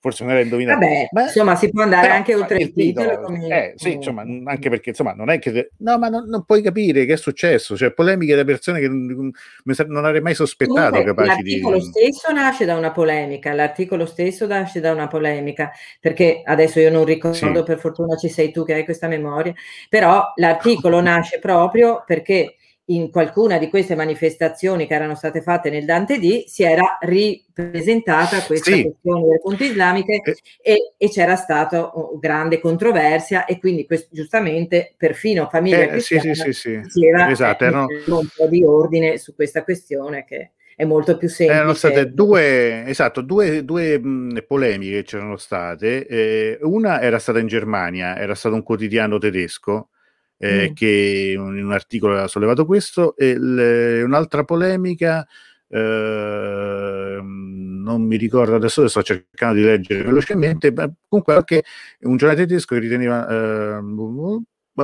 forse 0.04 0.26
non 0.26 0.34
era 0.34 0.41
indovinato. 0.41 0.80
Vabbè, 0.80 1.08
ma, 1.14 1.22
insomma, 1.24 1.56
si 1.56 1.70
può 1.70 1.82
andare 1.82 2.10
anche 2.10 2.36
oltre 2.36 2.58
il 2.58 2.74
titolo. 2.74 3.08
titolo 3.08 3.26
come... 3.26 3.47
eh, 3.47 3.74
sì, 3.78 3.93
insomma, 3.93 4.24
anche 4.24 4.70
perché 4.70 4.89
insomma, 4.89 5.14
non 5.14 5.30
è 5.30 5.39
che 5.39 5.70
no, 5.78 5.97
ma 5.97 6.10
non, 6.10 6.28
non, 6.28 6.43
puoi 6.43 6.62
capire 6.62 7.06
che 7.06 7.14
è 7.14 7.16
successo, 7.16 7.78
cioè 7.78 7.93
polemiche 7.93 8.36
da 8.36 8.43
persone 8.43 8.82
che 8.82 8.89
non, 8.89 9.32
non 9.64 10.04
avrei 10.06 10.20
mai 10.20 10.36
sospettato 10.36 10.89
Comunque, 10.89 11.06
capaci 11.06 11.30
l'articolo 11.30 11.78
di... 11.78 11.84
stesso 11.84 12.34
nasce 12.34 12.66
da 12.66 12.76
una 12.76 12.91
polemica, 12.91 13.54
l'articolo 13.54 14.06
stesso 14.06 14.45
nasce 14.45 14.82
da 14.82 14.91
una 14.91 15.08
polemica, 15.08 15.72
perché 16.01 16.41
adesso 16.43 16.82
io 16.82 16.91
non 16.91 17.06
ricordo, 17.06 17.38
sì. 17.38 17.64
per 17.64 17.80
fortuna 17.80 18.18
ci 18.18 18.28
sei 18.28 18.51
tu 18.51 18.66
che 18.66 18.74
hai 18.74 18.84
questa 18.84 19.08
memoria, 19.08 19.54
però 19.88 20.34
l'articolo 20.36 20.99
nasce 20.99 21.39
proprio 21.39 22.04
perché 22.06 22.58
in 22.86 23.09
qualcuna 23.11 23.57
di 23.57 23.69
queste 23.69 23.95
manifestazioni 23.95 24.88
che 24.88 24.93
erano 24.93 25.15
state 25.15 25.41
fatte 25.41 25.69
nel 25.69 25.86
Dante 25.86 26.19
D 26.19 26.45
si 26.45 26.63
era 26.63 26.97
ripresentata 26.99 28.41
questa 28.41 28.71
sì. 28.71 28.81
questione 28.81 29.21
delle 29.21 29.39
fonti 29.41 29.63
islamiche 29.65 30.21
eh. 30.21 30.36
e, 30.61 30.93
e, 30.97 31.09
c'era 31.09 31.38
stata 31.38 31.91
grande 32.19 32.59
controversia 32.59 33.45
e 33.45 33.57
quindi 33.59 33.86
questo, 33.86 34.09
giustamente 34.11 34.93
perfino 34.97 35.47
famiglia 35.49 35.84
eh, 35.84 35.88
cristiana 35.88 36.34
sì, 36.34 36.51
sì, 36.51 36.53
sì, 36.53 36.79
diceva 36.81 37.29
esatto, 37.29 37.63
eh, 37.63 37.67
erano... 37.67 37.88
un 38.05 38.27
po' 38.36 38.47
di 38.47 38.63
ordine 38.65 39.17
su 39.17 39.34
questa 39.34 39.63
questione 39.63 40.25
che 40.25 40.51
è 40.75 40.86
molto 40.86 41.17
più 41.17 41.29
semplice. 41.29 41.59
Erano 41.59 41.75
state 41.75 42.11
due, 42.13 42.86
esatto, 42.88 43.21
due, 43.21 43.63
due 43.63 43.99
mh, 43.99 44.43
polemiche 44.47 44.97
che 44.97 45.03
c'erano 45.03 45.38
state. 45.38 46.07
Eh, 46.07 46.57
una 46.61 46.99
era 46.99 47.19
stata 47.19 47.39
in 47.39 47.47
Germania, 47.47 48.17
era 48.17 48.34
stato 48.34 48.55
un 48.55 48.63
quotidiano 48.63 49.19
tedesco 49.19 49.89
eh, 50.44 50.70
mm. 50.70 50.74
che 50.74 51.34
in 51.36 51.64
un 51.64 51.72
articolo 51.72 52.12
aveva 52.12 52.28
sollevato 52.28 52.66
questo, 52.66 53.16
e 53.16 53.39
le, 53.39 54.02
un'altra 54.04 54.44
polemica. 54.44 55.26
Eh, 55.70 57.20
non 57.24 58.02
mi 58.02 58.18
ricordo 58.18 58.56
adesso, 58.56 58.88
sto 58.88 59.02
cercando 59.02 59.56
di 59.56 59.64
leggere 59.64 60.04
velocemente, 60.04 60.72
ma 60.72 60.91
comunque 61.08 61.34
anche 61.34 61.64
un 62.02 62.18
giornale 62.18 62.46
tedesco 62.46 62.76
che 62.76 62.82
riteneva 62.82 63.28
eh, 63.28 63.82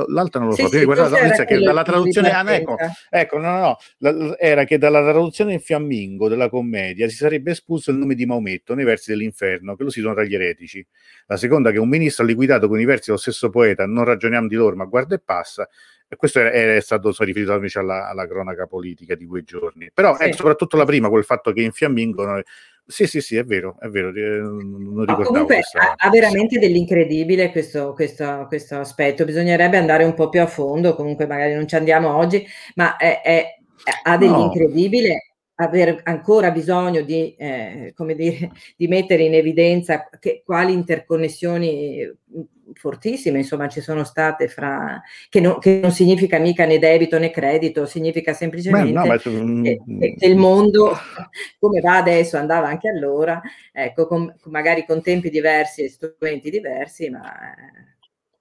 l'altra 0.08 0.40
non 0.40 0.50
lo 0.50 0.54
sì, 0.54 0.62
so, 0.62 0.68
sì, 0.68 0.84
guardate 0.84 1.10
la 1.10 1.22
notizia 1.22 1.44
che 1.44 1.58
dalla 1.58 1.82
traduzione 1.82 2.30
ah, 2.30 2.54
ecco, 2.54 2.76
ecco, 3.08 3.38
no, 3.38 3.76
no, 3.98 4.10
no, 4.10 4.36
era 4.36 4.64
che 4.64 4.78
dalla 4.78 5.02
traduzione 5.02 5.54
in 5.54 5.60
fiammingo 5.60 6.28
della 6.28 6.48
commedia 6.48 7.08
si 7.08 7.16
sarebbe 7.16 7.50
espulso 7.52 7.90
il 7.90 7.96
nome 7.96 8.14
di 8.14 8.24
Maometto 8.24 8.74
nei 8.74 8.84
versi 8.84 9.10
dell'inferno, 9.10 9.74
che 9.74 9.82
lo 9.82 9.90
si 9.90 10.00
sono 10.00 10.14
tra 10.14 10.24
gli 10.24 10.34
eretici. 10.34 10.86
La 11.26 11.36
seconda 11.36 11.70
che 11.72 11.78
un 11.78 11.88
ministro 11.88 12.24
ha 12.24 12.26
liquidato 12.26 12.68
con 12.68 12.78
i 12.78 12.84
versi 12.84 13.06
dello 13.06 13.18
stesso 13.18 13.50
poeta, 13.50 13.86
non 13.86 14.04
ragioniamo 14.04 14.46
di 14.46 14.54
loro, 14.54 14.76
ma 14.76 14.84
guarda 14.84 15.14
e 15.16 15.20
passa. 15.20 15.68
E 16.12 16.16
questo 16.16 16.40
è, 16.40 16.74
è 16.76 16.80
stato 16.80 17.14
riferito 17.18 17.52
invece 17.52 17.78
alla, 17.78 18.08
alla, 18.08 18.26
cronaca 18.26 18.66
politica 18.66 19.14
di 19.14 19.26
quei 19.26 19.44
giorni. 19.44 19.92
Però 19.94 20.16
sì. 20.16 20.24
ecco, 20.24 20.36
soprattutto 20.38 20.76
la 20.76 20.84
prima, 20.84 21.08
quel 21.08 21.22
fatto 21.22 21.52
che 21.52 21.62
in 21.62 21.70
fiammingo 21.70 22.42
sì, 22.86 23.06
sì, 23.06 23.20
sì, 23.20 23.36
è 23.36 23.44
vero, 23.44 23.76
è 23.80 23.88
vero, 23.88 24.10
non 24.10 25.00
ricordavo. 25.00 25.22
comunque 25.22 25.58
ha, 25.58 25.94
ha, 25.96 26.10
veramente 26.10 26.58
dell'incredibile 26.58 27.52
questo, 27.52 27.92
questo, 27.94 28.46
questo, 28.48 28.78
aspetto, 28.78 29.24
bisognerebbe 29.24 29.76
andare 29.76 30.04
un 30.04 30.14
po' 30.14 30.28
più 30.28 30.40
a 30.40 30.46
fondo, 30.46 30.94
comunque 30.94 31.26
magari 31.26 31.54
non 31.54 31.68
ci 31.68 31.76
andiamo 31.76 32.16
oggi, 32.16 32.44
ma 32.74 32.96
è, 32.96 33.20
è, 33.22 33.58
ha 34.02 34.16
dell'incredibile 34.16 35.08
no 35.08 35.29
aver 35.60 36.00
ancora 36.04 36.50
bisogno 36.50 37.02
di, 37.02 37.34
eh, 37.36 37.92
come 37.94 38.14
dire, 38.14 38.50
di 38.76 38.88
mettere 38.88 39.24
in 39.24 39.34
evidenza 39.34 40.08
che, 40.18 40.42
quali 40.44 40.72
interconnessioni 40.72 42.10
fortissime, 42.72 43.38
insomma, 43.38 43.68
ci 43.68 43.80
sono 43.80 44.04
state 44.04 44.48
fra, 44.48 45.02
che, 45.28 45.40
no, 45.40 45.58
che 45.58 45.80
non 45.82 45.90
significa 45.90 46.38
mica 46.38 46.64
né 46.64 46.78
debito 46.78 47.18
né 47.18 47.30
credito, 47.30 47.84
significa 47.84 48.32
semplicemente 48.32 48.92
Beh, 48.92 49.08
no, 49.08 49.16
che, 49.16 49.30
mm, 49.30 49.64
che, 49.64 50.26
il 50.26 50.36
mondo, 50.36 50.92
come 51.58 51.80
va 51.80 51.96
adesso, 51.96 52.36
andava 52.36 52.68
anche 52.68 52.88
allora, 52.88 53.40
ecco, 53.72 54.06
con, 54.06 54.34
magari 54.44 54.86
con 54.86 55.02
tempi 55.02 55.30
diversi 55.30 55.82
e 55.82 55.88
strumenti 55.88 56.48
diversi, 56.48 57.10
ma 57.10 57.22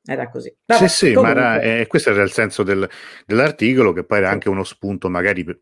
era 0.05 0.29
così. 0.29 0.55
Vabbè, 0.65 0.87
sì, 0.87 1.07
sì, 1.07 1.13
comunque. 1.13 1.41
ma 1.41 1.55
era, 1.55 1.79
eh, 1.79 1.87
questo 1.87 2.11
era 2.11 2.21
il 2.21 2.31
senso 2.31 2.63
del, 2.63 2.87
dell'articolo, 3.25 3.93
che 3.93 4.03
poi 4.03 4.19
era 4.19 4.29
anche 4.29 4.47
uno 4.47 4.63
spunto 4.63 5.09
magari 5.09 5.43
per, 5.43 5.59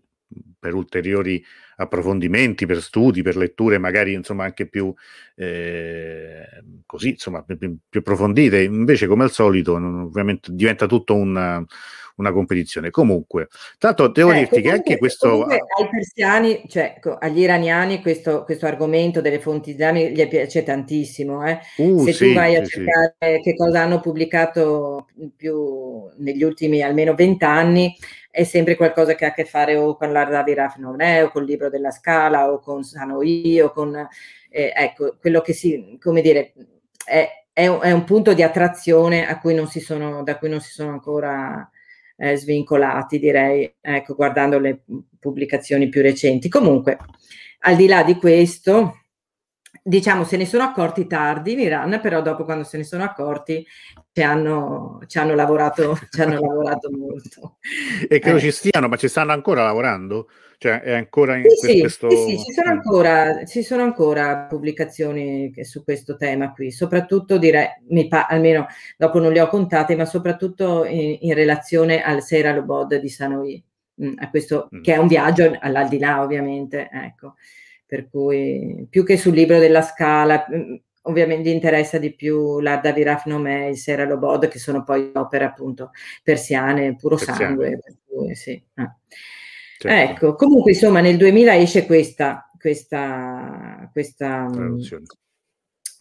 per 0.59 0.73
ulteriori 0.73 1.43
approfondimenti, 1.77 2.65
per 2.65 2.81
studi, 2.81 3.21
per 3.21 3.37
letture 3.37 3.77
magari 3.77 4.13
insomma 4.13 4.43
anche 4.45 4.67
più 4.67 4.93
eh, 5.35 6.45
così, 6.85 7.09
insomma, 7.09 7.43
più, 7.43 7.57
più, 7.57 7.99
approfondite. 7.99 8.61
Invece, 8.63 9.07
come 9.07 9.23
al 9.23 9.31
solito, 9.31 9.73
ovviamente 9.75 10.51
diventa 10.51 10.87
tutto 10.87 11.13
una, 11.13 11.63
una 12.15 12.31
competizione. 12.31 12.89
Comunque, 12.89 13.47
tanto 13.77 14.07
devo 14.07 14.31
eh, 14.31 14.39
dirti 14.39 14.61
che 14.61 14.71
anche 14.71 14.97
questo... 14.97 15.43
Ai 15.45 15.59
persiani, 15.89 16.63
cioè 16.67 16.99
agli 17.19 17.39
iraniani, 17.39 18.01
questo, 18.01 18.43
questo 18.43 18.65
argomento 18.65 19.21
delle 19.21 19.39
fonti 19.39 19.71
islamiche 19.71 20.11
gli 20.11 20.27
piace 20.27 20.63
tantissimo. 20.63 21.45
Eh? 21.47 21.59
Uh, 21.77 22.03
Se 22.05 22.13
sì, 22.13 22.27
tu 22.27 22.33
vai 22.33 22.55
a 22.55 22.65
sì, 22.65 22.71
cercare 22.71 23.15
sì. 23.19 23.41
che 23.41 23.55
cosa 23.55 23.81
hanno 23.81 23.99
pubblicato 23.99 25.07
più 25.35 26.09
negli 26.17 26.43
ultimi 26.43 26.81
almeno 26.81 27.13
vent'anni, 27.13 27.95
è 28.37 28.43
sempre 28.43 28.75
qualcosa 28.75 29.15
che 29.15 29.25
ha 29.25 29.29
a 29.29 29.33
che 29.33 29.45
fare 29.45 29.75
o 29.75 29.97
con 29.97 30.11
l'Ardavi 30.11 30.53
Rafnone 30.53 31.23
o 31.23 31.29
col 31.29 31.43
libro 31.43 31.71
della 31.71 31.89
Scala 31.89 32.51
o 32.51 32.59
con 32.59 32.83
Sanoi 32.83 33.59
o 33.59 33.71
con... 33.71 33.95
Eh, 34.49 34.71
ecco, 34.75 35.17
quello 35.19 35.41
che 35.41 35.53
si... 35.53 35.97
come 35.99 36.21
dire... 36.21 36.53
È, 37.03 37.27
è 37.51 37.65
un, 37.65 37.79
è 37.81 37.91
un 37.91 38.03
punto 38.03 38.35
di 38.35 38.43
attrazione 38.43 39.27
a 39.27 39.39
cui 39.39 39.55
non 39.55 39.65
si 39.65 39.79
sono, 39.79 40.21
da 40.21 40.37
cui 40.37 40.49
non 40.49 40.59
si 40.59 40.69
sono 40.69 40.91
ancora 40.91 41.67
eh, 42.15 42.35
svincolati, 42.35 43.17
direi, 43.17 43.73
ecco, 43.81 44.13
guardando 44.13 44.59
le 44.59 44.83
pubblicazioni 45.19 45.89
più 45.89 46.03
recenti. 46.03 46.47
Comunque, 46.47 46.99
al 47.61 47.75
di 47.75 47.87
là 47.87 48.03
di 48.03 48.17
questo, 48.17 49.05
diciamo, 49.87 50.25
se 50.25 50.35
ne 50.35 50.45
sono 50.45 50.63
accorti 50.63 51.07
tardi 51.07 51.53
in 51.53 51.59
Iran, 51.59 51.99
però 52.01 52.21
dopo 52.21 52.43
quando 52.43 52.65
se 52.65 52.75
ne 52.77 52.83
sono 52.83 53.03
accorti 53.03 53.65
ci 54.11 54.21
hanno, 54.21 54.99
ci 55.07 55.17
hanno, 55.17 55.33
lavorato, 55.33 55.97
ci 56.11 56.21
hanno 56.21 56.39
lavorato 56.39 56.89
molto. 56.91 57.57
E 58.07 58.19
credo 58.19 58.37
eh. 58.37 58.41
ci 58.41 58.51
stiano, 58.51 58.89
ma 58.89 58.97
ci 58.97 59.07
stanno 59.07 59.31
ancora 59.31 59.63
lavorando? 59.63 60.27
Cioè, 60.59 60.81
è 60.81 60.93
ancora 60.93 61.37
in 61.37 61.43
sì, 61.49 61.79
questo... 61.79 62.09
Sì, 62.09 62.17
sì, 62.17 62.43
ci 62.43 62.51
sono, 62.51 62.71
ancora, 62.71 63.45
ci 63.45 63.63
sono 63.63 63.83
ancora 63.83 64.39
pubblicazioni 64.49 65.53
su 65.61 65.83
questo 65.83 66.17
tema 66.17 66.51
qui, 66.51 66.71
soprattutto 66.71 67.37
direi, 67.37 67.67
mi 67.89 68.07
pa- 68.07 68.25
almeno 68.25 68.65
dopo 68.97 69.19
non 69.19 69.31
le 69.31 69.39
ho 69.39 69.47
contate, 69.47 69.95
ma 69.95 70.05
soprattutto 70.05 70.83
in, 70.83 71.17
in 71.21 71.33
relazione 71.33 72.01
al 72.01 72.23
Sera 72.23 72.53
Lobod 72.53 72.95
di 72.95 73.09
Sanoi, 73.09 73.63
mm, 74.03 74.13
a 74.17 74.29
questo, 74.31 74.67
mm. 74.75 74.81
che 74.81 74.95
è 74.95 74.97
un 74.97 75.07
viaggio 75.07 75.55
all'aldilà 75.59 76.21
ovviamente, 76.21 76.89
ecco. 76.91 77.35
Per 77.87 78.09
cui 78.09 78.85
più 78.89 79.03
che 79.03 79.17
sul 79.17 79.33
libro 79.33 79.57
della 79.59 79.81
Scala, 79.81 80.45
mm, 80.53 80.75
ovviamente 81.03 81.49
interessa 81.49 81.97
di 81.97 82.13
più 82.13 82.59
l'Arda 82.59 82.91
Viraf 82.91 83.25
Nome 83.25 83.67
e 83.67 83.69
il 83.69 83.77
Sera 83.77 84.03
Lobod, 84.05 84.47
che 84.49 84.59
sono 84.59 84.83
poi 84.83 85.09
opere 85.13 85.45
appunto 85.45 85.91
persiane, 86.21 86.95
puro 86.95 87.15
persiane. 87.15 87.39
sangue. 87.39 87.79
Per 87.81 87.95
cui, 88.05 88.35
sì. 88.35 88.51
eh. 88.51 88.91
Certo. 89.79 90.11
Ecco, 90.11 90.35
comunque 90.35 90.71
insomma 90.71 91.01
nel 91.01 91.17
2000 91.17 91.55
esce 91.55 91.85
questa, 91.85 92.49
questa, 92.59 93.87
questa 93.91 94.47
mm, 94.47 94.51
traduzione. 94.51 95.03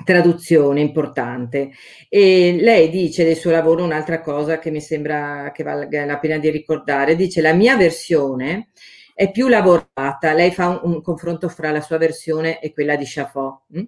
traduzione. 0.03 0.81
importante 0.81 1.73
e 2.09 2.57
lei 2.59 2.89
dice 2.89 3.25
del 3.25 3.37
suo 3.37 3.51
lavoro 3.51 3.85
un'altra 3.85 4.23
cosa 4.23 4.59
che 4.59 4.71
mi 4.71 4.81
sembra 4.81 5.53
che 5.53 5.63
valga 5.63 6.07
la 6.07 6.19
pena 6.19 6.39
di 6.39 6.49
ricordare, 6.49 7.17
dice 7.17 7.43
la 7.43 7.53
mia 7.53 7.77
versione 7.77 8.71
è 9.17 9.31
più 9.31 9.49
lavorata, 9.49 10.35
lei 10.35 10.51
fa 10.53 10.69
un, 10.69 10.93
un 10.93 11.01
confronto 11.01 11.49
fra 11.49 11.71
la 11.71 11.81
sua 11.81 11.97
versione 11.97 12.61
e 12.61 12.75
quella 12.75 12.97
di 12.97 13.07
Chafot, 13.07 13.63
hm? 13.73 13.83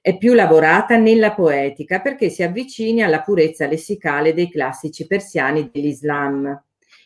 è 0.00 0.16
più 0.16 0.32
lavorata 0.32 0.96
nella 0.96 1.34
poetica 1.34 2.00
perché 2.00 2.30
si 2.30 2.42
avvicina 2.42 3.04
alla 3.04 3.20
purezza 3.20 3.66
lessicale 3.66 4.32
dei 4.32 4.50
classici 4.50 5.06
persiani 5.06 5.68
dell'Islam 5.70 6.58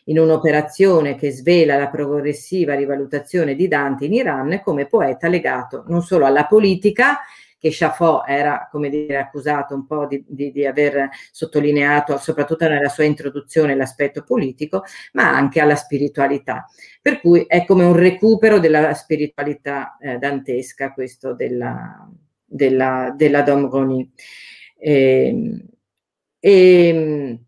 in 0.05 0.17
un'operazione 0.17 1.15
che 1.15 1.29
svela 1.29 1.75
la 1.75 1.89
progressiva 1.89 2.73
rivalutazione 2.73 3.53
di 3.53 3.67
Dante 3.67 4.05
in 4.05 4.13
Iran 4.13 4.61
come 4.63 4.87
poeta 4.87 5.27
legato 5.27 5.83
non 5.87 6.01
solo 6.01 6.25
alla 6.25 6.45
politica, 6.45 7.19
che 7.59 7.69
Chafot 7.71 8.23
era, 8.27 8.67
come 8.71 8.89
dire, 8.89 9.17
accusato 9.17 9.73
un 9.73 9.85
po' 9.85 10.05
di, 10.05 10.23
di, 10.27 10.51
di, 10.51 10.65
aver 10.65 11.09
sottolineato, 11.31 12.17
soprattutto 12.17 12.67
nella 12.67 12.89
sua 12.89 13.03
introduzione, 13.03 13.75
l'aspetto 13.75 14.23
politico, 14.23 14.83
ma 15.13 15.33
anche 15.33 15.59
alla 15.59 15.75
spiritualità. 15.75 16.67
Per 17.01 17.19
cui 17.19 17.45
è 17.47 17.65
come 17.65 17.83
un 17.83 17.95
recupero 17.95 18.59
della 18.59 18.93
spiritualità 18.93 19.97
eh, 19.99 20.17
dantesca, 20.17 20.93
questo 20.93 21.33
della, 21.33 22.09
della, 22.45 23.13
della 23.15 23.41
Domroni. 23.41 24.11
E, 24.77 25.27
ehm, 25.27 25.65
e, 26.39 26.87
ehm, 26.87 27.45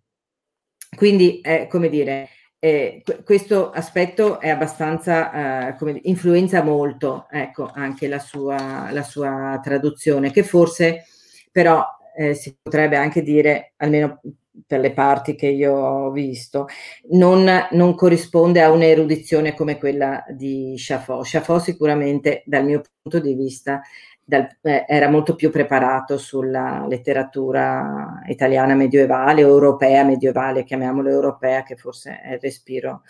quindi 0.95 1.39
è 1.41 1.67
come 1.67 1.89
dire, 1.89 2.29
eh, 2.59 3.03
questo 3.23 3.71
aspetto 3.71 4.39
è 4.39 4.49
abbastanza, 4.49 5.69
eh, 5.69 5.75
come, 5.77 5.99
influenza 6.03 6.61
molto 6.61 7.27
ecco, 7.31 7.71
anche 7.73 8.07
la 8.07 8.19
sua, 8.19 8.91
la 8.91 9.03
sua 9.03 9.59
traduzione, 9.63 10.31
che 10.31 10.43
forse 10.43 11.05
però 11.51 11.85
eh, 12.17 12.33
si 12.33 12.55
potrebbe 12.61 12.97
anche 12.97 13.23
dire, 13.23 13.73
almeno 13.77 14.19
per 14.67 14.81
le 14.81 14.91
parti 14.91 15.35
che 15.35 15.47
io 15.47 15.73
ho 15.73 16.11
visto, 16.11 16.67
non, 17.11 17.49
non 17.71 17.95
corrisponde 17.95 18.61
a 18.61 18.71
un'erudizione 18.71 19.55
come 19.55 19.77
quella 19.77 20.23
di 20.29 20.73
Chafot. 20.77 21.21
Chafot 21.23 21.61
sicuramente 21.61 22.43
dal 22.45 22.65
mio 22.65 22.81
punto 23.01 23.19
di 23.19 23.35
vista 23.35 23.81
dal, 24.29 24.47
eh, 24.61 24.85
era 24.87 25.09
molto 25.09 25.33
più 25.33 25.49
preparato 25.49 26.19
sulla 26.19 26.85
letteratura 26.87 28.21
italiana 28.27 28.75
medievale 28.75 29.43
o 29.43 29.49
europea 29.49 30.03
medievale, 30.03 30.63
chiamiamola 30.63 31.09
europea, 31.09 31.63
che 31.63 31.75
forse 31.75 32.21
è 32.21 32.33
il 32.33 32.39
respiro 32.39 33.01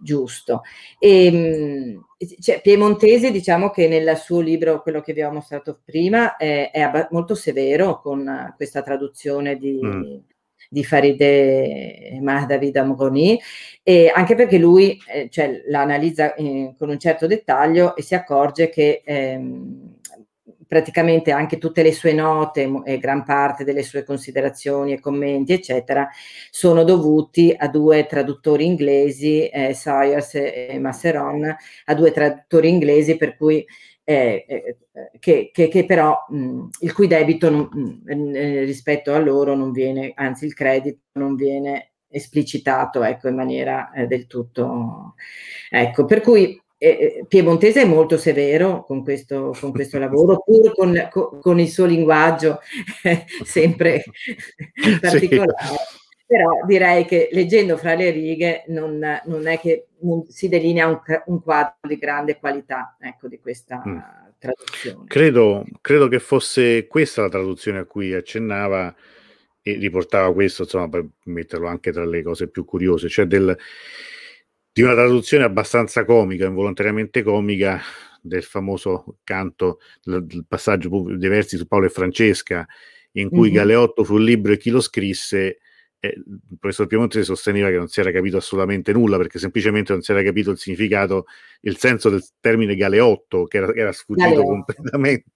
giusto. 0.00 0.62
E, 0.98 1.26
ehm, 1.26 2.04
cioè, 2.40 2.62
Piemontese, 2.62 3.30
diciamo 3.30 3.68
che 3.68 3.86
nel 3.88 4.16
suo 4.16 4.40
libro, 4.40 4.80
quello 4.80 5.02
che 5.02 5.12
vi 5.12 5.22
ho 5.22 5.30
mostrato 5.30 5.80
prima, 5.84 6.36
è, 6.36 6.70
è 6.72 7.08
molto 7.10 7.34
severo 7.34 8.00
con 8.00 8.54
questa 8.56 8.80
traduzione 8.80 9.58
di, 9.58 9.78
mm. 9.84 10.16
di 10.70 10.82
Farideh 10.82 12.18
Mahdavid 12.22 12.76
Amroni, 12.78 13.38
e 13.82 14.10
anche 14.14 14.34
perché 14.34 14.56
lui 14.56 14.98
eh, 15.12 15.28
cioè, 15.28 15.62
la 15.66 15.82
analizza 15.82 16.32
eh, 16.32 16.74
con 16.78 16.88
un 16.88 16.98
certo 16.98 17.26
dettaglio 17.26 17.94
e 17.96 18.00
si 18.00 18.14
accorge 18.14 18.70
che 18.70 19.02
ehm, 19.04 19.92
praticamente 20.74 21.30
anche 21.30 21.58
tutte 21.58 21.84
le 21.84 21.92
sue 21.92 22.12
note 22.12 22.68
e 22.84 22.98
gran 22.98 23.22
parte 23.22 23.62
delle 23.62 23.84
sue 23.84 24.02
considerazioni 24.02 24.92
e 24.92 24.98
commenti, 24.98 25.52
eccetera, 25.52 26.08
sono 26.50 26.82
dovuti 26.82 27.54
a 27.56 27.68
due 27.68 28.06
traduttori 28.06 28.66
inglesi, 28.66 29.46
eh, 29.46 29.72
Sayers 29.72 30.34
e 30.34 30.76
Masseron, 30.80 31.56
a 31.84 31.94
due 31.94 32.10
traduttori 32.10 32.68
inglesi 32.68 33.16
per 33.16 33.36
cui 33.36 33.64
eh, 34.02 34.44
eh, 34.48 34.76
che, 35.20 35.50
che, 35.52 35.68
che, 35.68 35.84
però 35.86 36.26
mh, 36.28 36.66
il 36.80 36.92
cui 36.92 37.06
debito 37.06 37.48
non, 37.50 37.68
mh, 37.70 38.34
eh, 38.34 38.64
rispetto 38.64 39.14
a 39.14 39.18
loro 39.18 39.54
non 39.54 39.70
viene, 39.70 40.10
anzi 40.16 40.44
il 40.44 40.54
credito 40.54 41.02
non 41.12 41.36
viene 41.36 41.92
esplicitato 42.08 43.04
ecco, 43.04 43.28
in 43.28 43.36
maniera 43.36 43.92
eh, 43.92 44.08
del 44.08 44.26
tutto. 44.26 45.14
Ecco, 45.70 46.04
per 46.04 46.20
cui 46.20 46.60
eh, 46.84 47.24
Piemontese 47.26 47.82
è 47.82 47.86
molto 47.86 48.16
severo 48.16 48.84
con 48.84 49.02
questo, 49.02 49.56
con 49.58 49.72
questo 49.72 49.98
lavoro, 49.98 50.42
pur 50.44 50.74
con, 50.74 51.08
con, 51.10 51.40
con, 51.40 51.58
il 51.58 51.68
suo 51.68 51.86
linguaggio 51.86 52.60
sempre 53.44 54.02
particolare. 55.00 55.54
Sì. 55.58 56.02
Però 56.26 56.64
direi 56.66 57.04
che 57.04 57.28
leggendo 57.32 57.76
fra 57.76 57.94
le 57.94 58.10
righe 58.10 58.64
non, 58.68 58.98
non 59.24 59.46
è 59.46 59.58
che 59.60 59.88
non 60.00 60.24
si 60.28 60.48
delinea 60.48 60.88
un, 60.88 61.00
un, 61.26 61.42
quadro 61.42 61.76
di 61.86 61.96
grande 61.96 62.38
qualità 62.38 62.96
ecco, 62.98 63.28
di 63.28 63.38
questa 63.38 63.82
mm. 63.86 63.98
traduzione. 64.38 65.04
Credo, 65.06 65.64
credo 65.80 66.08
che 66.08 66.18
fosse 66.18 66.86
questa 66.86 67.22
la 67.22 67.28
traduzione 67.28 67.78
a 67.78 67.84
cui 67.84 68.14
accennava 68.14 68.94
e 69.60 69.72
riportava 69.74 70.32
questo, 70.32 70.62
insomma, 70.62 70.88
per 70.88 71.06
metterlo 71.24 71.68
anche 71.68 71.92
tra 71.92 72.04
le 72.04 72.22
cose 72.22 72.48
più 72.48 72.64
curiose, 72.64 73.08
cioè 73.08 73.26
del, 73.26 73.56
di 74.74 74.82
una 74.82 74.94
traduzione 74.94 75.44
abbastanza 75.44 76.04
comica, 76.04 76.46
involontariamente 76.46 77.22
comica, 77.22 77.80
del 78.20 78.42
famoso 78.42 79.18
canto, 79.22 79.78
del 80.02 80.44
passaggio 80.48 81.04
dei 81.16 81.28
versi 81.28 81.56
su 81.56 81.68
Paolo 81.68 81.86
e 81.86 81.90
Francesca, 81.90 82.66
in 83.12 83.28
cui 83.28 83.50
mm-hmm. 83.50 83.56
Galeotto 83.56 84.02
fu 84.02 84.16
il 84.16 84.24
libro 84.24 84.52
e 84.52 84.56
chi 84.56 84.70
lo 84.70 84.80
scrisse, 84.80 85.58
eh, 86.04 86.14
il 86.16 86.58
professor 86.58 86.86
Piemontese 86.86 87.24
sosteneva 87.24 87.70
che 87.70 87.76
non 87.76 87.88
si 87.88 88.00
era 88.00 88.12
capito 88.12 88.36
assolutamente 88.36 88.92
nulla 88.92 89.16
perché 89.16 89.38
semplicemente 89.38 89.92
non 89.92 90.02
si 90.02 90.12
era 90.12 90.22
capito 90.22 90.50
il 90.50 90.58
significato, 90.58 91.26
il 91.62 91.78
senso 91.78 92.10
del 92.10 92.22
termine 92.40 92.76
Galeotto 92.76 93.44
che 93.44 93.56
era, 93.56 93.74
era 93.74 93.92
sfuggito 93.92 94.28
Galeotto. 94.28 94.48
completamente. 94.48 95.32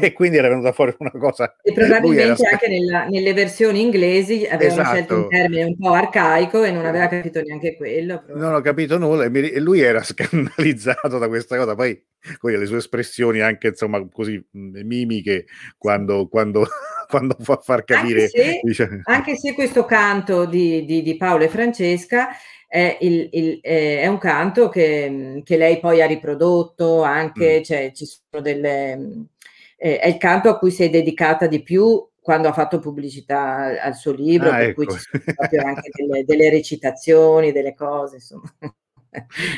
e 0.00 0.12
quindi 0.12 0.36
era 0.36 0.48
venuta 0.48 0.70
fuori 0.70 0.94
una 0.98 1.10
cosa. 1.10 1.56
E 1.60 1.72
probabilmente 1.72 2.40
era... 2.40 2.52
anche 2.52 2.68
nella, 2.68 3.06
nelle 3.06 3.34
versioni 3.34 3.80
inglesi 3.80 4.46
avevano 4.48 4.80
esatto. 4.80 4.94
scelto 4.94 5.14
un 5.16 5.28
termine 5.28 5.64
un 5.64 5.76
po' 5.76 5.92
arcaico 5.92 6.62
e 6.62 6.70
non 6.70 6.84
aveva 6.84 7.08
capito 7.08 7.40
neanche 7.42 7.76
quello. 7.76 8.22
Non 8.28 8.54
ho 8.54 8.60
capito 8.60 8.96
nulla 8.96 9.24
e, 9.24 9.58
lui 9.58 9.80
era 9.80 10.02
scandalizzato 10.04 11.18
da 11.18 11.26
questa 11.26 11.56
cosa. 11.56 11.74
Poi, 11.74 12.00
poi 12.38 12.56
le 12.56 12.66
sue 12.66 12.76
espressioni 12.76 13.40
anche 13.40 13.68
insomma 13.68 14.06
così 14.08 14.40
mimiche 14.52 15.46
quando, 15.76 16.28
quando, 16.28 16.68
quando 17.08 17.36
fa 17.40 17.56
far 17.56 17.84
capire. 17.84 18.22
Anche 18.22 18.28
se, 18.28 18.60
dice... 18.62 19.00
anche 19.04 19.36
se 19.36 19.54
questo 19.54 19.84
canto 19.84 20.44
di, 20.44 20.84
di, 20.84 21.02
di 21.02 21.16
Paolo 21.16 21.44
e 21.44 21.48
Francesca 21.48 22.28
è, 22.66 22.98
il, 23.00 23.28
il, 23.32 23.58
eh, 23.62 24.00
è, 24.00 24.06
un 24.06 24.18
canto 24.18 24.68
che, 24.68 25.42
che, 25.44 25.56
lei 25.56 25.78
poi 25.78 26.02
ha 26.02 26.06
riprodotto 26.06 27.02
anche, 27.02 27.60
mm. 27.60 27.62
cioè 27.62 27.92
ci 27.94 28.06
sono 28.06 28.42
delle 28.42 29.28
eh, 29.76 29.98
è 29.98 30.08
il 30.08 30.16
canto 30.16 30.48
a 30.48 30.58
cui 30.58 30.70
si 30.70 30.82
è 30.82 30.90
dedicata 30.90 31.46
di 31.46 31.62
più 31.62 32.08
quando 32.20 32.48
ha 32.48 32.52
fatto 32.52 32.80
pubblicità 32.80 33.80
al 33.80 33.94
suo 33.94 34.12
libro, 34.12 34.50
ah, 34.50 34.56
per 34.56 34.68
ecco. 34.70 34.84
cui 34.84 34.94
ci 34.94 34.98
sono 34.98 35.22
proprio 35.36 35.64
anche 35.64 35.90
delle, 35.92 36.24
delle 36.24 36.50
recitazioni, 36.50 37.52
delle 37.52 37.74
cose, 37.74 38.16
insomma. 38.16 38.52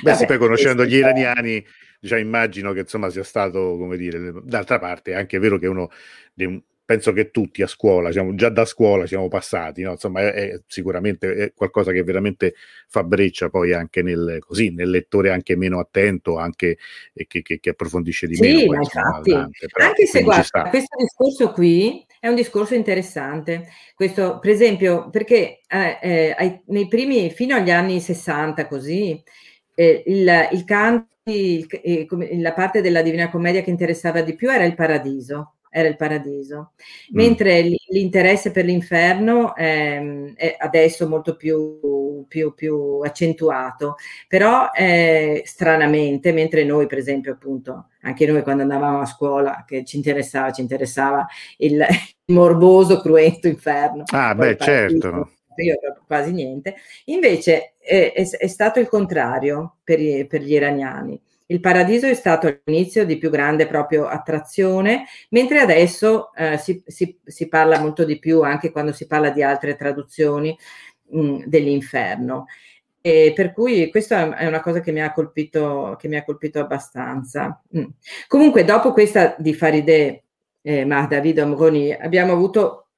Beh, 0.03 0.15
sì, 0.15 0.27
poi 0.27 0.37
conoscendo 0.37 0.85
gli 0.85 0.97
iraniani, 0.97 1.65
diciamo, 1.99 2.21
immagino 2.21 2.73
che 2.73 2.81
insomma 2.81 3.09
sia 3.09 3.25
stato, 3.25 3.79
come 3.79 3.97
dire, 3.97 4.33
d'altra 4.45 4.79
parte 4.79 5.13
è 5.13 5.15
anche 5.15 5.39
vero 5.39 5.57
che 5.57 5.67
uno 5.67 5.89
penso 6.89 7.13
che 7.13 7.31
tutti 7.31 7.61
a 7.61 7.67
scuola, 7.67 8.11
siamo, 8.11 8.35
già 8.35 8.49
da 8.49 8.65
scuola 8.65 9.07
siamo 9.07 9.29
passati, 9.29 9.83
no? 9.83 9.91
insomma 9.91 10.23
è, 10.23 10.33
è, 10.33 10.61
sicuramente 10.67 11.35
è 11.35 11.53
qualcosa 11.53 11.93
che 11.93 12.03
veramente 12.03 12.55
fa 12.89 13.05
breccia 13.05 13.51
poi 13.51 13.75
anche 13.75 14.01
nel, 14.01 14.39
così, 14.41 14.71
nel 14.71 14.89
lettore 14.89 15.31
anche 15.31 15.55
meno 15.55 15.81
attento 15.81 16.39
anche, 16.39 16.79
e 17.13 17.27
che, 17.27 17.43
che, 17.43 17.61
che 17.61 17.69
approfondisce 17.69 18.27
di 18.27 18.37
sì, 18.37 18.41
meno. 18.41 18.67
Poi, 18.69 18.77
infatti, 18.77 19.31
adelante, 19.33 19.67
anche 19.75 20.07
se 20.07 20.23
guarda, 20.23 20.71
questo 20.71 20.97
discorso 20.99 21.53
qui 21.53 22.07
è 22.19 22.29
un 22.29 22.35
discorso 22.35 22.75
interessante, 22.75 23.69
questo 23.95 24.39
per 24.39 24.51
esempio 24.51 25.11
perché 25.11 25.61
eh, 25.69 25.99
eh, 26.01 26.63
nei 26.69 26.89
primi, 26.89 27.29
fino 27.29 27.55
agli 27.55 27.71
anni 27.71 28.01
60 28.01 28.67
così, 28.67 29.23
eh, 29.75 30.05
il, 30.07 30.49
il 30.53 30.65
canto, 30.65 31.09
il, 31.25 31.67
eh, 31.83 32.07
la 32.41 32.55
parte 32.55 32.81
della 32.81 33.03
Divina 33.03 33.29
Commedia 33.29 33.61
che 33.61 33.69
interessava 33.69 34.23
di 34.23 34.35
più 34.35 34.49
era 34.51 34.65
il 34.65 34.75
paradiso 34.75 35.53
era 35.79 35.89
il 35.89 35.97
paradiso, 35.97 36.73
mm. 36.81 37.17
mentre 37.17 37.63
mm. 37.63 37.73
l'interesse 37.91 38.51
per 38.51 38.65
l'inferno 38.65 39.55
è, 39.55 40.01
è 40.35 40.57
adesso 40.59 41.09
molto 41.09 41.37
più, 41.37 42.25
più, 42.27 42.55
più 42.55 43.01
accentuato, 43.03 43.97
però 44.27 44.71
eh, 44.73 45.43
stranamente, 45.45 46.33
mentre 46.33 46.65
noi 46.65 46.87
per 46.87 46.99
esempio 46.99 47.33
appunto, 47.33 47.89
anche 48.03 48.27
noi 48.27 48.43
quando 48.43 48.63
andavamo 48.63 49.01
a 49.01 49.07
scuola, 49.07 49.65
che 49.67 49.85
ci 49.85 49.97
interessava, 49.97 50.51
ci 50.51 50.61
interessava 50.61 51.27
il, 51.59 51.85
morboso, 52.27 53.01
cruento 53.01 53.49
inferno. 53.49 54.03
Ah 54.13 54.35
beh 54.35 54.57
certo. 54.57 55.33
Io 55.57 55.77
quasi 56.07 56.33
niente. 56.33 56.77
Invece 57.07 57.75
è, 57.81 58.13
è, 58.15 58.29
è 58.29 58.47
stato 58.47 58.79
il 58.79 58.89
contrario 58.89 59.79
per, 59.83 60.27
per 60.29 60.43
gli 60.43 60.53
iraniani 60.53 61.21
il 61.51 61.61
paradiso 61.61 62.07
è 62.07 62.15
stato 62.15 62.47
all'inizio 62.47 63.07
di 63.07 63.17
più 63.17 63.31
grande 63.31 63.67
proprio 63.67 64.07
attrazione, 64.07 65.05
mentre 65.31 65.61
adesso 65.61 66.33
eh, 66.35 66.59
si, 66.59 66.83
si, 66.87 67.19
si, 67.25 67.49
parla 67.49 67.81
molto 67.81 68.05
di 68.05 68.19
più 68.19 68.43
anche 68.43 68.71
quando 68.71 68.93
si 68.93 69.07
parla 69.07 69.31
di 69.31 69.43
altre 69.43 69.75
traduzioni 69.75 70.57
mh, 71.11 71.21
mm, 71.21 71.43
dell'inferno. 71.47 72.47
E 73.01 73.33
per 73.35 73.53
cui 73.53 73.91
questa 73.91 74.37
è 74.37 74.47
una 74.47 74.61
cosa 74.61 74.81
che 74.81 74.93
mi 74.93 75.01
ha 75.01 75.13
colpito, 75.13 75.97
che 75.99 76.09
mi 76.09 76.17
ha 76.17 76.25
colpito 76.25 76.61
abbastanza. 76.61 77.63
Mm. 77.77 77.85
Comunque, 78.27 78.65
dopo 78.65 78.93
questa 78.93 79.35
di 79.39 79.55
Farideh 79.55 80.25
eh, 80.61 80.85
Mahdavid 80.85 81.39
Amroni, 81.39 81.93
abbiamo 81.95 82.35
avuto 82.35 82.89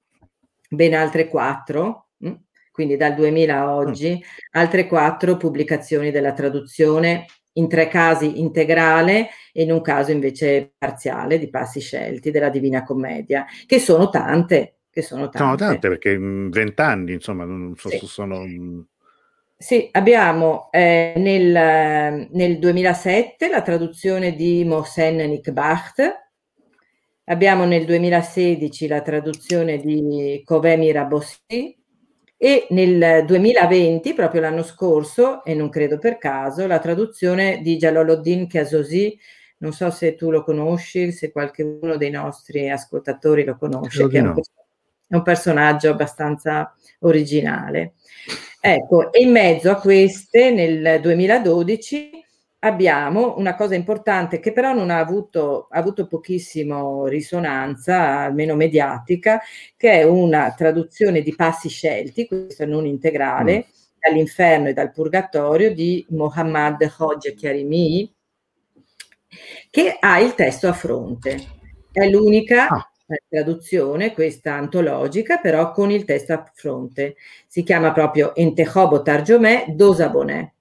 ben 0.68 0.94
altre 0.94 1.28
quattro? 1.28 2.08
Mm, 2.24 2.32
quindi 2.72 2.96
dal 2.96 3.14
2000 3.14 3.56
a 3.56 3.74
oggi, 3.74 4.16
mm. 4.16 4.20
altre 4.52 4.88
quattro 4.88 5.36
pubblicazioni 5.36 6.10
della 6.10 6.32
traduzione 6.32 7.26
in 7.54 7.68
tre 7.68 7.88
casi 7.88 8.40
integrale 8.40 9.30
e 9.52 9.62
in 9.62 9.72
un 9.72 9.80
caso 9.80 10.10
invece 10.10 10.72
parziale 10.76 11.38
di 11.38 11.48
passi 11.48 11.80
scelti 11.80 12.30
della 12.30 12.50
Divina 12.50 12.84
Commedia, 12.84 13.46
che 13.66 13.78
sono 13.78 14.08
tante. 14.08 14.76
Che 14.90 15.02
sono 15.02 15.28
tante, 15.28 15.38
sono 15.38 15.54
tante 15.54 15.88
perché 15.88 16.10
in 16.10 16.50
vent'anni, 16.50 17.12
insomma, 17.12 17.46
so, 17.76 17.88
sì. 17.88 18.00
sono... 18.06 18.44
Sì, 19.56 19.88
abbiamo 19.92 20.68
eh, 20.72 21.12
nel, 21.16 22.28
nel, 22.30 22.58
2007 22.58 23.48
la 23.48 23.62
traduzione 23.62 24.34
di 24.34 24.64
Mohsen 24.64 25.16
Nikbacht, 25.16 26.28
abbiamo 27.24 27.66
nel 27.66 27.84
2016 27.84 28.86
la 28.88 29.02
traduzione 29.02 29.78
di 29.78 30.40
Kovemi 30.44 30.90
Rabossi, 30.90 31.79
e 32.42 32.66
nel 32.70 33.26
2020, 33.26 34.14
proprio 34.14 34.40
l'anno 34.40 34.62
scorso, 34.62 35.44
e 35.44 35.52
non 35.52 35.68
credo 35.68 35.98
per 35.98 36.16
caso, 36.16 36.66
la 36.66 36.78
traduzione 36.78 37.60
di 37.60 37.76
Jaloluddin 37.76 38.48
Kazosi, 38.48 39.14
non 39.58 39.74
so 39.74 39.90
se 39.90 40.14
tu 40.14 40.30
lo 40.30 40.42
conosci, 40.42 41.12
se 41.12 41.32
qualcuno 41.32 41.98
dei 41.98 42.08
nostri 42.08 42.70
ascoltatori 42.70 43.44
lo 43.44 43.58
conosce, 43.58 44.08
che 44.08 44.20
un, 44.20 44.40
è 45.06 45.14
un 45.16 45.22
personaggio 45.22 45.90
abbastanza 45.90 46.74
originale. 47.00 47.92
Ecco, 48.58 49.12
e 49.12 49.20
in 49.20 49.32
mezzo 49.32 49.70
a 49.70 49.78
queste, 49.78 50.50
nel 50.50 50.98
2012, 51.02 52.19
abbiamo 52.60 53.36
una 53.38 53.54
cosa 53.54 53.74
importante 53.74 54.40
che 54.40 54.52
però 54.52 54.72
non 54.72 54.90
ha 54.90 54.98
avuto, 54.98 55.68
ha 55.70 55.78
avuto 55.78 56.06
pochissimo 56.06 57.06
risonanza, 57.06 58.18
almeno 58.20 58.54
mediatica, 58.54 59.40
che 59.76 59.92
è 59.92 60.02
una 60.04 60.52
traduzione 60.52 61.22
di 61.22 61.34
passi 61.34 61.68
scelti, 61.68 62.26
questo 62.26 62.66
non 62.66 62.86
integrale, 62.86 63.58
mm. 63.58 63.70
dall'inferno 63.98 64.68
e 64.68 64.72
dal 64.72 64.92
purgatorio 64.92 65.72
di 65.72 66.04
Mohammad 66.10 66.82
Hoj 66.98 67.34
Chiarimi, 67.34 68.12
che 69.70 69.96
ha 69.98 70.18
il 70.18 70.34
testo 70.34 70.68
a 70.68 70.72
fronte. 70.72 71.38
È 71.92 72.06
l'unica 72.08 72.68
ah. 72.68 72.90
traduzione, 73.28 74.12
questa 74.12 74.54
antologica, 74.54 75.38
però 75.38 75.72
con 75.72 75.90
il 75.90 76.04
testo 76.04 76.32
a 76.34 76.50
fronte. 76.52 77.16
Si 77.46 77.62
chiama 77.62 77.92
proprio 77.92 78.34
Entehobo 78.34 79.02
Tarjomè 79.02 79.66
Dosabonè 79.68 80.52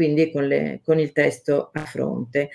quindi 0.00 0.30
con, 0.30 0.46
le, 0.46 0.80
con 0.82 0.98
il 0.98 1.12
testo 1.12 1.68
a 1.74 1.84
fronte. 1.84 2.48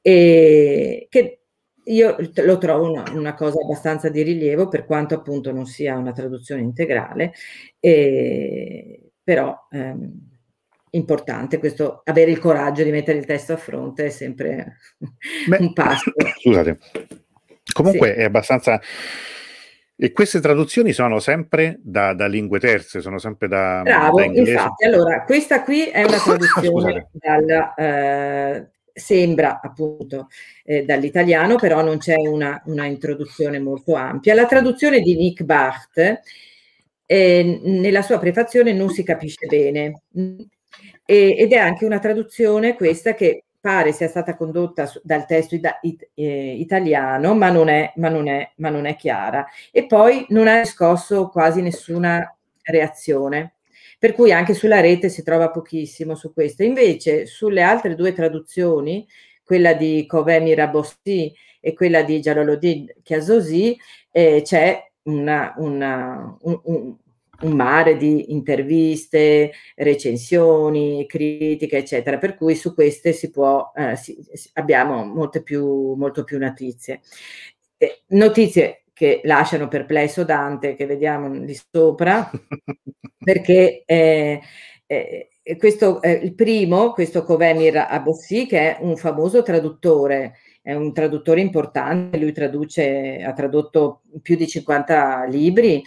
E 0.00 1.06
che 1.08 1.42
io 1.84 2.16
lo 2.18 2.58
trovo 2.58 2.90
una, 2.90 3.04
una, 3.12 3.34
cosa 3.34 3.60
abbastanza 3.62 4.08
di 4.08 4.22
rilievo 4.22 4.66
per 4.66 4.84
quanto 4.84 5.14
appunto 5.14 5.52
non 5.52 5.64
sia 5.64 5.96
una 5.96 6.10
traduzione 6.10 6.60
integrale, 6.60 7.32
eh, 7.78 9.12
però 9.22 9.56
ehm, 9.70 10.28
importante 10.90 11.58
questo, 11.58 12.00
avere 12.02 12.32
il 12.32 12.40
coraggio 12.40 12.82
di 12.82 12.90
mettere 12.90 13.18
il 13.18 13.26
testo 13.26 13.52
a 13.52 13.58
fronte 13.58 14.06
è 14.06 14.10
sempre 14.10 14.78
Beh, 15.46 15.58
un 15.60 15.72
passo. 15.72 16.10
Scusate, 16.40 16.78
comunque 17.72 18.12
sì. 18.12 18.18
è 18.18 18.24
abbastanza... 18.24 18.80
E 20.00 20.12
queste 20.12 20.38
traduzioni 20.38 20.92
sono 20.92 21.18
sempre 21.18 21.80
da, 21.82 22.14
da 22.14 22.28
lingue 22.28 22.60
terze, 22.60 23.00
sono 23.00 23.18
sempre 23.18 23.48
da, 23.48 23.80
Bravo, 23.82 24.18
da 24.18 24.26
infatti, 24.26 24.84
allora, 24.84 25.24
questa 25.24 25.64
qui 25.64 25.86
è 25.86 26.04
una 26.04 26.18
traduzione 26.22 27.08
dal, 27.10 27.74
eh, 27.76 28.70
sembra 28.92 29.58
appunto 29.60 30.28
eh, 30.62 30.84
dall'italiano, 30.84 31.56
però 31.56 31.82
non 31.82 31.98
c'è 31.98 32.14
una, 32.14 32.62
una, 32.66 32.86
introduzione 32.86 33.58
molto 33.58 33.94
ampia. 33.94 34.34
La 34.34 34.46
traduzione 34.46 35.00
di 35.00 35.16
Nick 35.16 35.42
Barth, 35.42 36.20
eh, 37.04 37.60
nella 37.64 38.02
sua 38.02 38.20
prefazione 38.20 38.72
non 38.72 38.90
si 38.90 39.02
capisce 39.02 39.46
bene. 39.46 40.02
E, 40.12 41.34
ed 41.36 41.52
è 41.52 41.56
anche 41.56 41.84
una 41.84 41.98
traduzione 41.98 42.76
questa 42.76 43.14
che 43.14 43.46
pare 43.60 43.92
sia 43.92 44.08
stata 44.08 44.36
condotta 44.36 44.90
dal 45.02 45.26
testo 45.26 45.54
it, 45.54 45.78
it, 45.82 46.10
eh, 46.14 46.54
italiano, 46.54 47.34
ma 47.34 47.50
non, 47.50 47.68
è, 47.68 47.92
ma, 47.96 48.08
non 48.08 48.28
è, 48.28 48.52
ma 48.56 48.70
non 48.70 48.86
è 48.86 48.96
chiara. 48.96 49.46
E 49.70 49.86
poi 49.86 50.26
non 50.30 50.48
ha 50.48 50.60
riscosso 50.60 51.28
quasi 51.28 51.60
nessuna 51.62 52.34
reazione 52.62 53.54
per 53.98 54.12
cui 54.12 54.32
anche 54.32 54.54
sulla 54.54 54.80
rete 54.80 55.08
si 55.08 55.22
trova 55.24 55.50
pochissimo 55.50 56.14
su 56.14 56.32
questo. 56.32 56.62
Invece 56.62 57.26
sulle 57.26 57.62
altre 57.62 57.96
due 57.96 58.12
traduzioni, 58.12 59.06
quella 59.44 59.74
di 59.74 60.06
Kovemi 60.06 60.54
Rabossi 60.54 61.34
e 61.60 61.74
quella 61.74 62.02
di 62.02 62.20
Jaloluddin 62.20 62.86
Chiasosi, 63.02 63.76
eh, 64.12 64.42
c'è 64.44 64.80
una, 65.04 65.54
una, 65.56 66.36
un, 66.42 66.60
un, 66.64 66.96
un 67.40 67.52
mare 67.52 67.96
di 67.96 68.32
interviste, 68.32 69.52
recensioni, 69.76 71.06
critiche, 71.06 71.78
eccetera, 71.78 72.18
per 72.18 72.34
cui 72.34 72.54
su 72.54 72.74
queste 72.74 73.12
si 73.12 73.30
può, 73.30 73.70
eh, 73.74 73.96
si, 73.96 74.16
abbiamo 74.54 75.04
molte 75.04 75.42
più, 75.42 75.94
molto 75.94 76.24
più 76.24 76.38
notizie. 76.38 77.00
Eh, 77.76 78.02
notizie 78.08 78.82
che 78.92 79.20
lasciano 79.22 79.68
perplesso 79.68 80.24
Dante, 80.24 80.74
che 80.74 80.86
vediamo 80.86 81.28
lì 81.28 81.56
sopra, 81.70 82.28
perché 83.18 83.84
eh, 83.86 84.40
eh, 84.86 85.28
questo, 85.56 86.00
il 86.02 86.34
primo, 86.34 86.92
questo 86.92 87.22
Kovemir 87.22 87.86
Abossi, 87.88 88.46
che 88.46 88.76
è 88.76 88.78
un 88.80 88.96
famoso 88.96 89.42
traduttore, 89.42 90.38
è 90.60 90.74
un 90.74 90.92
traduttore 90.92 91.40
importante, 91.40 92.18
lui 92.18 92.32
traduce, 92.32 93.22
ha 93.22 93.32
tradotto 93.32 94.02
più 94.20 94.34
di 94.34 94.48
50 94.48 95.24
libri, 95.26 95.82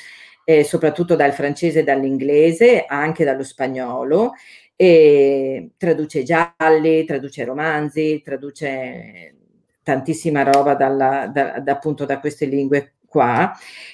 eh, 0.52 0.64
soprattutto 0.64 1.16
dal 1.16 1.34
francese 1.34 1.80
e 1.80 1.84
dall'inglese, 1.84 2.86
anche 2.88 3.24
dallo 3.24 3.44
spagnolo, 3.44 4.34
e 4.76 5.72
traduce 5.78 6.24
gialli, 6.24 7.06
traduce 7.06 7.46
romanzi, 7.46 8.22
traduce 8.24 9.36
tantissima 9.84 10.44
roba 10.44 10.76
dalla, 10.76 11.30
da, 11.32 11.60
da, 11.60 11.72
appunto 11.72 12.06
da 12.06 12.20
queste 12.20 12.46
lingue 12.46 12.96
qua 13.06 13.52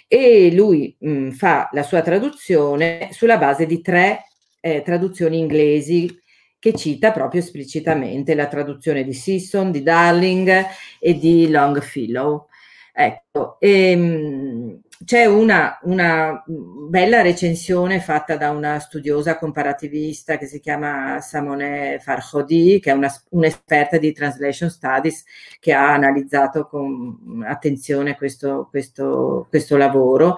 e 0.07 0.51
lui 0.53 0.95
mh, 0.97 1.31
fa 1.31 1.69
la 1.73 1.83
sua 1.83 2.01
traduzione 2.01 3.09
sulla 3.11 3.37
base 3.37 3.65
di 3.65 3.81
tre 3.81 4.25
eh, 4.59 4.81
traduzioni 4.81 5.39
inglesi 5.39 6.19
che 6.59 6.73
cita 6.73 7.11
proprio 7.11 7.41
esplicitamente 7.41 8.35
la 8.35 8.47
traduzione 8.47 9.03
di 9.03 9.13
Sisson, 9.13 9.71
di 9.71 9.83
Darling 9.83 10.65
e 10.99 11.13
di 11.17 11.49
Longfellow. 11.49 12.47
Ecco, 12.93 13.57
e, 13.59 13.95
mh, 13.95 14.81
c'è 15.05 15.25
una, 15.25 15.77
una, 15.83 16.43
bella 16.45 17.21
recensione 17.21 17.99
fatta 17.99 18.35
da 18.35 18.49
una 18.49 18.79
studiosa 18.79 19.37
comparativista 19.37 20.37
che 20.37 20.45
si 20.47 20.59
chiama 20.59 21.19
Samone 21.21 21.99
Farhodi, 21.99 22.79
che 22.79 22.91
è 22.91 22.93
una, 22.93 23.11
un'esperta 23.29 23.97
di 23.97 24.11
translation 24.11 24.69
studies 24.69 25.23
che 25.59 25.73
ha 25.73 25.93
analizzato 25.93 26.67
con 26.67 27.43
attenzione 27.45 28.15
questo, 28.15 28.67
questo, 28.69 29.45
questo 29.49 29.77
lavoro, 29.77 30.35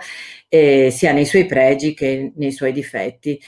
eh, 0.50 0.90
sia 0.92 1.14
nei 1.14 1.26
suoi 1.26 1.46
pregi 1.46 1.94
che 1.94 2.34
nei 2.36 2.52
suoi 2.52 2.74
difetti. 2.74 3.40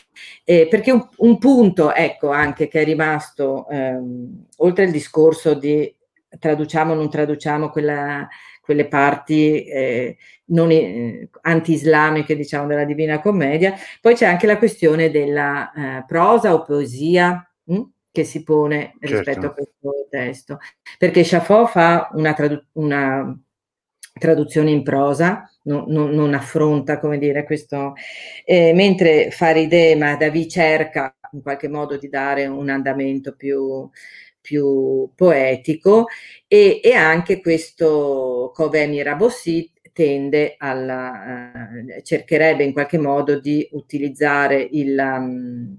Eh, 0.45 0.67
perché 0.69 0.91
un, 0.91 1.07
un, 1.17 1.37
punto, 1.39 1.93
ecco, 1.93 2.29
anche 2.29 2.67
che 2.67 2.81
è 2.81 2.83
rimasto, 2.85 3.67
ehm, 3.69 4.45
oltre 4.57 4.85
al 4.85 4.91
discorso 4.91 5.55
di 5.55 5.93
traduciamo 6.39 6.93
o 6.93 6.95
non 6.95 7.09
traduciamo 7.09 7.69
quella 7.69 8.27
quelle 8.71 8.87
parti 8.87 9.65
eh, 9.65 10.17
non, 10.45 10.71
eh, 10.71 11.29
anti-islamiche, 11.41 12.37
diciamo, 12.37 12.67
della 12.67 12.85
Divina 12.85 13.19
Commedia. 13.19 13.75
Poi 13.99 14.15
c'è 14.15 14.25
anche 14.25 14.47
la 14.47 14.57
questione 14.57 15.11
della 15.11 15.71
eh, 15.71 16.05
prosa 16.07 16.53
o 16.53 16.63
poesia 16.63 17.45
mh, 17.65 17.75
hm, 17.75 17.91
che 18.11 18.23
si 18.23 18.43
pone 18.43 18.95
rispetto 18.99 19.41
certo. 19.41 19.45
a 19.45 19.53
questo 19.53 20.07
testo, 20.09 20.59
perché 20.97 21.23
Chaffot 21.23 21.67
fa 21.69 22.09
una, 22.13 22.33
tradu- 22.33 22.65
una 22.73 23.37
traduzione 24.19 24.71
in 24.71 24.83
prosa, 24.83 25.49
non, 25.63 25.85
non, 25.87 26.09
non, 26.11 26.33
affronta, 26.33 26.99
come 26.99 27.17
dire, 27.17 27.43
questo, 27.45 27.93
eh, 28.45 28.73
mentre 28.73 29.31
Farideh 29.31 29.95
Mahdavi 29.95 30.49
cerca 30.49 31.15
in 31.33 31.41
qualche 31.41 31.69
modo 31.69 31.97
di 31.97 32.09
dare 32.09 32.45
un 32.47 32.69
andamento 32.69 33.35
più, 33.35 33.89
più 34.41 35.11
poetico 35.15 36.07
e, 36.47 36.81
e 36.83 36.93
anche 36.93 37.39
questo 37.39 38.51
Coveni 38.53 39.01
Rabossi 39.03 39.71
tende 39.93 40.55
alla, 40.57 41.67
uh, 41.69 42.01
cercherebbe 42.01 42.63
in 42.63 42.73
qualche 42.73 42.97
modo 42.97 43.39
di 43.39 43.67
utilizzare 43.71 44.67
il, 44.71 44.97
um, 44.97 45.77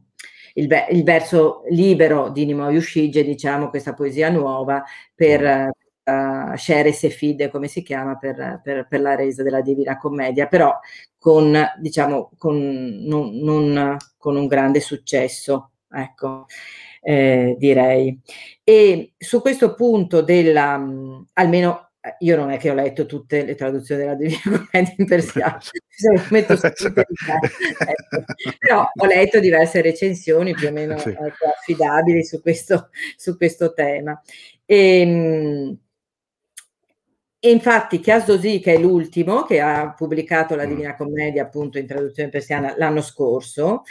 il, 0.54 0.68
il, 0.90 1.02
verso 1.02 1.62
libero 1.70 2.28
di 2.28 2.44
Nimo 2.44 2.70
Yushige, 2.70 3.24
diciamo 3.24 3.68
questa 3.68 3.94
poesia 3.94 4.30
nuova, 4.30 4.84
per 5.14 5.70
uh, 6.04 6.56
Shere 6.56 6.92
Sefide, 6.92 7.50
come 7.50 7.68
si 7.68 7.82
chiama, 7.82 8.16
per, 8.16 8.60
per, 8.62 8.86
per, 8.88 9.00
la 9.00 9.14
resa 9.14 9.42
della 9.42 9.62
Divina 9.62 9.96
Commedia, 9.98 10.46
però 10.46 10.78
con, 11.18 11.56
diciamo, 11.78 12.30
con, 12.36 12.58
non, 13.04 13.34
non, 13.36 13.96
con 14.18 14.36
un 14.36 14.46
grande 14.46 14.80
successo. 14.80 15.70
Ecco 15.90 16.46
eh, 17.02 17.56
direi. 17.58 18.18
E 18.64 19.12
su 19.18 19.40
questo 19.40 19.74
punto 19.74 20.22
della, 20.22 20.76
mh, 20.78 21.26
almeno 21.34 21.90
eh, 22.00 22.16
io 22.20 22.36
non 22.36 22.50
è 22.50 22.58
che 22.58 22.70
ho 22.70 22.74
letto 22.74 23.06
tutte 23.06 23.44
le 23.44 23.54
traduzioni 23.54 24.02
della 24.02 24.14
Divina 24.14 24.40
Commedia 24.70 24.94
in 24.96 25.06
persiano, 25.06 25.58
ecco. 27.88 28.24
però 28.58 28.88
ho 28.92 29.06
letto 29.06 29.40
diverse 29.40 29.80
recensioni 29.82 30.52
più 30.52 30.68
o 30.68 30.72
meno 30.72 30.98
sì. 30.98 31.10
ecco, 31.10 31.46
affidabili 31.56 32.24
su 32.24 32.40
questo, 32.40 32.90
su 33.16 33.36
questo 33.36 33.72
tema. 33.72 34.20
E, 34.64 35.04
mh, 35.04 35.78
e 37.44 37.50
infatti 37.50 37.98
Chiasdosi, 37.98 38.60
che 38.60 38.74
è 38.74 38.78
l'ultimo, 38.78 39.42
che 39.42 39.60
ha 39.60 39.92
pubblicato 39.94 40.54
la 40.54 40.64
mm. 40.64 40.68
Divina 40.68 40.96
Commedia 40.96 41.42
appunto 41.42 41.76
in 41.78 41.86
traduzione 41.86 42.28
persiana 42.30 42.74
l'anno 42.76 43.00
scorso, 43.00 43.82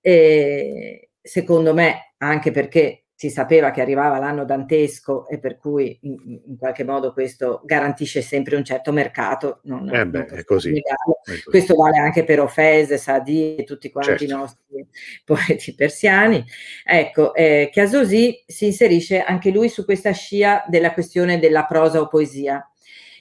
eh, 0.00 1.07
secondo 1.28 1.74
me 1.74 2.14
anche 2.18 2.50
perché 2.50 3.04
si 3.18 3.30
sapeva 3.30 3.72
che 3.72 3.80
arrivava 3.80 4.18
l'anno 4.18 4.44
dantesco 4.44 5.26
e 5.26 5.40
per 5.40 5.58
cui 5.58 5.98
in, 6.02 6.40
in 6.46 6.56
qualche 6.56 6.84
modo 6.84 7.12
questo 7.12 7.60
garantisce 7.64 8.22
sempre 8.22 8.54
un 8.54 8.62
certo 8.62 8.92
mercato. 8.92 9.58
Non, 9.64 9.92
eh 9.92 10.06
beh, 10.06 10.26
non 10.28 10.38
è, 10.38 10.44
così, 10.44 10.78
è, 10.78 10.82
così, 11.24 11.42
Questo 11.42 11.74
vale 11.74 11.98
anche 11.98 12.22
per 12.22 12.38
Ofese, 12.38 12.96
Sadi 12.96 13.56
e 13.56 13.64
tutti 13.64 13.90
quanti 13.90 14.18
certo. 14.18 14.24
i 14.24 14.28
nostri 14.28 14.86
poeti 15.24 15.74
persiani. 15.74 16.44
Ecco, 16.84 17.34
eh, 17.34 17.68
Chiasosi 17.72 18.44
si 18.46 18.66
inserisce 18.66 19.20
anche 19.20 19.50
lui 19.50 19.68
su 19.68 19.84
questa 19.84 20.12
scia 20.12 20.64
della 20.68 20.92
questione 20.92 21.40
della 21.40 21.64
prosa 21.64 22.00
o 22.00 22.06
poesia. 22.06 22.70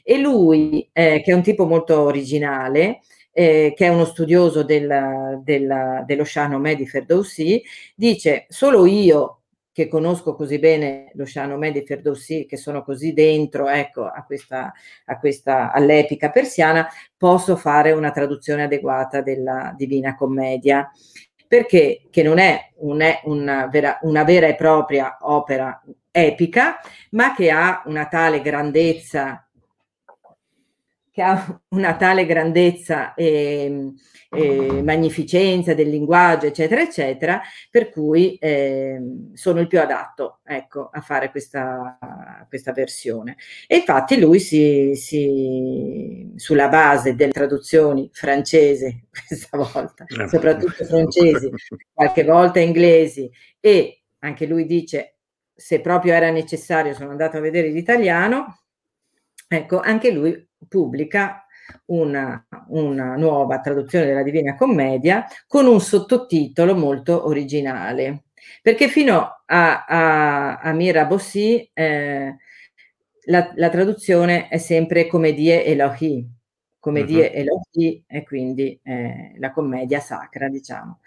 E 0.03 0.20
lui, 0.20 0.88
eh, 0.93 1.24
che 1.26 1.32
è 1.32 1.34
un 1.34 1.41
tipo 1.41 1.66
molto 1.66 2.01
originale, 2.01 2.99
eh, 3.39 3.73
che 3.75 3.85
è 3.85 3.89
uno 3.89 4.05
studioso 4.05 4.63
del, 4.63 5.41
del, 5.43 6.03
dello 6.07 6.23
Shahnameh 6.23 6.75
di 6.75 6.88
Ferdowsi, 6.88 7.61
dice 7.93 8.47
solo 8.49 8.88
io 8.88 9.41
che 9.71 9.88
conosco 9.88 10.33
così 10.33 10.57
bene 10.57 11.11
lo 11.13 11.23
Shahnameh 11.23 11.71
di 11.71 11.85
Ferdowsi, 11.85 12.47
che 12.47 12.57
sono 12.57 12.83
così 12.83 13.13
dentro 13.13 13.67
ecco, 13.67 14.05
a 14.05 14.23
questa, 14.25 14.73
a 15.05 15.19
questa, 15.19 15.71
all'epica 15.71 16.31
persiana, 16.31 16.88
posso 17.15 17.55
fare 17.55 17.91
una 17.91 18.09
traduzione 18.09 18.63
adeguata 18.63 19.21
della 19.21 19.71
Divina 19.77 20.15
Commedia. 20.15 20.89
Perché 21.47 22.07
che 22.09 22.23
non 22.23 22.39
è, 22.39 22.71
un, 22.77 23.01
è 23.01 23.21
una, 23.25 23.67
vera, 23.67 23.99
una, 24.01 24.23
vera, 24.23 24.47
e 24.47 24.55
propria 24.55 25.19
opera 25.21 25.79
epica, 26.09 26.79
ma 27.11 27.35
che 27.35 27.51
ha 27.51 27.83
una 27.85 28.07
tale 28.07 28.41
grandezza 28.41 29.46
che 31.18 31.24
ha 31.24 31.61
una 31.70 31.95
tale 31.95 32.28
grandezza 32.28 33.15
e, 33.15 33.91
e 34.30 34.84
magnificenza 34.84 35.74
del 35.74 35.89
linguaggio, 35.89 36.45
eccetera, 36.45 36.80
eccetera, 36.80 37.41
per 37.72 37.89
cui 37.89 38.36
eh, 38.36 38.99
sono 39.34 39.59
il 39.59 39.65
più 39.65 39.80
adatto 39.80 40.41
ecco, 40.45 40.91
a 40.93 41.01
fare 41.01 41.32
questa, 41.32 41.97
questa 42.47 42.72
versione. 42.72 43.36
E 43.65 43.78
infatti 43.78 44.20
lui 44.20 44.39
si, 44.39 44.91
si, 44.93 46.34
sulla 46.36 46.68
base 46.68 47.15
delle 47.15 47.32
traduzioni 47.32 48.07
francese, 48.13 49.05
questa 49.28 49.57
volta, 49.57 50.05
eh. 50.05 50.28
soprattutto 50.28 50.86
francesi, 50.86 51.49
qualche 51.93 52.24
volta 52.26 52.59
inglesi, 52.59 53.28
e 53.59 54.03
anche 54.20 54.45
lui 54.45 54.68
dice 54.68 55.15
se 55.55 55.82
proprio 55.82 56.13
era 56.13 56.30
necessario, 56.30 56.93
sono 56.93 57.09
andato 57.09 57.38
a 57.38 57.39
vedere 57.39 57.70
l'italiano, 57.70 58.65
ecco, 59.47 59.80
anche 59.80 60.11
lui 60.11 60.46
pubblica 60.68 61.47
una, 61.88 62.45
una, 62.70 63.16
nuova 63.16 63.60
traduzione 63.60 64.05
della 64.05 64.24
Divina 64.24 64.55
Commedia 64.55 65.26
con 65.47 65.66
un 65.66 65.82
sottotitolo 65.82 66.76
molto 66.76 67.28
originale, 67.28 68.24
perché 68.62 68.88
fino 68.88 69.43
a, 69.45 69.86
a, 69.86 70.60
a 70.60 70.72
Mira 70.74 71.05
Bossi 71.05 71.70
eh, 71.74 72.36
la, 73.26 73.51
la, 73.55 73.70
traduzione 73.70 74.47
è 74.47 74.58
sempre 74.58 75.08
Comedie 75.08 75.66
Elohi, 75.66 76.26
Comedie 76.80 77.28
uh-huh. 77.28 77.39
Elohi 77.39 78.03
e 78.08 78.24
quindi 78.24 78.80
eh, 78.84 79.34
la 79.38 79.51
commedia 79.51 79.99
sacra, 79.99 80.47
diciamo. 80.47 81.01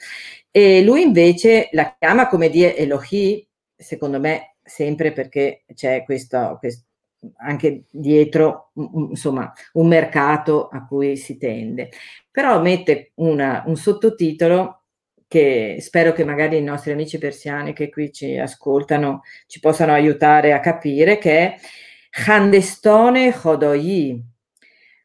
E 0.50 0.82
lui 0.82 1.02
invece 1.02 1.68
la 1.72 1.96
chiama 1.98 2.28
Comedie 2.28 2.76
Elohi, 2.76 3.46
secondo 3.76 4.20
me 4.20 4.56
sempre 4.62 5.12
perché 5.12 5.64
c'è 5.74 6.04
questo, 6.04 6.56
questo 6.58 6.84
anche 7.38 7.84
dietro 7.90 8.70
insomma 8.74 9.52
un 9.74 9.88
mercato 9.88 10.68
a 10.68 10.86
cui 10.86 11.16
si 11.16 11.36
tende 11.36 11.90
però 12.30 12.60
mette 12.60 13.12
una, 13.16 13.62
un 13.66 13.76
sottotitolo 13.76 14.82
che 15.28 15.76
spero 15.80 16.12
che 16.12 16.24
magari 16.24 16.56
i 16.56 16.62
nostri 16.62 16.92
amici 16.92 17.18
persiani 17.18 17.72
che 17.72 17.90
qui 17.90 18.10
ci 18.12 18.38
ascoltano 18.38 19.22
ci 19.46 19.60
possano 19.60 19.92
aiutare 19.92 20.52
a 20.52 20.60
capire 20.60 21.18
che 21.18 21.38
è 21.38 21.56
Khandestone 22.10 23.32
Khodoyi 23.32 24.28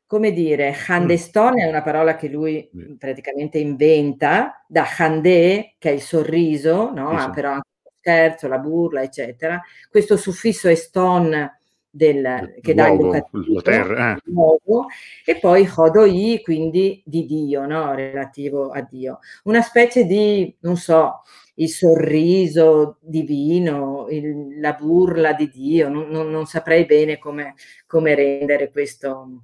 come 0.07 0.31
dire, 0.31 0.71
Khandestone 0.71 1.63
è 1.63 1.67
una 1.67 1.81
parola 1.81 2.15
che 2.15 2.27
lui 2.27 2.69
praticamente 2.97 3.57
inventa 3.57 4.63
da 4.67 4.83
Khande, 4.83 5.75
che 5.79 5.89
è 5.89 5.93
il 5.93 6.01
sorriso, 6.01 6.91
no? 6.93 7.17
Sì, 7.17 7.23
sì. 7.23 7.29
però 7.31 7.51
anche 7.53 7.69
lo 7.83 7.91
scherzo, 7.97 8.47
la 8.47 8.59
burla, 8.59 9.01
eccetera. 9.01 9.59
Questo 9.89 10.15
suffisso 10.15 10.69
eston 10.69 11.54
del, 11.95 12.55
che 12.61 12.73
dà 12.73 12.89
il 12.89 13.25
eh. 13.63 14.17
luogo, 14.25 14.87
e 15.23 15.39
poi 15.39 15.69
Hodoi, 15.73 16.41
quindi 16.43 17.01
di 17.05 17.25
Dio, 17.25 17.65
no? 17.65 17.93
relativo 17.93 18.69
a 18.69 18.81
Dio. 18.81 19.19
Una 19.43 19.61
specie 19.61 20.03
di, 20.03 20.53
non 20.59 20.75
so, 20.75 21.21
il 21.55 21.69
sorriso 21.69 22.97
divino, 22.99 24.07
il, 24.09 24.59
la 24.59 24.73
burla 24.73 25.31
di 25.31 25.49
Dio, 25.49 25.87
non, 25.87 26.09
non, 26.09 26.29
non 26.29 26.45
saprei 26.45 26.85
bene 26.85 27.17
come, 27.17 27.55
come, 27.87 28.13
rendere 28.13 28.71
questo, 28.71 29.43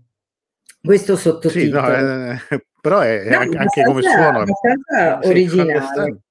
questo 0.83 1.15
sottotitolo. 1.15 1.85
Sì, 1.85 2.01
no, 2.01 2.35
eh, 2.49 2.65
però 2.81 2.99
è, 2.99 3.29
no, 3.29 3.37
anche, 3.37 3.57
anche 3.57 3.83
come 3.83 4.01
suono. 4.01 4.39
È 4.39 4.41
abbastanza 4.41 5.19
originale. 5.23 6.21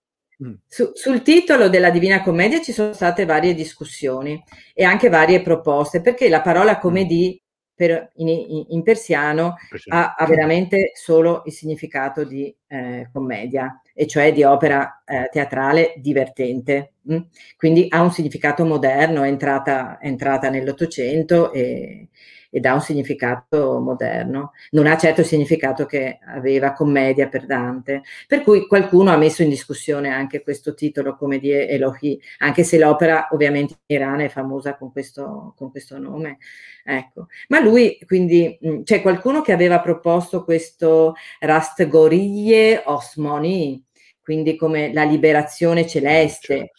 Mm. 0.42 0.54
Su, 0.66 0.90
sul 0.94 1.22
titolo 1.22 1.68
della 1.68 1.90
Divina 1.90 2.22
Commedia 2.22 2.62
ci 2.62 2.72
sono 2.72 2.92
state 2.92 3.26
varie 3.26 3.54
discussioni 3.54 4.42
e 4.74 4.84
anche 4.84 5.08
varie 5.08 5.42
proposte, 5.42 6.00
perché 6.00 6.28
la 6.28 6.40
parola 6.40 6.76
mm. 6.76 6.80
comedì 6.80 7.42
per, 7.74 8.10
in, 8.16 8.28
in, 8.28 8.64
in, 8.68 8.82
persiano 8.82 9.54
ha, 9.88 10.14
ha, 10.14 10.26
veramente 10.26 10.92
solo 10.94 11.42
il 11.46 11.52
significato 11.52 12.24
di 12.24 12.54
eh, 12.66 13.08
commedia, 13.10 13.80
e 13.94 14.06
cioè 14.06 14.34
di 14.34 14.42
opera 14.42 15.02
eh, 15.06 15.30
teatrale 15.32 15.94
divertente. 15.96 16.92
Mh? 17.02 17.14
Mm? 17.14 17.20
Quindi 17.56 17.86
ha 17.88 18.02
un 18.02 18.12
significato 18.12 18.66
moderno, 18.66 19.22
è 19.22 19.28
entrata, 19.28 19.96
è 19.96 20.06
entrata 20.08 20.50
nell'Ottocento 20.50 21.52
e, 21.52 22.08
ed 22.50 22.66
ha 22.66 22.74
un 22.74 22.80
significato 22.80 23.78
moderno, 23.80 24.52
non 24.70 24.86
ha 24.86 24.96
certo 24.96 25.20
il 25.20 25.26
significato 25.26 25.86
che 25.86 26.18
aveva 26.26 26.72
commedia 26.72 27.28
per 27.28 27.46
Dante, 27.46 28.02
per 28.26 28.42
cui 28.42 28.66
qualcuno 28.66 29.10
ha 29.12 29.16
messo 29.16 29.42
in 29.42 29.48
discussione 29.48 30.08
anche 30.10 30.42
questo 30.42 30.74
titolo 30.74 31.16
come 31.16 31.38
di 31.38 31.50
Elohi, 31.52 32.20
anche 32.38 32.64
se 32.64 32.78
l'opera 32.78 33.28
ovviamente 33.30 33.74
in 33.86 33.96
Iran 33.96 34.20
è 34.20 34.28
famosa 34.28 34.76
con 34.76 34.92
questo, 34.92 35.54
con 35.56 35.70
questo 35.70 35.98
nome. 35.98 36.38
Ecco. 36.84 37.28
Ma 37.48 37.60
lui, 37.60 37.98
quindi, 38.04 38.58
c'è 38.84 39.00
qualcuno 39.00 39.42
che 39.42 39.52
aveva 39.52 39.80
proposto 39.80 40.44
questo 40.44 41.14
Rastgorie 41.38 42.82
Osmoni, 42.84 43.84
quindi 44.20 44.56
come 44.56 44.92
la 44.92 45.04
liberazione 45.04 45.86
celeste. 45.86 46.72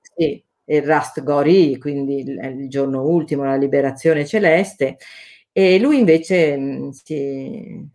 Sì, 0.00 0.42
il 0.74 0.82
Rast 0.82 1.22
Gori, 1.22 1.78
quindi 1.78 2.20
il, 2.20 2.38
il, 2.60 2.68
giorno 2.68 3.02
ultimo, 3.02 3.44
la 3.44 3.56
liberazione 3.56 4.24
celeste, 4.24 4.98
e 5.52 5.78
lui 5.80 5.98
invece 5.98 6.56
mh, 6.56 6.62
mm, 6.62 6.88
si, 6.90 7.88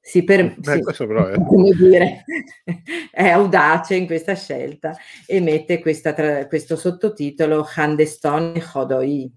si, 0.00 0.24
per, 0.24 0.54
Beh, 0.58 0.80
si 0.92 1.02
è... 1.02 1.36
Dire, 1.76 2.24
è... 3.10 3.28
audace 3.28 3.96
in 3.96 4.06
questa 4.06 4.34
scelta 4.34 4.96
e 5.26 5.40
mette 5.40 5.80
questa, 5.80 6.12
tra, 6.12 6.46
questo 6.46 6.76
sottotitolo 6.76 7.66
Handeston 7.74 8.54
Hodoi, 8.74 9.30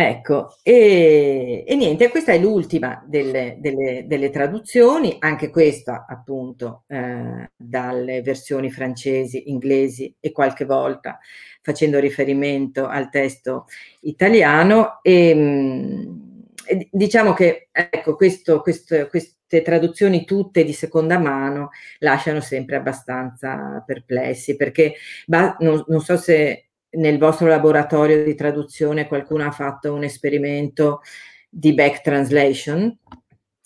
Ecco, 0.00 0.58
e, 0.62 1.64
e, 1.66 1.74
niente, 1.74 2.08
questa 2.08 2.30
è 2.30 2.38
l'ultima 2.38 3.02
delle, 3.04 3.56
delle, 3.58 4.04
delle 4.06 4.30
traduzioni, 4.30 5.16
anche 5.18 5.50
questa 5.50 6.06
appunto 6.08 6.84
eh, 6.86 7.50
dalle 7.56 8.22
versioni 8.22 8.70
francesi, 8.70 9.50
inglesi 9.50 10.14
e 10.20 10.30
qualche 10.30 10.64
volta 10.64 11.18
facendo 11.62 11.98
riferimento 11.98 12.86
al 12.86 13.10
testo 13.10 13.66
italiano. 14.02 15.00
E, 15.02 15.34
mm, 15.34 16.18
e 16.64 16.88
diciamo 16.92 17.32
che 17.32 17.68
ecco, 17.72 18.14
questo, 18.14 18.60
questo, 18.60 19.08
queste 19.08 19.62
traduzioni 19.62 20.24
tutte 20.24 20.62
di 20.62 20.74
seconda 20.74 21.18
mano 21.18 21.70
lasciano 21.98 22.40
sempre 22.40 22.76
abbastanza 22.76 23.82
perplessi, 23.84 24.54
perché 24.54 24.94
ba, 25.26 25.56
non, 25.58 25.82
non 25.88 26.00
so 26.00 26.16
se 26.16 26.67
nel 26.90 27.18
vostro 27.18 27.46
laboratorio 27.46 28.24
di 28.24 28.34
traduzione 28.34 29.06
qualcuno 29.06 29.44
ha 29.44 29.50
fatto 29.50 29.92
un 29.92 30.04
esperimento 30.04 31.00
di 31.48 31.74
back 31.74 32.02
translation, 32.02 32.96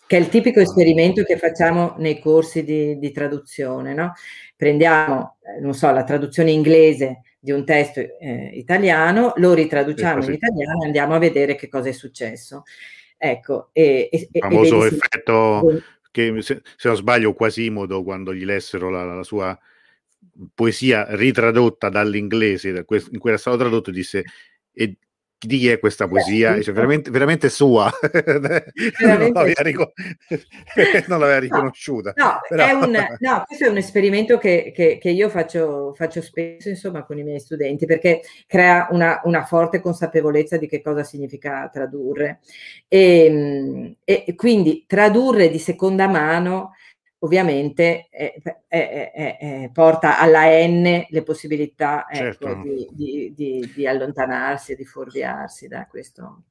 che 0.07 0.17
è 0.17 0.21
il 0.21 0.29
tipico 0.29 0.61
esperimento 0.61 1.23
che 1.23 1.39
facciamo 1.39 1.95
nei 1.99 2.19
corsi 2.19 2.65
di, 2.65 2.99
di 2.99 3.11
traduzione. 3.13 3.95
No? 3.95 4.13
Prendiamo, 4.57 5.39
eh, 5.43 5.61
non 5.61 5.75
so, 5.75 5.91
la 5.91 6.05
traduzione 6.05 6.51
inglese 6.51 7.23
di 7.39 7.51
un 7.51 7.65
testo 7.65 8.01
eh, 8.01 8.51
italiano, 8.55 9.33
lo 9.37 9.53
ritraduciamo 9.55 10.23
in 10.25 10.33
italiano 10.33 10.83
e 10.83 10.87
andiamo 10.87 11.15
a 11.15 11.19
vedere 11.19 11.55
che 11.55 11.69
cosa 11.69 11.89
è 11.89 11.93
successo. 11.93 12.63
Ecco, 13.17 13.71
e, 13.73 14.09
e, 14.11 14.29
il 14.31 14.41
famoso 14.41 14.85
effetto 14.85 15.81
che, 16.11 16.43
se, 16.43 16.61
se, 16.77 16.89
non 16.89 16.97
sbaglio, 16.97 17.33
Quasimodo, 17.35 18.03
quando 18.03 18.35
gli 18.35 18.45
lessero 18.45 18.91
la, 18.91 19.05
la 19.05 19.23
sua 19.23 19.59
poesia 20.55 21.07
ritradotta 21.11 21.89
dall'inglese, 21.89 22.69
in 22.69 22.85
cui 23.19 23.31
era 23.31 23.39
stato 23.39 23.57
tradotto, 23.57 23.91
disse 23.91 24.25
e 24.73 24.97
di 25.45 25.59
chi 25.59 25.69
è 25.69 25.81
questa 25.81 26.07
poesia? 26.07 26.55
Dice, 26.55 26.71
veramente, 26.71 27.11
veramente 27.11 27.49
sua, 27.49 27.91
non, 29.03 29.33
l'aveva 29.33 29.63
ricon- 29.63 29.93
non, 31.09 31.19
l'aveva 31.19 31.39
riconosciuta. 31.41 32.13
No, 32.15 32.39
Però... 32.49 32.85
un, 32.85 32.93
no, 33.19 33.45
questo 33.45 33.65
è 33.65 33.69
un 33.69 33.77
esperimento 33.77 34.39
che, 34.39 34.73
che, 34.73 34.99
che 35.01 35.11
io 35.11 35.29
faccio, 35.29 35.95
faccio, 35.95 36.23
spesso 36.23 36.69
insomma, 36.69 37.05
con 37.05 37.19
i 37.19 37.25
miei 37.25 37.41
studenti 37.41 37.87
perché 37.87 38.21
crea 38.47 38.87
una, 38.91 39.21
una, 39.25 39.45
forte 39.45 39.81
consapevolezza 39.81 40.57
di 40.59 40.69
che 40.69 40.81
cosa 40.81 41.03
significa 41.03 41.69
tradurre. 41.73 42.39
E, 42.87 43.97
e 44.05 44.35
quindi 44.37 44.85
tradurre 44.87 45.51
di 45.51 45.59
seconda 45.59 46.07
mano 46.07 46.75
ovviamente 47.23 48.09
eh, 48.11 48.41
eh, 48.69 49.13
eh, 49.41 49.71
porta 49.73 50.19
alla 50.19 50.45
N 50.67 51.07
le 51.09 51.23
possibilità 51.23 52.07
ecco, 52.09 52.47
certo. 52.47 52.63
di, 52.63 52.89
di, 52.93 53.33
di, 53.35 53.73
di, 53.75 53.87
allontanarsi, 53.87 54.75
di 54.75 54.85
fuorviarsi 54.85 55.69
da 55.69 55.87
questo. 55.87 56.45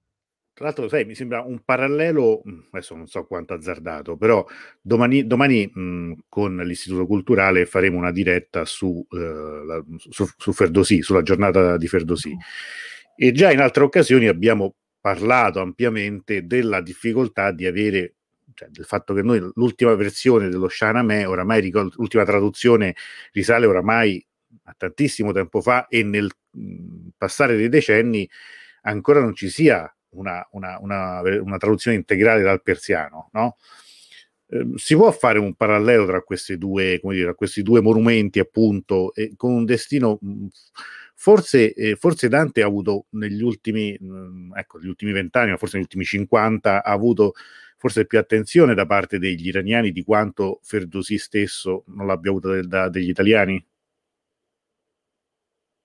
Tra 0.54 0.66
l'altro, 0.66 0.88
sai, 0.88 1.06
mi 1.06 1.16
sembra 1.16 1.42
un 1.42 1.62
parallelo, 1.64 2.42
adesso 2.72 2.96
non 2.96 3.08
so 3.08 3.26
quanto 3.26 3.54
azzardato, 3.54 4.16
però 4.16 4.46
domani, 4.80 5.26
domani 5.26 5.66
mh, 5.66 6.26
con 6.30 6.58
l'Istituto 6.58 7.06
Culturale 7.06 7.66
faremo 7.66 7.98
una 7.98 8.12
diretta 8.12 8.64
su, 8.66 9.06
la, 9.10 9.84
su, 10.10 10.26
su 10.38 10.54
Ferdosì, 10.54 11.02
sulla 11.02 11.24
giornata 11.24 11.78
di 11.78 11.88
Ferdosì. 11.88 12.36
E 13.16 13.32
già 13.32 13.52
in 13.52 13.60
altre 13.60 13.84
occasioni 13.84 14.28
abbiamo 14.28 14.76
parlato 15.00 15.60
ampiamente 15.62 16.46
della 16.46 16.82
difficoltà 16.82 17.52
di 17.52 17.66
avere 17.66 18.18
cioè, 18.54 18.70
del 18.70 18.86
fatto 18.86 19.14
che 19.14 19.22
noi 19.22 19.40
l'ultima 19.56 19.94
versione 19.96 20.50
dello 20.50 20.68
Shahnameh, 20.70 21.26
oramai 21.26 21.70
l'ultima 21.72 22.24
traduzione 22.26 22.96
risale 23.32 23.66
oramai 23.66 24.24
a 24.64 24.76
tantissimo 24.78 25.32
tempo 25.32 25.62
fa 25.62 25.88
e 25.88 26.04
nel 26.04 26.30
mh, 26.52 27.10
passare 27.18 27.56
dei 27.56 27.70
decenni 27.70 28.30
ancora 28.84 29.20
non 29.20 29.36
ci 29.36 29.50
sia 29.50 29.94
una, 30.10 30.46
una, 30.52 30.78
una, 30.82 31.22
una 31.22 31.58
traduzione 31.58 31.98
integrale 31.98 32.42
dal 32.42 32.62
persiano, 32.62 33.30
no? 33.34 33.58
Ehm, 34.52 34.76
si 34.76 34.96
può 34.96 35.12
fare 35.12 35.40
un 35.40 35.54
parallelo 35.56 36.06
tra, 36.06 36.24
due, 36.58 37.00
dire, 37.02 37.24
tra 37.24 37.34
questi 37.36 37.64
due 37.64 37.82
monumenti, 37.82 38.40
appunto, 38.40 39.14
e 39.14 39.34
con 39.36 39.54
un 39.54 39.66
destino. 39.66 40.20
Forse, 41.16 41.74
eh, 41.74 41.96
forse 41.96 42.28
Dante 42.30 42.64
ha 42.64 42.66
avuto 42.66 43.06
negli 43.12 43.42
ultimi, 43.44 43.96
mh, 44.00 44.58
ecco, 44.58 44.80
negli 44.80 44.88
ultimi 44.90 45.12
vent'anni, 45.12 45.52
ma 45.52 45.58
forse 45.58 45.76
negli 45.78 45.86
ultimi 45.86 46.04
50, 46.04 46.84
ha 46.84 46.92
avuto 46.92 47.34
forse 47.82 48.06
più 48.06 48.20
attenzione 48.20 48.76
da 48.76 48.86
parte 48.86 49.18
degli 49.18 49.48
iraniani 49.48 49.92
di 49.92 50.04
quanto 50.04 50.60
Ferdosi 50.62 51.18
stesso 51.18 51.84
non 51.88 52.06
l'abbia 52.06 52.30
avuto 52.30 52.52
de- 52.52 52.68
da, 52.68 52.90
degli 52.90 53.10
italiani? 53.10 53.66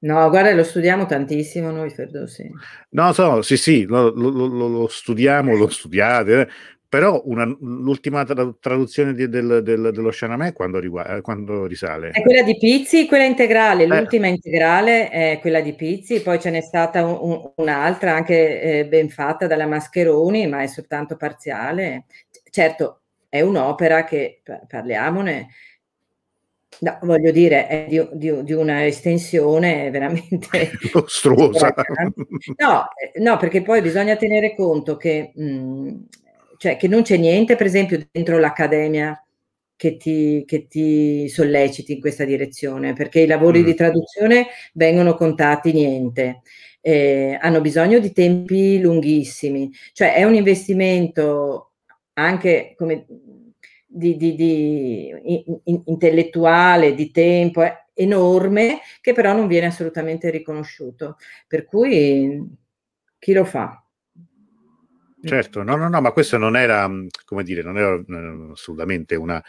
No, 0.00 0.28
guarda, 0.28 0.52
lo 0.52 0.62
studiamo 0.62 1.06
tantissimo 1.06 1.70
noi, 1.70 1.88
Ferdosi. 1.88 2.50
No, 2.90 3.14
so, 3.14 3.40
sì, 3.40 3.56
sì, 3.56 3.86
lo, 3.86 4.10
lo, 4.14 4.28
lo, 4.28 4.68
lo 4.68 4.86
studiamo, 4.88 5.56
lo 5.56 5.68
studiate, 5.68 6.40
eh, 6.42 6.48
però 6.88 7.20
una, 7.24 7.44
l'ultima 7.44 8.24
tra- 8.24 8.54
traduzione 8.60 9.12
di, 9.12 9.28
del, 9.28 9.60
del, 9.62 9.90
dello 9.92 10.10
Shahnameh 10.10 10.52
quando, 10.52 10.78
riguarda, 10.78 11.20
quando 11.20 11.66
risale? 11.66 12.10
È 12.10 12.22
quella 12.22 12.42
di 12.42 12.56
Pizzi, 12.56 13.06
quella 13.06 13.24
integrale, 13.24 13.84
eh. 13.84 13.86
l'ultima 13.86 14.28
integrale 14.28 15.08
è 15.10 15.38
quella 15.40 15.60
di 15.60 15.74
Pizzi, 15.74 16.20
poi 16.20 16.40
ce 16.40 16.50
n'è 16.50 16.60
stata 16.60 17.04
un, 17.04 17.18
un, 17.20 17.52
un'altra 17.56 18.14
anche 18.14 18.60
eh, 18.60 18.86
ben 18.86 19.08
fatta 19.08 19.46
dalla 19.46 19.66
Mascheroni, 19.66 20.46
ma 20.46 20.62
è 20.62 20.66
soltanto 20.66 21.16
parziale. 21.16 22.06
Certo, 22.50 23.00
è 23.28 23.40
un'opera 23.40 24.04
che, 24.04 24.42
parliamone, 24.68 25.48
No, 26.78 26.98
voglio 27.02 27.30
dire, 27.30 27.68
è 27.68 27.86
di, 27.88 28.06
di, 28.12 28.44
di 28.44 28.52
una 28.52 28.84
estensione 28.84 29.90
veramente 29.90 30.72
mostruosa. 30.92 31.72
no, 32.58 32.88
eh, 32.94 33.18
no, 33.20 33.36
perché 33.38 33.62
poi 33.62 33.80
bisogna 33.80 34.16
tenere 34.16 34.54
conto 34.54 34.96
che 34.96 35.32
mh, 35.34 35.44
mhmm, 35.44 36.06
cioè 36.58 36.76
che 36.76 36.88
non 36.88 37.02
c'è 37.02 37.16
niente, 37.16 37.56
per 37.56 37.66
esempio, 37.66 38.06
dentro 38.10 38.38
l'accademia 38.38 39.20
che 39.76 39.96
ti, 39.96 40.44
che 40.46 40.66
ti 40.66 41.28
solleciti 41.28 41.92
in 41.94 42.00
questa 42.00 42.24
direzione, 42.24 42.94
perché 42.94 43.20
i 43.20 43.26
lavori 43.26 43.60
mm. 43.60 43.64
di 43.64 43.74
traduzione 43.74 44.46
vengono 44.72 45.14
contati 45.14 45.72
niente. 45.72 46.42
Eh, 46.80 47.36
hanno 47.40 47.60
bisogno 47.60 47.98
di 47.98 48.12
tempi 48.12 48.80
lunghissimi, 48.80 49.70
cioè 49.92 50.14
è 50.14 50.22
un 50.24 50.34
investimento 50.34 51.72
anche 52.14 52.74
come 52.76 53.06
di, 53.86 54.16
di, 54.16 54.34
di 54.34 55.08
in, 55.64 55.82
intellettuale, 55.86 56.94
di 56.94 57.10
tempo 57.10 57.62
eh, 57.62 57.86
enorme, 57.94 58.80
che 59.00 59.12
però 59.12 59.32
non 59.32 59.46
viene 59.46 59.66
assolutamente 59.66 60.30
riconosciuto. 60.30 61.16
Per 61.46 61.64
cui 61.64 62.40
chi 63.18 63.32
lo 63.32 63.44
fa? 63.44 63.85
Certo, 65.26 65.62
no, 65.62 65.76
no, 65.76 65.88
no, 65.88 66.00
ma 66.00 66.12
questo 66.12 66.38
non 66.38 66.56
era, 66.56 66.88
mm, 66.88 67.06
come 67.24 67.42
dire, 67.42 67.62
non 67.62 67.76
era 67.76 67.94
eh, 67.94 68.50
assolutamente 68.52 69.14
una, 69.14 69.42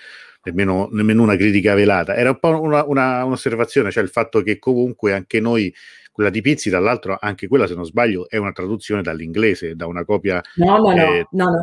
nemmeno, 0.43 0.89
nemmeno 0.91 1.23
una 1.23 1.35
critica 1.35 1.73
velata, 1.73 2.15
era 2.15 2.31
un 2.31 2.39
po' 2.39 2.59
una, 2.61 2.83
una, 2.85 3.23
un'osservazione, 3.23 3.91
cioè 3.91 4.03
il 4.03 4.09
fatto 4.09 4.41
che 4.41 4.59
comunque 4.59 5.13
anche 5.13 5.39
noi, 5.39 5.73
quella 6.11 6.29
di 6.29 6.41
Pizzi, 6.41 6.69
dall'altro 6.69 7.17
anche 7.19 7.47
quella, 7.47 7.67
se 7.67 7.75
non 7.75 7.85
sbaglio, 7.85 8.27
è 8.29 8.37
una 8.37 8.51
traduzione 8.51 9.01
dall'inglese, 9.01 9.75
da 9.75 9.85
una 9.85 10.03
copia... 10.03 10.41
No, 10.55 10.77
no, 10.77 10.91
eh, 10.91 11.27
no, 11.31 11.45
no, 11.45 11.49
no, 11.51 11.61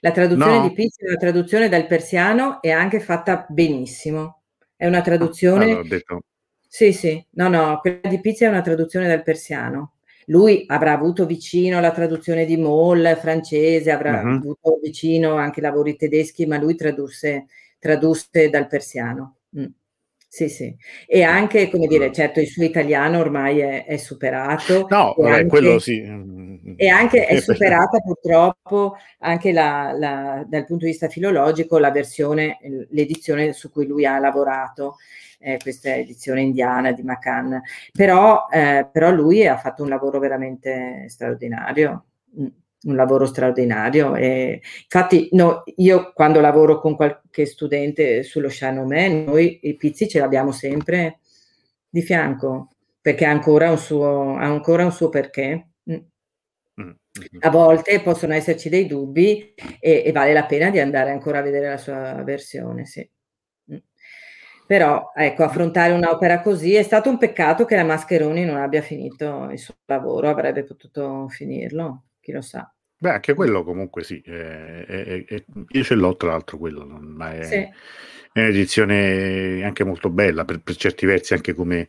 la 0.00 0.10
traduzione 0.12 0.58
no. 0.58 0.68
di 0.68 0.74
Pizzi 0.74 1.04
è 1.04 1.08
una 1.08 1.16
traduzione 1.16 1.68
dal 1.68 1.86
persiano 1.86 2.62
e 2.62 2.70
anche 2.70 3.00
fatta 3.00 3.46
benissimo, 3.48 4.42
è 4.76 4.86
una 4.86 5.00
traduzione... 5.00 5.72
Ah, 5.72 5.82
detto. 5.82 6.22
Sì, 6.68 6.92
sì, 6.92 7.24
no, 7.30 7.48
no, 7.48 7.78
quella 7.80 8.08
di 8.08 8.20
Pizzi 8.20 8.44
è 8.44 8.48
una 8.48 8.60
traduzione 8.60 9.08
dal 9.08 9.22
persiano 9.22 9.95
lui 10.26 10.64
avrà 10.66 10.92
avuto 10.92 11.26
vicino 11.26 11.80
la 11.80 11.92
traduzione 11.92 12.44
di 12.44 12.56
Moll 12.56 13.16
francese, 13.16 13.90
avrà 13.90 14.20
uh-huh. 14.20 14.34
avuto 14.36 14.78
vicino 14.82 15.34
anche 15.34 15.60
lavori 15.60 15.96
tedeschi, 15.96 16.46
ma 16.46 16.58
lui 16.58 16.74
tradusse, 16.74 17.46
tradusse 17.78 18.48
dal 18.48 18.66
persiano. 18.66 19.36
Mm. 19.58 19.66
Sì, 20.28 20.48
sì. 20.48 20.76
E 21.06 21.22
anche, 21.22 21.70
come 21.70 21.86
dire, 21.86 22.12
certo 22.12 22.40
il 22.40 22.48
suo 22.48 22.64
italiano 22.64 23.20
ormai 23.20 23.60
è, 23.60 23.86
è 23.86 23.96
superato. 23.96 24.86
No, 24.90 25.14
vabbè, 25.16 25.30
anche, 25.30 25.46
quello 25.46 25.78
sì. 25.78 26.02
E 26.76 26.88
anche 26.88 27.26
è 27.26 27.38
superata 27.40 28.00
purtroppo 28.00 28.96
anche 29.20 29.52
la, 29.52 29.94
la, 29.96 30.44
dal 30.46 30.66
punto 30.66 30.84
di 30.84 30.90
vista 30.90 31.08
filologico 31.08 31.78
la 31.78 31.90
versione, 31.90 32.58
l'edizione 32.90 33.52
su 33.52 33.70
cui 33.70 33.86
lui 33.86 34.04
ha 34.04 34.18
lavorato 34.18 34.96
eh, 35.38 35.58
questa 35.58 35.94
edizione 35.94 36.40
indiana 36.42 36.92
di 36.92 37.02
Macan, 37.02 37.60
però, 37.92 38.46
eh, 38.50 38.88
però 38.90 39.10
lui 39.10 39.46
ha 39.46 39.56
fatto 39.56 39.82
un 39.82 39.88
lavoro 39.88 40.18
veramente 40.18 41.04
straordinario 41.08 42.04
un 42.86 42.94
lavoro 42.96 43.26
straordinario. 43.26 44.14
E 44.14 44.60
infatti, 44.82 45.28
no, 45.32 45.62
io 45.76 46.12
quando 46.12 46.40
lavoro 46.40 46.80
con 46.80 46.96
qualche 46.96 47.46
studente 47.46 48.22
sullo 48.22 48.48
Shahnameh, 48.48 49.08
noi 49.08 49.60
i 49.62 49.76
pizzi 49.76 50.08
ce 50.08 50.18
l'abbiamo 50.18 50.52
sempre 50.52 51.18
di 51.88 52.02
fianco 52.02 52.70
perché 53.00 53.24
ha 53.24 53.30
ancora 53.30 53.70
un 53.70 53.78
suo, 53.78 54.36
ha 54.36 54.44
ancora 54.44 54.84
un 54.84 54.92
suo 54.92 55.08
perché. 55.08 55.68
Mm. 55.90 55.94
mm 56.82 56.90
a 57.40 57.48
volte 57.48 58.02
possono 58.02 58.34
esserci 58.34 58.68
dei 58.68 58.84
dubbi 58.86 59.54
e, 59.80 60.02
e, 60.04 60.12
vale 60.12 60.34
la 60.34 60.44
pena 60.44 60.68
di 60.68 60.80
andare 60.80 61.10
ancora 61.10 61.38
a 61.38 61.42
vedere 61.42 61.68
la 61.70 61.78
sua 61.78 62.22
versione. 62.22 62.84
Sì. 62.84 63.08
Però 64.66 65.12
ecco, 65.14 65.44
affrontare 65.44 65.92
un'opera 65.92 66.40
così 66.40 66.74
è 66.74 66.82
stato 66.82 67.08
un 67.08 67.18
peccato 67.18 67.64
che 67.64 67.76
la 67.76 67.84
Mascheroni 67.84 68.44
non 68.44 68.56
abbia 68.56 68.82
finito 68.82 69.48
il 69.52 69.58
suo 69.58 69.74
lavoro, 69.84 70.28
avrebbe 70.28 70.64
potuto 70.64 71.28
finirlo, 71.28 72.06
chi 72.20 72.32
lo 72.32 72.40
sa. 72.40 72.68
Beh, 72.98 73.10
anche 73.10 73.34
quello 73.34 73.62
comunque 73.62 74.02
sì, 74.02 74.20
è, 74.24 74.30
è, 74.30 75.24
è, 75.24 75.44
io 75.68 75.82
ce 75.84 75.94
l'ho 75.94 76.16
tra 76.16 76.30
l'altro 76.30 76.58
quello, 76.58 76.84
ma 76.84 77.32
è, 77.34 77.42
sì. 77.44 77.68
un'edizione 78.34 79.62
anche 79.62 79.84
molto 79.84 80.10
bella, 80.10 80.44
per, 80.44 80.60
per, 80.60 80.74
certi 80.76 81.06
versi 81.06 81.34
anche 81.34 81.54
come 81.54 81.88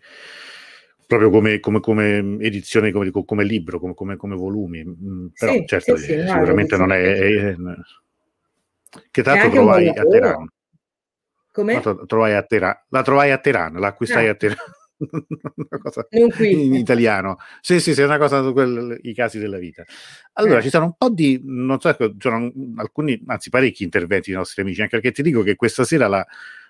proprio 1.07 1.29
come, 1.29 1.59
come, 1.59 1.79
come 1.79 2.37
edizione, 2.41 2.91
come, 2.91 3.09
come 3.09 3.43
libro, 3.43 3.79
come, 3.79 4.17
volumi. 4.35 4.83
Mm, 4.85 5.27
però 5.33 5.53
sì, 5.53 5.65
certo, 5.65 5.95
sì, 5.95 6.11
sicuramente 6.11 6.75
non 6.77 6.91
è, 6.91 7.55
Che 9.09 9.23
tanto 9.23 9.49
trovai 9.49 9.87
a 9.87 10.03
Teheran. 10.03 10.47
Come? 11.57 11.81
La 11.83 11.95
trovai 12.05 12.35
a 12.35 12.43
Teheran, 12.43 12.83
la 12.89 13.01
trovai 13.01 13.31
a 13.31 13.39
Teheran, 13.39 13.79
la 13.79 13.87
acquistai 13.87 14.27
ah. 14.27 14.31
a 14.31 14.35
Teheran. 14.35 14.57
una 14.99 15.81
cosa 15.81 16.07
in 16.11 16.75
italiano. 16.75 17.37
Sì, 17.61 17.79
sì, 17.79 17.95
sì, 17.95 18.01
è 18.01 18.05
una 18.05 18.19
cosa 18.19 18.51
quel, 18.51 18.99
i 19.01 19.15
casi 19.15 19.39
della 19.39 19.57
vita. 19.57 19.83
Allora, 20.33 20.59
eh. 20.59 20.61
ci 20.61 20.69
sono 20.69 20.85
un 20.85 20.93
po' 20.95 21.09
di, 21.09 21.41
non 21.43 21.79
so, 21.79 21.95
sono 22.19 22.51
alcuni, 22.75 23.19
anzi 23.25 23.49
parecchi 23.49 23.83
interventi 23.83 24.29
dei 24.29 24.37
nostri 24.37 24.61
amici, 24.61 24.81
anche 24.81 24.99
perché 24.99 25.11
ti 25.11 25.23
dico 25.23 25.41
che 25.41 25.55
questa 25.55 25.83
sera 25.83 26.07
la, 26.07 26.23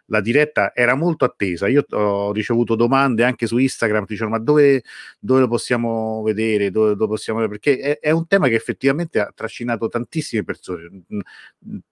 la 0.07 0.21
diretta 0.21 0.73
era 0.73 0.95
molto 0.95 1.25
attesa. 1.25 1.67
Io 1.67 1.85
ho 1.89 2.31
ricevuto 2.31 2.75
domande 2.75 3.23
anche 3.23 3.47
su 3.47 3.57
Instagram, 3.57 4.05
dicevano 4.05 4.37
ma 4.37 4.43
dove, 4.43 4.83
dove 5.19 5.41
lo 5.41 5.47
possiamo 5.47 6.21
vedere, 6.23 6.71
dove, 6.71 6.95
dove 6.95 7.07
possiamo 7.07 7.45
perché 7.47 7.77
è, 7.77 7.99
è, 7.99 8.11
un 8.11 8.27
tema 8.27 8.47
che 8.47 8.55
effettivamente 8.55 9.19
ha 9.19 9.31
trascinato 9.33 9.87
tantissime 9.87 10.43
persone. 10.43 10.89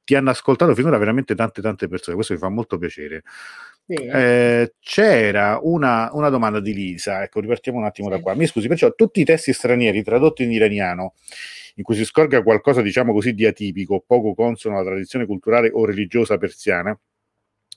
Ti 0.03 0.16
hanno 0.16 0.30
ascoltato 0.30 0.74
finora 0.76 0.97
veramente 0.97 1.36
tante 1.36 1.61
tante 1.61 1.88
persone, 1.88 2.16
questo 2.16 2.34
mi 2.34 2.39
fa 2.39 2.49
molto 2.49 2.78
piacere. 2.78 3.24
Sì. 3.88 3.93
Eh, 3.93 4.74
c'era 4.80 5.59
una, 5.61 6.09
una, 6.13 6.30
domanda 6.30 6.59
di 6.59 6.74
Lisa, 6.74 7.22
ecco, 7.22 7.39
ripartiamo 7.39 7.78
un 7.78 7.86
attimo 7.86 8.09
sì. 8.09 8.16
da 8.16 8.22
qua. 8.22 8.34
Mi 8.34 8.47
scusi, 8.47 8.68
perciò 8.68 8.93
tutti 8.95 9.22
i 9.22 9.26
testi 9.26 9.53
stranieri 9.53 10.01
tradotti 10.03 10.43
in 10.43 10.51
iraniano 10.51 11.13
in 11.76 11.84
cui 11.84 11.95
si 11.95 12.05
scorga 12.05 12.41
qualcosa, 12.41 12.82
diciamo 12.82 13.13
così, 13.13 13.34
di 13.34 13.45
atipico, 13.45 14.03
poco 14.05 14.34
consono 14.34 14.76
alla 14.76 14.86
tradizione 14.86 15.26
culturale 15.26 15.70
o 15.72 15.86
religiosa 15.86 16.38
persiana, 16.38 16.97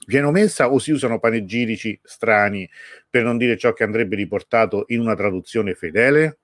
viene 0.09 0.25
omessa 0.25 0.71
o 0.71 0.79
si 0.79 0.91
usano 0.91 1.19
panegirici 1.19 1.97
strani 2.03 2.67
per 3.07 3.23
non 3.23 3.37
dire 3.37 3.57
ciò 3.57 3.73
che 3.73 3.83
andrebbe 3.83 4.15
riportato 4.15 4.85
in 4.87 5.01
una 5.01 5.13
traduzione 5.13 5.75
fedele? 5.75 6.39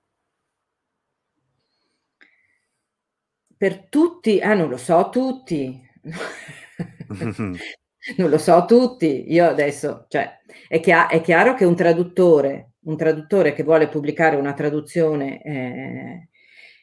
Per 3.56 3.88
tutti, 3.88 4.38
ah 4.40 4.54
non 4.54 4.68
lo 4.68 4.76
so 4.76 5.08
tutti, 5.10 5.82
non 7.18 8.30
lo 8.30 8.38
so 8.38 8.64
tutti, 8.66 9.32
io 9.32 9.48
adesso, 9.48 10.06
cioè, 10.08 10.30
è, 10.68 10.78
chia- 10.78 11.08
è 11.08 11.20
chiaro 11.20 11.54
che 11.54 11.64
un 11.64 11.74
traduttore, 11.74 12.74
un 12.84 12.96
traduttore 12.96 13.52
che 13.52 13.64
vuole 13.64 13.88
pubblicare 13.88 14.36
una 14.36 14.52
traduzione 14.52 15.42
eh, 15.42 16.28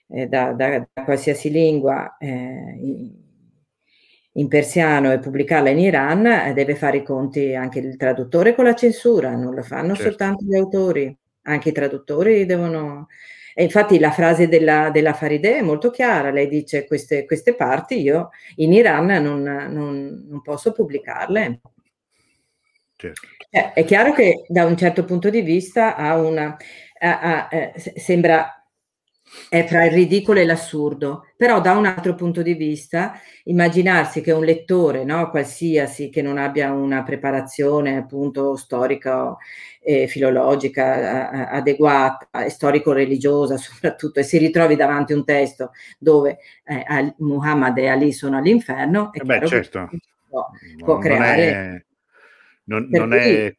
eh, 0.10 0.28
da, 0.28 0.52
da, 0.52 0.86
da, 0.92 1.04
qualsiasi 1.04 1.50
lingua 1.50 2.18
eh, 2.18 2.28
in 2.28 3.23
persiano 4.48 5.12
e 5.12 5.20
pubblicarla 5.20 5.70
in 5.70 5.80
Iran, 5.80 6.26
eh, 6.26 6.54
deve 6.54 6.76
fare 6.76 6.98
i 6.98 7.04
conti 7.04 7.54
anche 7.54 7.80
il 7.80 7.96
traduttore 7.98 8.56
con 8.56 8.66
la 8.66 8.74
censura, 8.74 9.36
non 9.36 9.54
lo 9.54 9.62
fanno 9.62 9.94
certo. 9.94 10.10
soltanto 10.10 10.44
gli 10.44 10.56
autori, 10.56 11.16
anche 11.44 11.70
i 11.70 11.74
traduttori 11.74 12.46
devono... 12.46 13.08
E 13.56 13.64
infatti 13.64 14.00
la 14.00 14.10
frase 14.10 14.48
della, 14.48 14.90
della 14.90 15.14
Farideh 15.14 15.58
è 15.58 15.62
molto 15.62 15.92
chiara, 15.92 16.32
lei 16.32 16.48
dice 16.48 16.88
queste, 16.88 17.24
queste 17.26 17.54
parti 17.54 18.02
io 18.02 18.32
in 18.56 18.74
Iran 18.74 19.06
non, 19.06 19.44
non, 19.44 20.26
non 20.28 20.42
posso 20.42 20.72
pubblicarle. 20.72 21.60
Certo. 22.96 23.28
Eh, 23.52 23.74
è 23.74 23.86
chiaro 23.86 24.14
che 24.14 24.46
da 24.48 24.66
un 24.66 24.76
certo 24.76 25.06
punto 25.06 25.30
di 25.30 25.42
vista 25.42 25.96
ha 25.96 26.18
una, 26.18 26.58
ha, 27.00 27.20
ha, 27.20 27.48
eh, 27.52 27.74
sembra 27.78 28.63
è 29.50 29.66
fra 29.66 29.86
il 29.86 29.92
ridicolo 29.92 30.40
e 30.40 30.46
l'assurdo, 30.46 31.28
però 31.38 31.62
da 31.62 31.78
un 31.78 31.86
altro 31.86 32.16
punto 32.16 32.42
di 32.42 32.54
vista 32.54 33.20
immaginarsi 33.46 34.22
che 34.22 34.32
un 34.32 34.44
lettore, 34.44 35.04
no, 35.04 35.30
qualsiasi, 35.30 36.10
che 36.10 36.22
non 36.22 36.38
abbia 36.38 36.72
una 36.72 37.04
preparazione 37.04 37.98
appunto 37.98 38.56
storica 38.56 39.36
e 39.80 40.08
filologica 40.08 40.94
a, 40.94 41.30
a, 41.30 41.50
adeguata, 41.50 42.50
storico-religiosa 42.50 43.58
soprattutto, 43.58 44.20
e 44.20 44.24
si 44.24 44.38
ritrovi 44.38 44.76
davanti 44.76 45.14
a 45.14 45.18
un 45.18 45.26
testo 45.26 45.72
dove 46.00 46.40
eh, 46.64 47.14
Muhammad 47.18 47.78
e 47.78 47.88
Ali 47.88 48.12
sono 48.12 48.38
all'inferno, 48.38 49.12
è 49.12 49.20
eh 49.20 49.24
beh, 49.24 49.48
certo. 49.48 49.90
può, 50.30 50.50
può 50.78 50.98
creare... 50.98 51.86
Non 52.66 52.88
è, 52.90 52.98
non, 52.98 53.10
non 53.10 53.14
è 53.14 53.54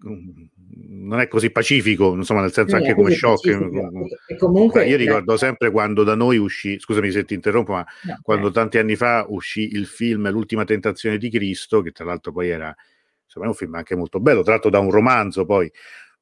non 0.77 1.21
è 1.21 1.29
così 1.29 1.51
pacifico, 1.51 2.15
insomma, 2.15 2.41
nel 2.41 2.53
senso 2.53 2.77
anche 2.77 2.95
come 2.95 3.13
shock. 3.13 3.47
E 4.27 4.37
comunque, 4.37 4.87
io 4.87 4.97
ricordo 4.97 5.37
sempre 5.37 5.71
quando 5.71 6.05
da 6.05 6.15
noi 6.15 6.39
uscì, 6.39 6.79
scusami 6.79 7.11
se 7.11 7.25
ti 7.25 7.35
interrompo, 7.35 7.73
ma 7.73 7.87
no, 8.03 8.19
quando 8.23 8.49
eh. 8.49 8.53
tanti 8.53 8.79
anni 8.79 8.97
fa 8.97 9.25
uscì 9.29 9.75
il 9.75 9.87
film 9.87 10.31
L'ultima 10.31 10.65
tentazione 10.65 11.19
di 11.19 11.31
Cristo, 11.31 11.83
che 11.83 11.91
tra 11.91 12.05
l'altro 12.05 12.33
poi 12.33 12.49
era 12.49 12.75
insomma, 13.25 13.47
un 13.47 13.55
film 13.55 13.75
anche 13.75 13.95
molto 13.95 14.21
bello, 14.21 14.43
tratto 14.43 14.69
da 14.71 14.79
un 14.79 14.91
romanzo 14.91 15.45
poi, 15.45 15.71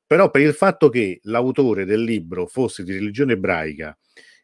però 0.07 0.31
per 0.31 0.43
il 0.43 0.55
fatto 0.55 0.89
che 0.89 1.21
l'autore 1.25 1.85
del 1.85 2.03
libro 2.03 2.47
fosse 2.47 2.83
di 2.83 2.93
religione 2.93 3.33
ebraica 3.35 3.97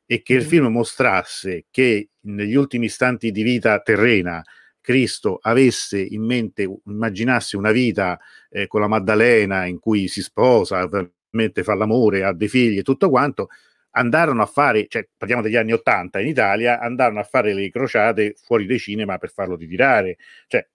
e 0.06 0.22
che 0.22 0.34
mm. 0.34 0.36
il 0.38 0.42
film 0.44 0.66
mostrasse 0.68 1.66
che 1.70 2.10
negli 2.20 2.54
ultimi 2.54 2.86
istanti 2.86 3.30
di 3.30 3.42
vita 3.42 3.78
terrena 3.80 4.42
Cristo 4.88 5.38
avesse 5.42 6.00
in 6.00 6.24
mente, 6.24 6.66
immaginasse 6.86 7.58
una 7.58 7.72
vita 7.72 8.18
eh, 8.48 8.66
con 8.66 8.80
la 8.80 8.86
Maddalena 8.86 9.66
in 9.66 9.78
cui 9.78 10.08
si 10.08 10.22
sposa, 10.22 10.82
ovviamente 10.82 11.62
fa 11.62 11.74
l'amore, 11.74 12.24
ha 12.24 12.32
dei 12.32 12.48
figli 12.48 12.78
e 12.78 12.82
tutto 12.82 13.10
quanto, 13.10 13.48
andarono 13.90 14.40
a 14.40 14.46
fare, 14.46 14.86
cioè 14.88 15.06
parliamo 15.14 15.42
degli 15.42 15.56
anni 15.56 15.72
Ottanta 15.72 16.20
in 16.20 16.28
Italia, 16.28 16.80
andarono 16.80 17.20
a 17.20 17.24
fare 17.24 17.52
le 17.52 17.68
crociate 17.68 18.34
fuori 18.42 18.64
dai 18.64 18.78
cinema 18.78 19.18
per 19.18 19.30
farlo 19.30 19.56
ritirare. 19.56 20.16
Cioè, 20.46 20.66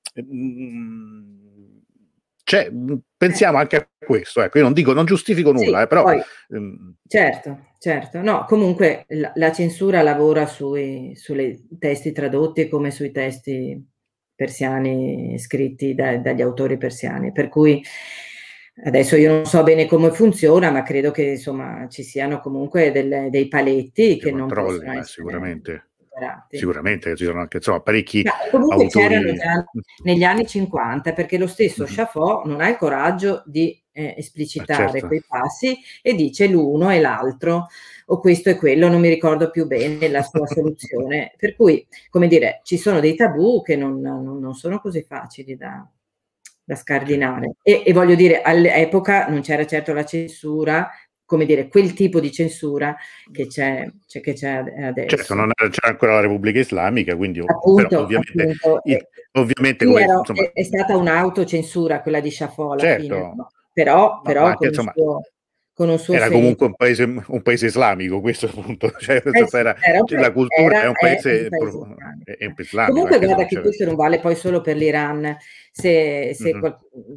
cioè, 2.44 2.72
pensiamo 3.18 3.58
anche 3.58 3.76
a 3.78 3.90
questo, 3.98 4.44
ecco, 4.44 4.60
io 4.60 4.64
non 4.66 4.74
dico, 4.74 4.94
non 4.94 5.06
giustifico 5.06 5.52
nulla, 5.52 5.80
sì, 5.80 5.84
eh, 5.86 5.88
però... 5.88 6.04
Poi, 6.04 6.22
um, 6.50 6.94
certo, 7.08 7.70
certo, 7.80 8.22
no, 8.22 8.46
comunque 8.46 9.06
la, 9.08 9.32
la 9.34 9.52
censura 9.52 10.04
lavora 10.04 10.46
sui, 10.46 11.16
sui 11.16 11.68
testi 11.80 12.12
tradotti 12.12 12.70
come 12.70 12.92
sui 12.92 13.10
testi 13.10 13.92
persiani 14.36 15.38
scritti 15.40 15.94
da, 15.94 16.18
dagli 16.18 16.42
autori 16.42 16.78
persiani. 16.78 17.32
Per 17.32 17.50
cui 17.50 17.84
adesso 18.86 19.16
io 19.16 19.32
non 19.32 19.46
so 19.46 19.64
bene 19.64 19.86
come 19.86 20.12
funziona, 20.12 20.72
ma 20.72 20.84
credo 20.84 21.12
che 21.12 21.24
insomma 21.24 21.88
ci 21.90 22.04
siano 22.04 22.40
comunque 22.40 22.92
delle, 22.92 23.30
dei 23.30 23.48
paletti 23.48 24.18
che 24.18 24.32
non 24.32 24.48
possono 24.48 24.92
essere 24.92 25.04
sicuramente. 25.04 25.88
Superati. 26.14 26.58
Sicuramente 26.58 27.16
ci 27.16 27.26
sono 27.26 27.40
anche 27.40 27.58
insomma, 27.58 27.80
parecchi 27.82 28.22
ma 28.22 28.32
comunque 28.52 28.84
autori... 28.84 29.08
c'erano 29.08 29.34
già 29.34 29.66
negli 30.04 30.24
anni 30.24 30.46
50 30.46 31.12
perché 31.14 31.40
lo 31.40 31.48
stesso 31.48 31.84
mm-hmm. 31.84 31.94
Chaffot 31.94 32.46
non 32.46 32.62
ha 32.62 32.70
il 32.70 32.78
coraggio 32.78 33.42
di 33.48 33.83
eh, 33.94 34.16
esplicitare 34.18 34.92
certo. 34.92 35.08
quei 35.08 35.24
passi 35.26 35.78
e 36.02 36.16
dice 36.16 36.48
l'uno 36.48 36.90
e 36.90 37.00
l'altro 37.00 37.68
o 38.08 38.20
questo 38.20 38.50
e 38.50 38.56
quello, 38.58 38.90
non 38.90 39.00
mi 39.00 39.08
ricordo 39.08 39.50
più 39.50 39.66
bene 39.66 40.10
la 40.10 40.24
sua 40.24 40.46
soluzione. 40.46 41.34
Per 41.38 41.56
cui, 41.56 41.86
come 42.10 42.28
dire, 42.28 42.60
ci 42.64 42.78
sono 42.78 43.00
dei 43.00 43.16
tabù 43.16 43.62
che 43.62 43.76
non, 43.76 44.02
non, 44.02 44.40
non 44.40 44.54
sono 44.54 44.80
così 44.80 45.04
facili 45.04 45.56
da, 45.56 45.88
da 46.64 46.76
scardinare. 46.76 47.56
E, 47.62 47.84
e, 47.86 47.94
voglio 47.94 48.16
dire, 48.16 48.42
all'epoca 48.42 49.28
non 49.28 49.42
c'era 49.42 49.66
certo 49.66 49.94
la 49.94 50.04
censura, 50.04 50.90
come 51.24 51.46
dire, 51.46 51.68
quel 51.68 51.94
tipo 51.94 52.20
di 52.20 52.32
censura 52.32 52.96
che 53.32 53.48
c'è, 53.48 53.90
c'è, 54.06 54.22
che 54.22 54.34
c'è 54.34 54.64
adesso. 54.84 55.16
Certo, 55.16 55.34
non 55.34 55.52
c'era 55.56 55.88
ancora 55.88 56.16
la 56.16 56.22
Repubblica 56.22 56.60
Islamica, 56.60 57.16
quindi 57.16 57.40
appunto, 57.40 58.00
ovviamente, 58.00 58.56
appunto, 58.62 58.84
eh, 58.84 59.08
ovviamente 59.34 59.86
come, 59.86 60.04
insomma, 60.04 60.42
è, 60.42 60.52
è, 60.52 60.64
stata 60.64 60.98
un'autocensura 60.98 62.02
quella 62.02 62.20
di 62.20 62.30
Sciafò 62.30 62.78
certo. 62.78 63.02
fine, 63.02 63.34
no? 63.36 63.50
Però, 63.74 64.22
però 64.22 64.46
anche, 64.46 64.68
insomma, 64.68 64.94
suo, 64.96 65.22
con 65.74 65.90
un 65.90 65.98
suo 65.98 66.14
era 66.14 66.26
senso. 66.26 66.40
comunque 66.40 66.66
un 66.68 66.76
paese, 66.76 67.04
un 67.04 67.42
paese, 67.42 67.66
islamico 67.66 68.22
questo 68.22 68.46
appunto 68.46 68.94
cioè, 69.02 69.16
eh, 69.26 69.48
era, 69.52 69.76
era 69.82 70.04
cioè, 70.06 70.20
la 70.20 70.32
cultura 70.32 70.76
era, 70.76 70.82
è 70.84 70.88
un 70.88 70.94
paese, 70.94 71.48
è 71.48 71.50
un 71.50 71.50
paese 71.50 72.38
è, 72.38 72.62
islamico 72.62 72.94
comunque 72.94 73.26
guarda 73.26 73.46
che 73.46 73.60
questo 73.60 73.86
non 73.86 73.96
vale 73.96 74.20
poi 74.20 74.36
solo 74.36 74.62
per 74.62 74.78
l'Iran 74.78 75.36
se, 75.72 76.36
se 76.36 76.54
mm-hmm. 76.54 76.72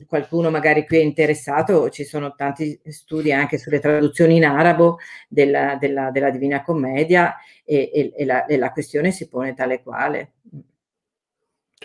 qualcuno 0.06 0.48
magari 0.50 0.86
qui 0.86 0.96
è 0.96 1.02
interessato 1.02 1.90
ci 1.90 2.04
sono 2.04 2.34
tanti 2.34 2.80
studi 2.86 3.30
anche 3.30 3.58
sulle 3.58 3.78
traduzioni 3.78 4.36
in 4.36 4.46
arabo 4.46 5.00
della, 5.28 5.76
della, 5.78 6.10
della 6.10 6.30
Divina 6.30 6.62
Commedia 6.62 7.36
e, 7.62 7.90
e, 7.92 8.12
e, 8.16 8.24
la, 8.24 8.46
e 8.46 8.56
la 8.56 8.72
questione 8.72 9.10
si 9.10 9.28
pone 9.28 9.52
tale 9.52 9.82
quale 9.82 10.32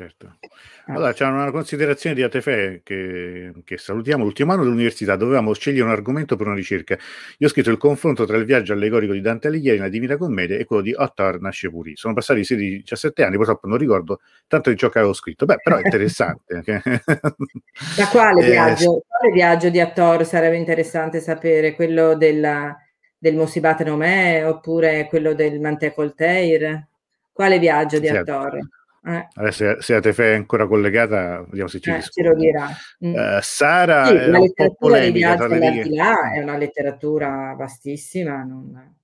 Certo. 0.01 0.37
Ah. 0.85 0.93
Allora, 0.95 1.13
c'è 1.13 1.25
una 1.27 1.51
considerazione 1.51 2.15
di 2.15 2.23
Atefe 2.23 2.81
che, 2.83 3.53
che, 3.63 3.77
salutiamo. 3.77 4.23
L'ultimo 4.23 4.51
anno 4.51 4.63
dell'università 4.63 5.15
dovevamo 5.15 5.53
scegliere 5.53 5.83
un 5.83 5.91
argomento 5.91 6.35
per 6.35 6.47
una 6.47 6.55
ricerca. 6.55 6.97
Io 7.37 7.45
ho 7.45 7.49
scritto 7.51 7.69
il 7.69 7.77
confronto 7.77 8.25
tra 8.25 8.35
il 8.37 8.45
viaggio 8.45 8.73
allegorico 8.73 9.13
di 9.13 9.21
Dante 9.21 9.47
Alighieri 9.47 9.77
nella 9.77 9.91
Divina 9.91 10.17
Commedia 10.17 10.57
e 10.57 10.65
quello 10.65 10.81
di 10.81 10.91
Ottar 10.91 11.39
Nascepuri. 11.39 11.95
Sono 11.95 12.15
passati 12.15 12.39
16-17 12.41 13.23
anni, 13.23 13.35
purtroppo 13.35 13.67
non 13.67 13.77
ricordo 13.77 14.21
tanto 14.47 14.71
di 14.71 14.75
ciò 14.75 14.89
che 14.89 14.97
avevo 14.97 15.13
scritto. 15.13 15.45
Beh, 15.45 15.57
però 15.61 15.77
è 15.77 15.81
interessante. 15.83 16.63
Ma 16.65 18.07
quale 18.09 18.41
eh, 18.43 18.49
viaggio? 18.49 19.03
Quale 19.07 19.33
viaggio 19.33 19.69
di 19.69 19.79
Attor 19.79 20.25
sarebbe 20.25 20.57
interessante 20.57 21.19
sapere? 21.19 21.75
Quello 21.75 22.15
della, 22.15 22.75
del 23.19 23.35
Mossibat 23.35 23.83
Nomè 23.83 24.47
oppure 24.47 25.05
quello 25.07 25.35
del 25.35 25.59
Mantecolteir? 25.59 26.87
Quale 27.31 27.59
viaggio 27.59 27.99
di 27.99 28.09
Attor? 28.09 28.57
Eh. 29.03 29.27
Adesso 29.33 29.81
se 29.81 29.95
Atefe 29.95 30.33
è 30.33 30.35
ancora 30.35 30.67
collegata, 30.67 31.43
vediamo 31.47 31.67
se 31.67 31.79
ci 31.79 31.89
eh, 31.89 32.01
ce 32.01 32.21
lo 32.21 32.35
dirà. 32.35 32.67
Mm. 33.03 33.13
Uh, 33.13 33.39
Sara 33.41 34.05
sì, 34.05 34.13
la 34.13 34.39
letteratura 34.39 34.99
di 34.99 35.11
Viaggio 35.11 35.43
all'Aldilà 35.45 36.33
è 36.33 36.41
una 36.41 36.57
letteratura 36.57 37.55
vastissima. 37.57 38.43
Non... 38.43 38.95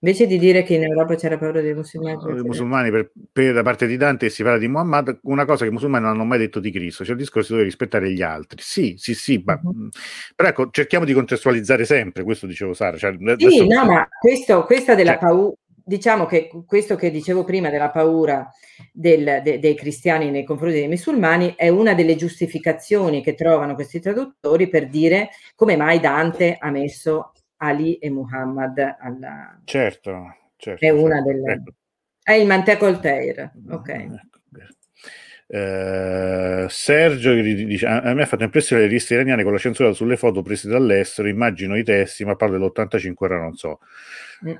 Invece 0.00 0.26
di 0.26 0.38
dire 0.38 0.62
che 0.62 0.74
in 0.74 0.84
Europa 0.84 1.16
c'era 1.16 1.36
paura 1.36 1.60
dei 1.60 1.74
musulmani, 1.74 2.16
no, 2.16 2.44
musulmani 2.44 2.90
per, 2.90 3.10
per, 3.30 3.52
da 3.52 3.62
parte 3.62 3.86
di 3.86 3.96
Dante 3.96 4.30
si 4.30 4.42
parla 4.42 4.58
di 4.58 4.68
Muhammad, 4.68 5.18
una 5.24 5.44
cosa 5.44 5.64
che 5.64 5.70
i 5.70 5.72
musulmani 5.72 6.04
non 6.04 6.14
hanno 6.14 6.24
mai 6.24 6.38
detto 6.38 6.60
di 6.60 6.70
Cristo, 6.70 7.04
cioè 7.04 7.14
il 7.14 7.20
discorso 7.20 7.56
di 7.56 7.62
rispettare 7.62 8.10
gli 8.12 8.22
altri. 8.22 8.60
Sì, 8.62 8.94
sì, 8.96 9.14
sì, 9.14 9.42
ma, 9.44 9.58
uh-huh. 9.62 9.88
però 10.34 10.48
ecco, 10.48 10.70
cerchiamo 10.70 11.04
di 11.04 11.12
contestualizzare 11.12 11.84
sempre, 11.84 12.24
questo 12.24 12.46
dicevo 12.46 12.72
Sara. 12.72 12.96
Cioè, 12.96 13.16
sì, 13.18 13.28
adesso, 13.28 13.64
no, 13.64 13.84
ma 13.84 14.08
questo, 14.18 14.64
questa 14.64 14.94
della 14.94 15.12
cioè, 15.12 15.20
paura 15.20 15.54
diciamo 15.86 16.26
che 16.26 16.50
questo 16.66 16.96
che 16.96 17.12
dicevo 17.12 17.44
prima 17.44 17.70
della 17.70 17.90
paura 17.90 18.50
del, 18.92 19.40
de, 19.44 19.60
dei 19.60 19.76
cristiani 19.76 20.32
nei 20.32 20.42
confronti 20.42 20.78
dei 20.78 20.88
musulmani 20.88 21.54
è 21.56 21.68
una 21.68 21.94
delle 21.94 22.16
giustificazioni 22.16 23.22
che 23.22 23.34
trovano 23.34 23.76
questi 23.76 24.00
traduttori 24.00 24.68
per 24.68 24.88
dire 24.88 25.30
come 25.54 25.76
mai 25.76 26.00
Dante 26.00 26.56
ha 26.58 26.70
messo 26.70 27.32
Ali 27.58 27.98
e 27.98 28.10
Muhammad 28.10 28.96
alla... 28.98 29.60
Certo, 29.64 30.34
certo. 30.56 30.84
È 30.84 30.90
una 30.90 31.22
certo. 31.22 31.30
delle... 31.30 31.52
Ecco. 31.52 31.72
È 32.20 32.32
il 32.32 32.46
Mantecolteir, 32.48 33.52
ok. 33.70 33.88
Ecco. 33.88 34.35
Uh, 35.48 36.66
Sergio 36.68 37.32
dice: 37.32 37.86
A 37.86 38.12
me 38.14 38.22
ha 38.22 38.26
fatto 38.26 38.42
impressione 38.42 38.82
le 38.82 38.88
riviste 38.88 39.14
iraniane 39.14 39.44
con 39.44 39.52
la 39.52 39.58
censura 39.58 39.92
sulle 39.92 40.16
foto 40.16 40.42
prese 40.42 40.68
dall'estero. 40.68 41.28
Immagino 41.28 41.76
i 41.76 41.84
testi, 41.84 42.24
ma 42.24 42.34
parlo 42.34 42.58
dell'85, 42.58 43.14
ora 43.18 43.38
non 43.38 43.54
so. 43.54 43.78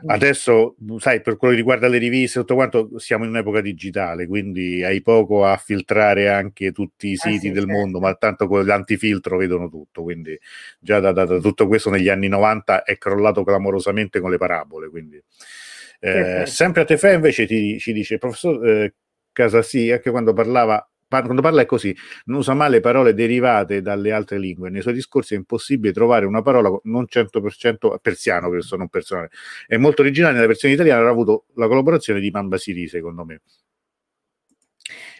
Adesso, 0.06 0.76
sai, 0.98 1.20
per 1.20 1.36
quello 1.36 1.52
che 1.52 1.60
riguarda 1.60 1.88
le 1.88 1.98
riviste, 1.98 2.38
tutto 2.40 2.54
quanto, 2.54 2.98
siamo 2.98 3.24
in 3.24 3.30
un'epoca 3.30 3.60
digitale, 3.60 4.26
quindi 4.26 4.82
hai 4.82 5.02
poco 5.02 5.44
a 5.44 5.56
filtrare 5.56 6.30
anche 6.30 6.72
tutti 6.72 7.08
i 7.08 7.14
ah, 7.14 7.16
siti 7.16 7.36
ah, 7.36 7.40
sì, 7.40 7.50
del 7.50 7.64
certo. 7.64 7.72
mondo, 7.72 8.00
ma 8.00 8.14
tanto 8.14 8.46
con 8.46 8.64
l'antifiltro 8.64 9.36
vedono 9.36 9.68
tutto. 9.68 10.02
Quindi 10.02 10.38
già 10.78 11.00
da, 11.00 11.12
da, 11.12 11.24
da, 11.24 11.38
tutto 11.40 11.66
questo 11.66 11.90
negli 11.90 12.08
anni 12.08 12.28
90 12.28 12.84
è 12.84 12.96
crollato 12.96 13.42
clamorosamente 13.44 14.20
con 14.20 14.30
le 14.30 14.38
parabole. 14.38 14.88
Quindi. 14.88 15.22
Eh, 15.98 16.44
sempre 16.46 16.82
a 16.82 16.84
Tefe 16.84 17.14
invece 17.14 17.46
ti, 17.46 17.78
ci 17.78 17.92
dice 17.94 18.18
professor 18.18 18.64
eh, 18.68 18.94
Casasì, 19.36 19.90
anche 19.90 20.10
quando 20.10 20.32
parlava 20.32 20.88
quando 21.08 21.40
parla 21.40 21.62
è 21.62 21.66
così, 21.66 21.94
non 22.24 22.38
usa 22.38 22.54
mai 22.54 22.70
le 22.70 22.80
parole 22.80 23.14
derivate 23.14 23.80
dalle 23.80 24.12
altre 24.12 24.38
lingue. 24.38 24.70
Nei 24.70 24.82
suoi 24.82 24.94
discorsi 24.94 25.34
è 25.34 25.36
impossibile 25.36 25.92
trovare 25.92 26.26
una 26.26 26.42
parola 26.42 26.68
non 26.84 27.06
100% 27.08 27.98
persiano, 28.00 28.50
che 28.50 28.62
sono 28.62 28.82
un 28.82 28.88
personale. 28.88 29.30
È 29.66 29.76
molto 29.76 30.02
originale, 30.02 30.34
nella 30.34 30.46
versione 30.46 30.74
italiana 30.74 31.00
avrà 31.00 31.12
avuto 31.12 31.44
la 31.54 31.68
collaborazione 31.68 32.18
di 32.18 32.30
Man 32.30 32.48
Basiri, 32.48 32.88
secondo 32.88 33.24
me. 33.24 33.40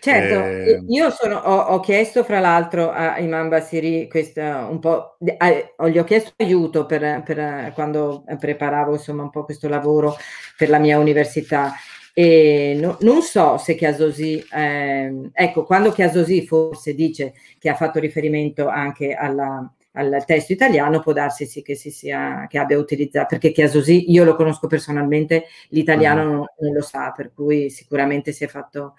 Certo, 0.00 0.44
eh, 0.44 0.84
io 0.86 1.10
sono, 1.10 1.36
ho, 1.36 1.58
ho, 1.74 1.80
chiesto 1.80 2.22
fra 2.22 2.38
l'altro 2.38 2.92
a 2.92 3.18
Imam 3.18 3.48
Basiri 3.48 4.08
questa, 4.08 4.66
un 4.66 4.78
po', 4.78 5.16
a, 5.38 5.88
gli 5.88 5.98
ho 5.98 6.04
chiesto 6.04 6.32
aiuto 6.36 6.86
per, 6.86 7.22
per, 7.24 7.72
quando 7.74 8.24
preparavo 8.38 8.92
insomma 8.92 9.24
un 9.24 9.30
po' 9.30 9.44
questo 9.44 9.68
lavoro 9.68 10.14
per 10.56 10.68
la 10.68 10.78
mia 10.78 11.00
università 11.00 11.72
e 12.18 12.78
no, 12.80 12.96
non 13.02 13.20
so 13.20 13.58
se 13.58 13.74
Chiasosi, 13.74 14.42
eh, 14.50 15.28
ecco, 15.34 15.64
quando 15.64 15.92
Chiasosi 15.92 16.46
forse 16.46 16.94
dice 16.94 17.34
che 17.58 17.68
ha 17.68 17.74
fatto 17.74 17.98
riferimento 17.98 18.68
anche 18.68 19.12
alla, 19.12 19.70
al 19.92 20.24
testo 20.24 20.54
italiano 20.54 21.00
può 21.00 21.12
darsi 21.12 21.44
sì 21.44 21.60
che, 21.60 21.74
si 21.74 21.90
sia, 21.90 22.46
che 22.48 22.56
abbia 22.56 22.78
utilizzato, 22.78 23.26
perché 23.28 23.52
Chiasosi 23.52 24.10
io 24.10 24.24
lo 24.24 24.34
conosco 24.34 24.66
personalmente, 24.66 25.44
l'italiano 25.68 26.24
mm. 26.24 26.30
non, 26.30 26.46
non, 26.58 26.72
lo 26.72 26.80
sa, 26.80 27.12
per 27.14 27.32
cui 27.34 27.68
sicuramente 27.68 28.32
si 28.32 28.44
è 28.44 28.46
fatto 28.46 28.94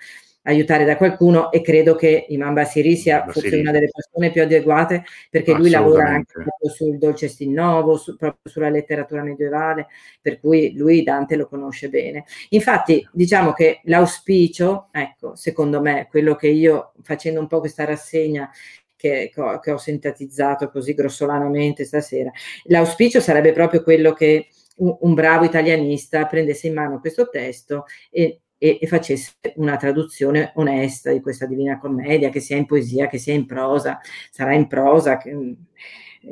aiutare 0.47 0.85
da 0.85 0.95
qualcuno 0.95 1.51
e 1.51 1.61
credo 1.61 1.95
che 1.95 2.25
Imam 2.29 2.53
Basiri 2.53 2.95
sia 2.95 3.25
forse 3.27 3.57
una 3.57 3.71
delle 3.71 3.89
persone 3.91 4.31
più 4.31 4.41
adeguate 4.41 5.03
perché 5.29 5.53
lui 5.53 5.69
lavora 5.69 6.07
anche 6.07 6.33
proprio 6.33 6.69
sul 6.69 6.97
dolce 6.97 7.27
stinnovo, 7.27 7.97
su, 7.97 8.15
proprio 8.15 8.49
sulla 8.49 8.69
letteratura 8.69 9.23
medievale, 9.23 9.87
per 10.21 10.39
cui 10.39 10.73
lui 10.75 11.03
Dante 11.03 11.35
lo 11.35 11.47
conosce 11.47 11.89
bene. 11.89 12.23
Infatti 12.49 13.07
diciamo 13.11 13.51
che 13.51 13.81
l'auspicio, 13.83 14.87
ecco, 14.91 15.35
secondo 15.35 15.81
me, 15.81 16.07
quello 16.09 16.35
che 16.35 16.47
io 16.47 16.93
facendo 17.03 17.39
un 17.41 17.47
po' 17.47 17.59
questa 17.59 17.83
rassegna 17.83 18.49
che, 18.95 19.31
che, 19.31 19.71
ho 19.71 19.77
sintetizzato 19.77 20.69
così 20.69 20.93
grossolanamente 20.93 21.83
stasera. 21.83 22.31
L'auspicio 22.63 23.19
sarebbe 23.19 23.51
proprio 23.51 23.83
quello 23.83 24.13
che 24.13 24.47
un, 24.77 24.95
un 25.01 25.13
bravo 25.13 25.43
italianista 25.43 26.25
prendesse 26.25 26.67
in 26.67 26.73
mano 26.73 26.99
questo 26.99 27.29
testo 27.29 27.85
e, 28.09 28.41
e, 28.57 28.77
e, 28.81 28.87
facesse 28.87 29.33
una 29.55 29.77
traduzione 29.77 30.51
onesta 30.55 31.11
di 31.11 31.21
questa 31.21 31.45
Divina 31.45 31.77
Commedia, 31.77 32.29
che 32.29 32.39
sia 32.39 32.57
in 32.57 32.65
poesia, 32.65 33.07
che 33.07 33.17
sia 33.17 33.33
in 33.33 33.45
prosa, 33.45 33.99
sarà 34.31 34.53
in 34.53 34.67
prosa. 34.67 35.17
Che, 35.17 35.55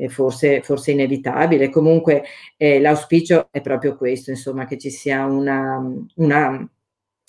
forse, 0.09 0.61
forse 0.61 0.91
inevitabile. 0.91 1.69
Comunque 1.69 2.23
eh, 2.57 2.81
l'auspicio 2.81 3.47
è 3.51 3.61
proprio 3.61 3.95
questo, 3.95 4.29
insomma, 4.29 4.65
che 4.65 4.77
ci 4.77 4.89
sia 4.89 5.25
una, 5.25 5.81
una, 6.15 6.69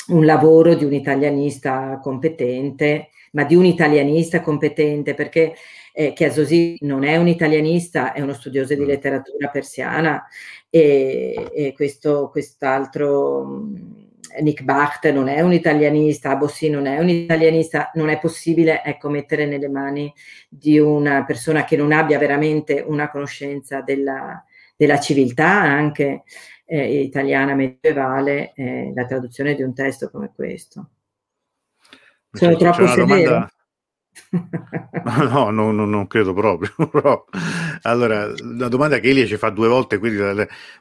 un 0.08 0.24
lavoro 0.24 0.74
di 0.74 0.84
un 0.84 0.92
italianista 0.92 2.00
competente 2.02 3.10
ma 3.36 3.44
di 3.44 3.54
un 3.54 3.66
italianista 3.66 4.40
competente, 4.40 5.12
perché 5.12 5.54
eh, 5.92 6.14
Chiasosi 6.14 6.78
non 6.80 7.04
è 7.04 7.16
un 7.16 7.28
italianista, 7.28 8.14
è 8.14 8.22
uno 8.22 8.32
studioso 8.32 8.74
di 8.74 8.80
mm. 8.80 8.86
letteratura 8.86 9.48
persiana 9.48 10.24
e, 10.70 11.50
e 11.54 11.72
questo, 11.74 12.30
quest'altro 12.30 13.44
mm, 13.44 14.05
Nick 14.40 14.62
Bacht 14.62 15.10
non 15.10 15.28
è 15.28 15.40
un 15.40 15.52
italianista, 15.52 16.30
Abossi 16.30 16.68
non 16.68 16.86
è 16.86 16.98
un 16.98 17.08
italianista, 17.08 17.90
non 17.94 18.08
è 18.08 18.18
possibile 18.18 18.82
ecco, 18.84 19.08
mettere 19.08 19.46
nelle 19.46 19.68
mani 19.68 20.12
di 20.48 20.78
una 20.78 21.24
persona 21.24 21.64
che 21.64 21.76
non 21.76 21.92
abbia 21.92 22.18
veramente 22.18 22.84
una 22.86 23.10
conoscenza 23.10 23.80
della, 23.80 24.44
della 24.76 25.00
civiltà 25.00 25.48
anche 25.48 26.24
eh, 26.64 27.00
italiana 27.02 27.54
medievale 27.54 28.52
eh, 28.54 28.92
la 28.94 29.06
traduzione 29.06 29.54
di 29.54 29.62
un 29.62 29.72
testo 29.74 30.10
come 30.10 30.32
questo. 30.34 30.90
Sono 32.32 32.56
troppo 32.56 32.86
severo? 32.86 33.48
no, 35.30 35.50
no, 35.50 35.70
no, 35.72 35.84
non 35.84 36.06
credo 36.06 36.32
proprio. 36.32 36.72
allora, 37.82 38.32
la 38.56 38.68
domanda 38.68 38.98
che 38.98 39.10
Elia 39.10 39.26
ci 39.26 39.36
fa 39.36 39.50
due 39.50 39.68
volte, 39.68 39.98
quindi 39.98 40.18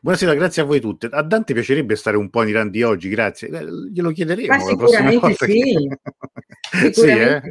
buonasera, 0.01 0.33
grazie 0.33 0.61
a 0.61 0.65
voi 0.65 0.79
tutte. 0.79 1.07
A 1.07 1.21
Dante 1.21 1.53
piacerebbe 1.53 1.95
stare 1.95 2.17
un 2.17 2.29
po' 2.29 2.43
in 2.43 2.49
Iran 2.49 2.69
di 2.69 2.83
oggi, 2.83 3.09
grazie. 3.09 3.49
Eh, 3.49 3.65
glielo 3.91 4.11
chiederemo. 4.11 4.47
Ma 4.47 4.59
sicuramente 4.59 5.33
sì. 5.33 5.45
Che... 5.45 6.91
sicuramente 6.91 6.93
sì, 6.93 7.09
eh? 7.09 7.41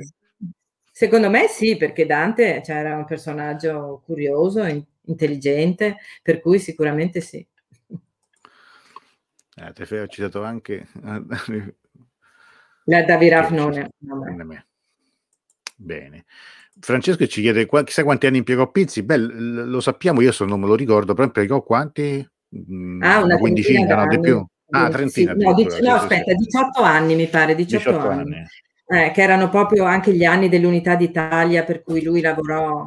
Secondo 0.91 1.29
me 1.29 1.49
sì, 1.49 1.77
perché 1.77 2.07
Dante 2.07 2.63
cioè, 2.65 2.77
era 2.77 2.97
un 2.97 3.05
personaggio 3.05 4.03
curioso, 4.05 4.65
intelligente, 5.07 5.97
per 6.23 6.41
cui 6.41 6.59
sicuramente 6.59 7.21
sì. 7.21 7.45
Eh, 9.57 9.73
te 9.73 10.01
ho 10.01 10.07
citato 10.09 10.43
anche 10.43 10.87
la 12.85 13.05
è. 13.75 13.91
Non 14.01 14.65
Bene. 15.75 16.25
Francesco 16.81 17.27
ci 17.27 17.41
chiede 17.41 17.69
chissà 17.85 18.03
quanti 18.05 18.27
anni 18.27 18.39
impiegò 18.39 18.71
Pizzi. 18.71 19.03
Beh, 19.03 19.17
lo 19.17 19.81
sappiamo, 19.81 20.21
io 20.21 20.33
non 20.41 20.61
me 20.61 20.67
lo 20.67 20.75
ricordo, 20.75 21.15
però 21.15 21.27
impiegò 21.27 21.63
quanti? 21.63 22.27
Mm, 22.71 23.03
ah, 23.03 23.23
una 23.23 23.37
quindicina, 23.39 24.05
no, 24.05 24.09
di 24.09 24.21
più. 24.21 24.45
Ah, 24.71 24.89
trentina. 24.89 25.33
Sì, 25.33 25.39
no, 25.39 25.55
dic- 25.55 25.81
no, 25.81 25.95
aspetta, 25.95 26.33
18 26.33 26.83
anni 26.83 27.15
mi 27.15 27.29
pare, 27.29 27.55
18, 27.55 27.91
18 27.91 28.09
anni. 28.09 28.35
anni. 28.35 28.47
Eh, 28.87 29.11
che 29.13 29.23
erano 29.23 29.49
proprio 29.49 29.85
anche 29.85 30.13
gli 30.13 30.25
anni 30.25 30.49
dell'unità 30.49 30.95
d'Italia 30.95 31.65
per 31.65 31.83
cui 31.83 32.03
lui 32.03 32.21
lavorò. 32.21 32.87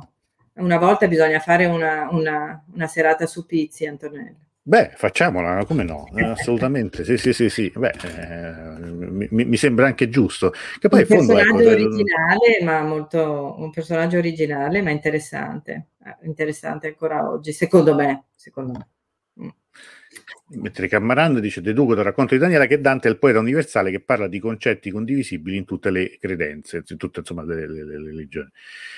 Una 0.56 0.78
volta 0.78 1.08
bisogna 1.08 1.40
fare 1.40 1.66
una, 1.66 2.08
una, 2.12 2.64
una 2.74 2.88
serata 2.88 3.26
su 3.26 3.46
Pizzi, 3.46 3.86
Antonello. 3.86 4.47
Beh, 4.68 4.91
facciamola, 4.95 5.63
come 5.63 5.84
no? 5.84 6.09
Assolutamente, 6.13 7.05
sì, 7.05 7.18
sì, 7.18 7.32
sì, 7.32 7.49
sì. 7.49 7.72
Beh, 7.74 7.93
eh, 8.03 8.91
mi, 8.91 9.45
mi, 9.45 9.55
sembra 9.55 9.86
anche 9.86 10.09
giusto. 10.09 10.51
Che 10.78 10.89
poi 10.89 10.99
un 10.99 11.05
fondo, 11.05 11.36
personaggio 11.36 11.70
ecco, 11.70 11.86
originale, 11.86 12.59
ma 12.63 12.82
molto, 12.82 13.55
un 13.59 13.72
personaggio 13.72 14.18
originale, 14.18 14.82
ma 14.82 14.89
interessante, 14.89 15.91
eh, 16.03 16.18
interessante 16.24 16.88
ancora 16.88 17.30
oggi, 17.30 17.53
secondo 17.53 17.95
me, 17.95 18.26
secondo 18.36 18.74
me. 18.74 19.45
Mm. 19.45 20.59
Mentre 20.59 20.89
Cammarando 20.89 21.39
dice, 21.39 21.61
deduco 21.61 21.95
dal 21.95 22.03
racconto 22.03 22.34
di 22.34 22.41
Daniela 22.41 22.65
che 22.65 22.82
Dante 22.82 23.07
è 23.07 23.11
il 23.11 23.20
poeta 23.20 23.39
universale 23.39 23.89
che 23.89 24.01
parla 24.01 24.28
di 24.28 24.39
concetti 24.39 24.91
condivisibili 24.91 25.55
in 25.55 25.63
tutte 25.63 25.89
le 25.91 26.18
credenze, 26.20 26.84
in 26.86 26.97
tutte 26.97 27.22
insomma, 27.22 27.45
le, 27.45 27.70
le, 27.70 27.86
le 27.86 28.03
religioni. 28.03 28.49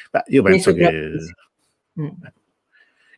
Beh, 0.10 0.24
io 0.30 0.42
penso 0.42 0.74
che... 0.74 1.12
Mm 2.02 2.08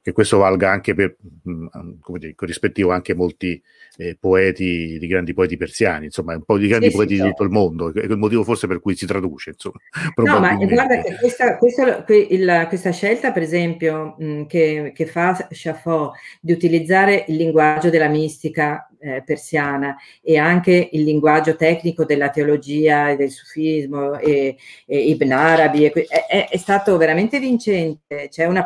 che 0.01 0.13
questo 0.13 0.37
valga 0.37 0.71
anche 0.71 0.95
per, 0.95 1.15
mm, 1.47 1.67
come 2.01 2.19
dire, 2.19 2.33
corrispettivo 2.33 2.91
anche 2.91 3.13
molti 3.13 3.61
eh, 3.97 4.17
poeti, 4.19 4.97
di 4.97 5.07
grandi 5.07 5.33
poeti 5.33 5.57
persiani, 5.57 6.05
insomma, 6.05 6.33
un 6.33 6.43
po' 6.43 6.57
di 6.57 6.67
grandi 6.67 6.89
sì, 6.89 6.95
poeti 6.95 7.15
sì, 7.15 7.21
di 7.21 7.27
tutto 7.27 7.43
il 7.43 7.51
mondo, 7.51 7.93
è 7.93 7.99
il 8.03 8.17
motivo 8.17 8.43
forse 8.43 8.65
per 8.65 8.79
cui 8.79 8.95
si 8.95 9.05
traduce, 9.05 9.51
insomma. 9.51 9.77
No, 10.31 10.39
ma 10.39 10.55
guarda 10.55 11.01
che 11.01 11.17
questa, 11.19 11.57
questa, 11.57 12.05
il, 12.07 12.65
questa 12.67 12.91
scelta, 12.91 13.31
per 13.31 13.41
esempio, 13.43 14.15
mh, 14.17 14.25
mm, 14.25 14.43
che, 14.45 14.91
che, 14.95 15.05
fa 15.05 15.47
Chaffot 15.49 16.13
di 16.39 16.51
utilizzare 16.51 17.25
il 17.27 17.35
linguaggio 17.35 17.89
della 17.89 18.07
mistica 18.07 18.89
eh, 18.99 19.23
persiana 19.23 19.95
e 20.21 20.37
anche 20.37 20.89
il 20.91 21.03
linguaggio 21.03 21.55
tecnico 21.55 22.05
della 22.05 22.29
teologia 22.29 23.09
e 23.09 23.15
del 23.17 23.29
sufismo 23.29 24.17
e, 24.17 24.55
e 24.85 24.99
Ibn 25.09 25.31
Arabi, 25.31 25.85
è, 25.85 25.91
è, 25.91 26.47
è 26.49 26.57
stato 26.57 26.97
veramente 26.97 27.39
vincente, 27.39 28.27
c'è 28.29 28.45
una 28.45 28.61
mm. 28.61 28.65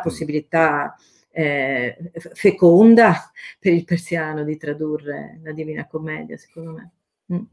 Eh, 1.38 1.98
feconda 2.32 3.30
per 3.58 3.74
il 3.74 3.84
persiano 3.84 4.42
di 4.42 4.56
tradurre 4.56 5.38
la 5.42 5.52
Divina 5.52 5.86
Commedia, 5.86 6.38
secondo 6.38 6.70
me. 6.70 6.90
Mm. 7.34 7.44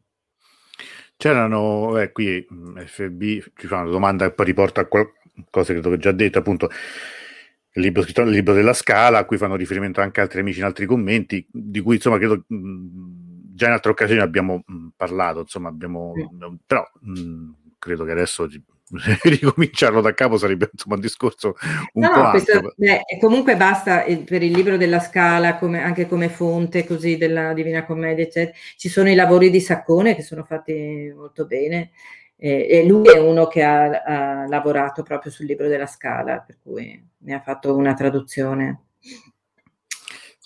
C'erano, 1.17 1.99
eh, 1.99 2.13
qui 2.13 2.47
mm, 2.51 2.77
FB 2.77 3.21
ci 3.55 3.67
fa 3.67 3.81
una 3.81 3.89
domanda 3.89 4.25
che 4.25 4.33
poi 4.33 4.45
riporta 4.45 4.81
a 4.81 4.85
qualcosa 4.85 5.73
che 5.73 5.85
ho 5.85 5.97
già 5.97 6.13
detto, 6.13 6.39
appunto, 6.39 6.69
il 7.73 7.81
libro 7.81 8.03
scritto 8.03 8.23
nel 8.23 8.31
libro 8.31 8.53
della 8.53 8.71
Scala, 8.71 9.17
a 9.17 9.25
cui 9.25 9.35
fanno 9.35 9.57
riferimento 9.57 9.99
anche 9.99 10.21
altri 10.21 10.39
amici 10.39 10.59
in 10.59 10.65
altri 10.65 10.85
commenti, 10.85 11.45
di 11.51 11.81
cui 11.81 11.95
insomma 11.95 12.17
credo 12.17 12.45
mh, 12.47 12.55
mm, 12.55 13.01
già 13.53 13.65
in 13.67 13.73
altre 13.73 13.91
occasioni 13.91 14.21
abbiamo 14.21 14.63
mh, 14.65 14.87
parlato, 14.95 15.41
insomma 15.41 15.67
abbiamo, 15.67 16.13
mm. 16.15 16.53
però 16.65 16.89
mh, 17.01 17.49
credo 17.79 18.05
che 18.05 18.11
adesso 18.11 18.47
ricominciarlo 19.23 20.01
da 20.01 20.13
capo 20.13 20.37
sarebbe 20.37 20.69
insomma 20.71 20.95
un 20.95 21.01
discorso 21.01 21.55
un 21.93 22.03
no, 22.03 22.11
po' 22.11 22.21
no, 22.21 22.29
questo, 22.29 22.73
beh, 22.75 23.01
comunque 23.19 23.55
basta 23.55 24.05
il, 24.05 24.23
per 24.23 24.43
il 24.43 24.51
libro 24.51 24.77
della 24.77 24.99
Scala 24.99 25.57
come, 25.57 25.81
anche 25.81 26.07
come 26.07 26.29
fonte 26.29 26.85
così 26.85 27.17
della 27.17 27.53
Divina 27.53 27.85
Commedia 27.85 28.23
eccetera. 28.23 28.55
ci 28.77 28.89
sono 28.89 29.09
i 29.09 29.15
lavori 29.15 29.49
di 29.49 29.59
Saccone 29.59 30.15
che 30.15 30.21
sono 30.21 30.43
fatti 30.43 31.11
molto 31.15 31.45
bene 31.45 31.91
eh, 32.37 32.67
e 32.69 32.85
lui 32.85 33.07
è 33.09 33.19
uno 33.19 33.47
che 33.47 33.63
ha, 33.63 34.01
ha 34.03 34.47
lavorato 34.47 35.03
proprio 35.03 35.31
sul 35.31 35.45
libro 35.45 35.67
della 35.67 35.87
Scala 35.87 36.39
per 36.39 36.57
cui 36.61 37.01
ne 37.17 37.33
ha 37.33 37.39
fatto 37.41 37.75
una 37.75 37.93
traduzione 37.93 38.81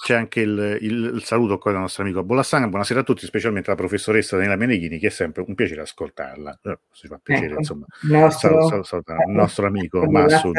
c'è 0.07 0.15
anche 0.15 0.39
il, 0.39 0.77
il, 0.79 1.11
il 1.15 1.23
saluto 1.25 1.57
qua 1.57 1.71
del 1.71 1.81
nostro 1.81 2.03
amico 2.03 2.23
Bolassana. 2.23 2.69
Buonasera 2.69 3.01
a 3.01 3.03
tutti, 3.03 3.25
specialmente 3.25 3.69
alla 3.69 3.77
professoressa 3.77 4.37
Daniela 4.37 4.55
Meneghini, 4.55 4.99
che 4.99 5.07
è 5.07 5.09
sempre 5.09 5.43
un 5.45 5.53
piacere 5.53 5.81
ascoltarla. 5.81 6.61
Eh, 6.63 6.79
si 6.93 7.07
fa 7.07 7.19
piacere, 7.21 7.47
ecco, 7.47 7.57
insomma. 7.57 7.85
Nostro, 8.03 8.69
sal, 8.69 8.85
sal, 8.85 9.03
sal, 9.03 9.17
il 9.27 9.33
nostro 9.33 9.67
amico 9.67 10.09
Massud. 10.09 10.53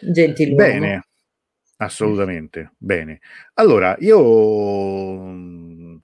Gentiluomo. 0.00 0.56
Bene, 0.56 1.04
assolutamente. 1.76 2.72
Bene. 2.78 3.20
Allora, 3.52 3.94
io 3.98 4.18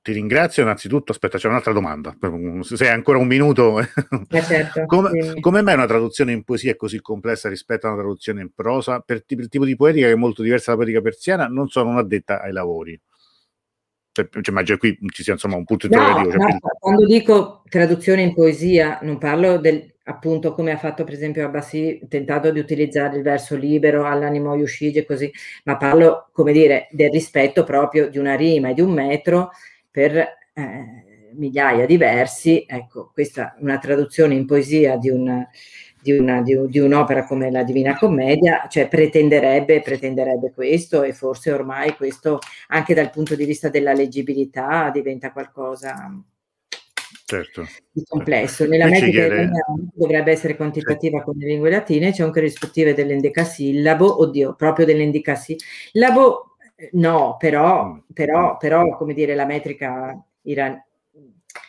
ti 0.06 0.12
ringrazio 0.12 0.62
innanzitutto. 0.62 1.10
Aspetta, 1.10 1.36
c'è 1.36 1.48
un'altra 1.48 1.72
domanda. 1.72 2.16
Se 2.60 2.86
hai 2.86 2.94
ancora 2.94 3.18
un 3.18 3.26
minuto, 3.26 3.80
eh, 3.80 3.88
certo, 4.40 4.84
come, 4.86 5.20
sì. 5.20 5.40
come, 5.40 5.62
mai 5.62 5.74
una 5.74 5.86
traduzione 5.86 6.30
in 6.30 6.44
poesia 6.44 6.70
è 6.70 6.76
così 6.76 7.00
complessa 7.00 7.48
rispetto 7.48 7.86
a 7.86 7.90
una 7.90 7.98
traduzione 7.98 8.40
in 8.40 8.50
prosa? 8.54 9.00
Per 9.00 9.24
il 9.26 9.48
tipo 9.48 9.64
di 9.64 9.74
poetica 9.74 10.06
che 10.06 10.12
è 10.12 10.16
molto 10.16 10.42
diversa 10.42 10.70
dalla 10.70 10.84
poetica 10.84 11.02
persiana, 11.02 11.48
non 11.48 11.66
sono 11.66 11.90
un'addetta 11.90 12.40
ai 12.40 12.52
lavori. 12.52 13.00
Cioè, 14.12 14.28
immagino 14.48 14.78
qui 14.78 14.96
ci 15.08 15.24
sia 15.24 15.32
insomma 15.32 15.56
un 15.56 15.64
punto 15.64 15.86
interrogativo. 15.86 16.36
No, 16.36 16.40
cioè, 16.40 16.52
no, 16.52 16.58
quando 16.78 17.04
dico 17.04 17.62
traduzione 17.68 18.22
in 18.22 18.32
poesia, 18.32 19.00
non 19.02 19.18
parlo 19.18 19.58
del, 19.58 19.92
appunto 20.04 20.54
come 20.54 20.70
ha 20.70 20.78
fatto 20.78 21.02
per 21.02 21.14
esempio 21.14 21.44
Abbasi, 21.44 22.06
tentato 22.08 22.52
di 22.52 22.60
utilizzare 22.60 23.16
il 23.16 23.24
verso 23.24 23.56
libero 23.56 24.04
all'animo 24.04 24.54
Yushige 24.54 25.04
così, 25.04 25.28
ma 25.64 25.76
parlo, 25.76 26.28
come 26.30 26.52
dire, 26.52 26.86
del 26.92 27.10
rispetto 27.10 27.64
proprio 27.64 28.08
di 28.08 28.18
una 28.18 28.36
rima 28.36 28.68
e 28.68 28.74
di 28.74 28.82
un 28.82 28.92
metro 28.92 29.50
per 29.96 30.14
eh, 30.14 31.30
migliaia 31.36 31.86
di 31.86 31.96
versi. 31.96 32.66
Ecco, 32.68 33.10
questa 33.14 33.54
è 33.54 33.62
una 33.62 33.78
traduzione 33.78 34.34
in 34.34 34.44
poesia 34.44 34.98
di 34.98 35.08
un, 35.08 35.42
di, 36.02 36.12
una, 36.12 36.42
di, 36.42 36.54
di, 36.68 36.78
un'opera 36.78 37.24
come 37.24 37.50
la 37.50 37.62
Divina 37.62 37.96
Commedia, 37.96 38.66
cioè 38.68 38.88
pretenderebbe, 38.88 39.80
pretenderebbe 39.80 40.52
questo 40.52 41.02
e 41.02 41.14
forse 41.14 41.50
ormai 41.50 41.96
questo 41.96 42.40
anche 42.68 42.92
dal 42.92 43.08
punto 43.08 43.34
di 43.34 43.46
vista 43.46 43.70
della 43.70 43.94
leggibilità 43.94 44.90
diventa 44.90 45.32
qualcosa 45.32 46.12
certo, 47.24 47.66
di 47.90 48.04
complesso. 48.06 48.66
Certo. 48.66 48.72
Nella 48.72 48.90
metrica 48.90 49.26
chiede... 49.28 49.50
dovrebbe 49.94 50.30
essere 50.30 50.56
quantitativa 50.56 51.22
con 51.22 51.36
le 51.38 51.46
lingue 51.46 51.70
latine, 51.70 52.12
c'è 52.12 52.22
anche 52.22 52.40
rispettive 52.40 52.92
dell'endecasillabo, 52.92 54.20
oddio, 54.20 54.54
proprio 54.56 54.84
dell'endecasillabo, 54.84 56.55
no, 56.92 57.36
però, 57.38 57.86
mm. 57.86 57.98
però, 58.12 58.56
però, 58.56 58.96
come 58.96 59.14
dire, 59.14 59.34
la 59.34 59.46
metrica 59.46 60.22
iran- 60.42 60.82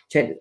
cioè 0.08 0.40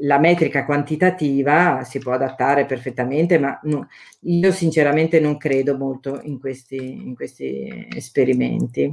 la 0.00 0.18
metrica 0.18 0.64
quantitativa 0.64 1.84
si 1.84 1.98
può 1.98 2.12
adattare 2.12 2.64
perfettamente, 2.64 3.38
ma 3.38 3.58
no, 3.64 3.88
io 4.20 4.50
sinceramente 4.50 5.20
non 5.20 5.36
credo 5.36 5.76
molto 5.76 6.18
in 6.22 6.40
questi, 6.40 6.76
in 6.76 7.14
questi 7.14 7.88
esperimenti. 7.94 8.90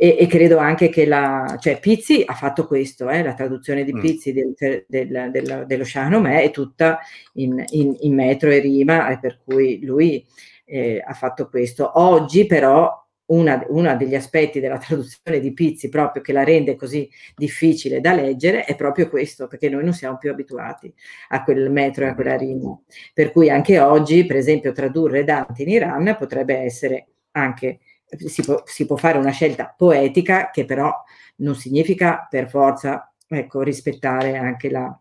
E, 0.00 0.16
e, 0.18 0.26
credo 0.28 0.58
anche 0.58 0.88
che 0.88 1.04
la, 1.04 1.56
cioè 1.60 1.80
Pizzi 1.80 2.22
ha 2.24 2.32
fatto 2.32 2.66
questo, 2.66 3.10
eh, 3.10 3.22
la 3.22 3.34
traduzione 3.34 3.84
di 3.84 3.92
mm. 3.92 4.00
Pizzi 4.00 4.32
del, 4.32 4.54
del, 4.86 5.30
del, 5.30 5.64
dello 5.66 5.84
Shahnameh 5.84 6.42
è 6.42 6.50
tutta 6.50 7.00
in, 7.34 7.62
in, 7.70 7.96
in, 8.00 8.14
metro 8.14 8.48
e 8.48 8.60
rima, 8.60 9.10
e 9.10 9.18
per 9.18 9.40
cui 9.44 9.84
lui 9.84 10.24
eh, 10.64 11.02
ha 11.04 11.12
fatto 11.14 11.48
questo. 11.48 11.98
Oggi 12.00 12.46
però 12.46 13.07
uno 13.28 13.96
degli 13.96 14.14
aspetti 14.14 14.60
della 14.60 14.78
traduzione 14.78 15.40
di 15.40 15.52
Pizzi 15.52 15.88
proprio 15.88 16.22
che 16.22 16.32
la 16.32 16.44
rende 16.44 16.76
così 16.76 17.08
difficile 17.36 18.00
da 18.00 18.14
leggere 18.14 18.64
è 18.64 18.74
proprio 18.76 19.08
questo, 19.08 19.46
perché 19.46 19.68
noi 19.68 19.84
non 19.84 19.92
siamo 19.92 20.18
più 20.18 20.30
abituati 20.30 20.92
a 21.28 21.42
quel 21.42 21.70
metro 21.70 22.04
e 22.04 22.08
a 22.08 22.14
quella 22.14 22.36
rima. 22.36 22.78
Per 23.12 23.32
cui 23.32 23.50
anche 23.50 23.78
oggi, 23.80 24.24
per 24.26 24.36
esempio, 24.36 24.72
tradurre 24.72 25.24
Dante 25.24 25.62
in 25.62 25.68
Iran 25.70 26.16
potrebbe 26.18 26.56
essere 26.56 27.08
anche, 27.32 27.80
si 28.06 28.42
può, 28.42 28.62
si 28.64 28.86
può 28.86 28.96
fare 28.96 29.18
una 29.18 29.30
scelta 29.30 29.74
poetica 29.76 30.50
che 30.50 30.64
però 30.64 30.92
non 31.36 31.54
significa 31.54 32.26
per 32.28 32.48
forza 32.48 33.12
ecco, 33.28 33.62
rispettare 33.62 34.36
anche 34.36 34.70
la, 34.70 34.98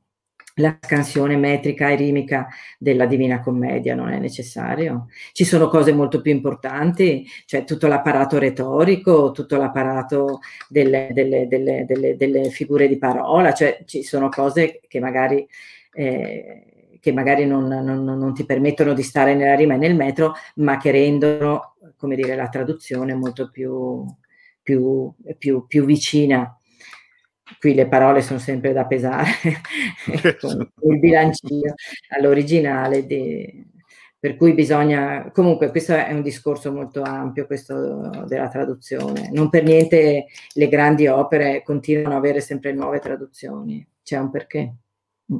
la 0.57 0.77
scansione 0.79 1.35
metrica 1.35 1.89
e 1.89 1.95
rimica 1.95 2.47
della 2.77 3.05
Divina 3.05 3.41
Commedia, 3.41 3.95
non 3.95 4.09
è 4.09 4.19
necessario. 4.19 5.07
Ci 5.33 5.45
sono 5.45 5.67
cose 5.67 5.91
molto 5.91 6.21
più 6.21 6.31
importanti, 6.31 7.25
cioè 7.45 7.63
tutto 7.63 7.87
l'apparato 7.87 8.37
retorico, 8.37 9.31
tutto 9.31 9.57
l'apparato 9.57 10.39
delle, 10.67 11.09
delle, 11.13 11.47
delle, 11.47 12.15
delle 12.15 12.49
figure 12.49 12.87
di 12.87 12.97
parola, 12.97 13.53
cioè 13.53 13.83
ci 13.85 14.03
sono 14.03 14.29
cose 14.29 14.81
che 14.87 14.99
magari... 14.99 15.47
Eh, 15.93 16.61
che 16.99 17.13
magari 17.13 17.45
non, 17.45 17.67
non, 17.67 18.03
non, 18.03 18.33
ti 18.33 18.43
permettono 18.43 18.93
di 18.93 19.03
stare 19.03 19.33
nella 19.33 19.55
rima 19.55 19.75
e 19.75 19.77
nel 19.77 19.95
metro, 19.95 20.33
ma 20.55 20.77
che 20.77 20.91
rendono, 20.91 21.75
come 21.95 22.15
dire, 22.15 22.35
la 22.35 22.49
traduzione 22.49 23.13
molto 23.13 23.49
più, 23.49 24.03
più, 24.61 25.13
più, 25.37 25.65
più 25.67 25.85
vicina 25.85 26.57
qui 27.59 27.73
le 27.73 27.87
parole 27.87 28.21
sono 28.21 28.39
sempre 28.39 28.73
da 28.73 28.85
pesare, 28.85 29.29
con 30.39 30.69
il 30.91 30.99
bilancino 30.99 31.73
all'originale, 32.09 33.05
di, 33.05 33.65
per 34.19 34.35
cui 34.35 34.53
bisogna, 34.53 35.31
comunque 35.31 35.69
questo 35.69 35.93
è 35.93 36.11
un 36.11 36.21
discorso 36.21 36.71
molto 36.71 37.01
ampio, 37.01 37.45
questo 37.45 38.25
della 38.25 38.49
traduzione, 38.49 39.29
non 39.31 39.49
per 39.49 39.63
niente 39.63 40.25
le 40.53 40.67
grandi 40.67 41.07
opere 41.07 41.63
continuano 41.63 42.15
ad 42.15 42.23
avere 42.23 42.41
sempre 42.41 42.73
nuove 42.73 42.99
traduzioni, 42.99 43.85
c'è 44.03 44.17
un 44.17 44.29
perché. 44.29 44.75
Mm. 45.31 45.39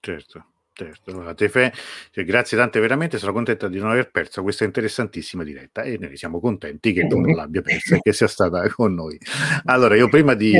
Certo. 0.00 0.44
Certo, 0.78 1.10
allora, 1.10 1.34
Tefe, 1.34 1.72
cioè, 2.12 2.22
grazie 2.22 2.56
tante 2.56 2.78
veramente, 2.78 3.18
sono 3.18 3.32
contenta 3.32 3.66
di 3.66 3.80
non 3.80 3.90
aver 3.90 4.12
perso 4.12 4.42
questa 4.42 4.62
interessantissima 4.62 5.42
diretta 5.42 5.82
e 5.82 5.98
noi 5.98 6.16
siamo 6.16 6.38
contenti 6.38 6.92
che 6.92 7.08
tu 7.08 7.18
non 7.18 7.32
l'abbia 7.34 7.62
persa 7.62 7.96
e 7.96 8.00
che 8.00 8.12
sia 8.12 8.28
stata 8.28 8.64
con 8.68 8.94
noi. 8.94 9.18
Allora, 9.64 9.96
io 9.96 10.08
prima 10.08 10.34
di, 10.34 10.52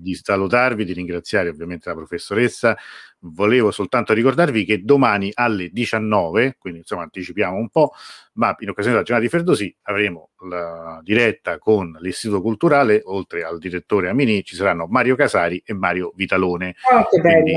di 0.00 0.14
salutarvi, 0.20 0.84
di 0.84 0.92
ringraziare 0.92 1.50
ovviamente 1.50 1.88
la 1.88 1.94
professoressa, 1.94 2.76
volevo 3.24 3.70
soltanto 3.70 4.12
ricordarvi 4.12 4.64
che 4.64 4.82
domani 4.82 5.30
alle 5.34 5.68
19, 5.68 6.56
quindi 6.58 6.80
insomma 6.80 7.02
anticipiamo 7.02 7.56
un 7.56 7.68
po', 7.68 7.92
ma 8.34 8.54
in 8.58 8.70
occasione 8.70 8.96
della 8.96 9.06
giornata 9.06 9.28
di 9.28 9.28
Ferdosi 9.28 9.76
avremo 9.82 10.30
la 10.48 11.00
diretta 11.02 11.58
con 11.58 11.96
l'Istituto 12.00 12.40
Culturale, 12.40 13.00
oltre 13.04 13.44
al 13.44 13.58
direttore 13.58 14.08
Amini 14.08 14.42
ci 14.42 14.56
saranno 14.56 14.86
Mario 14.86 15.14
Casari 15.14 15.62
e 15.64 15.74
Mario 15.74 16.12
Vitalone. 16.16 16.74
Oh, 16.90 17.04
Quindi, 17.04 17.52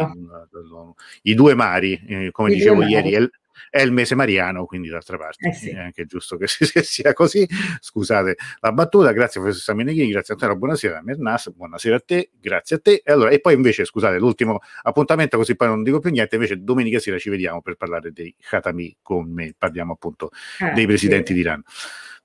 I 1.23 1.33
due 1.33 1.55
Mari, 1.55 1.94
eh, 2.07 2.31
come 2.31 2.51
I 2.51 2.55
dicevo 2.55 2.83
ieri, 2.83 3.11
è, 3.13 3.29
è 3.69 3.81
il 3.81 3.91
mese 3.91 4.15
mariano, 4.15 4.65
quindi 4.65 4.89
d'altra 4.89 5.17
parte 5.17 5.49
eh 5.49 5.53
sì. 5.53 5.69
è 5.69 5.79
anche 5.79 6.05
giusto 6.05 6.37
che 6.37 6.47
sia 6.83 7.13
così. 7.13 7.47
Scusate 7.79 8.35
la 8.59 8.71
battuta, 8.71 9.11
grazie 9.11 9.39
professoressa 9.39 9.73
Meneghini, 9.73 10.11
grazie 10.11 10.33
a 10.33 10.37
te, 10.37 10.55
buonasera 10.55 11.01
Mernas, 11.03 11.51
buonasera 11.53 11.95
a 11.95 11.99
te, 11.99 12.31
grazie 12.39 12.77
a 12.77 12.79
te. 12.79 13.01
E, 13.03 13.11
allora, 13.11 13.31
e 13.31 13.39
poi 13.39 13.53
invece, 13.53 13.85
scusate, 13.85 14.17
l'ultimo 14.17 14.59
appuntamento, 14.83 15.37
così 15.37 15.55
poi 15.55 15.67
non 15.67 15.83
dico 15.83 15.99
più 15.99 16.11
niente, 16.11 16.35
invece 16.35 16.63
domenica 16.63 16.99
sera 16.99 17.17
ci 17.17 17.29
vediamo 17.29 17.61
per 17.61 17.75
parlare 17.75 18.11
dei 18.11 18.35
Khatami 18.39 18.97
con 19.01 19.31
me, 19.31 19.53
parliamo 19.57 19.93
appunto 19.93 20.31
ah, 20.59 20.71
dei 20.71 20.85
presidenti 20.85 21.33
sì. 21.33 21.33
d'Iran. 21.33 21.61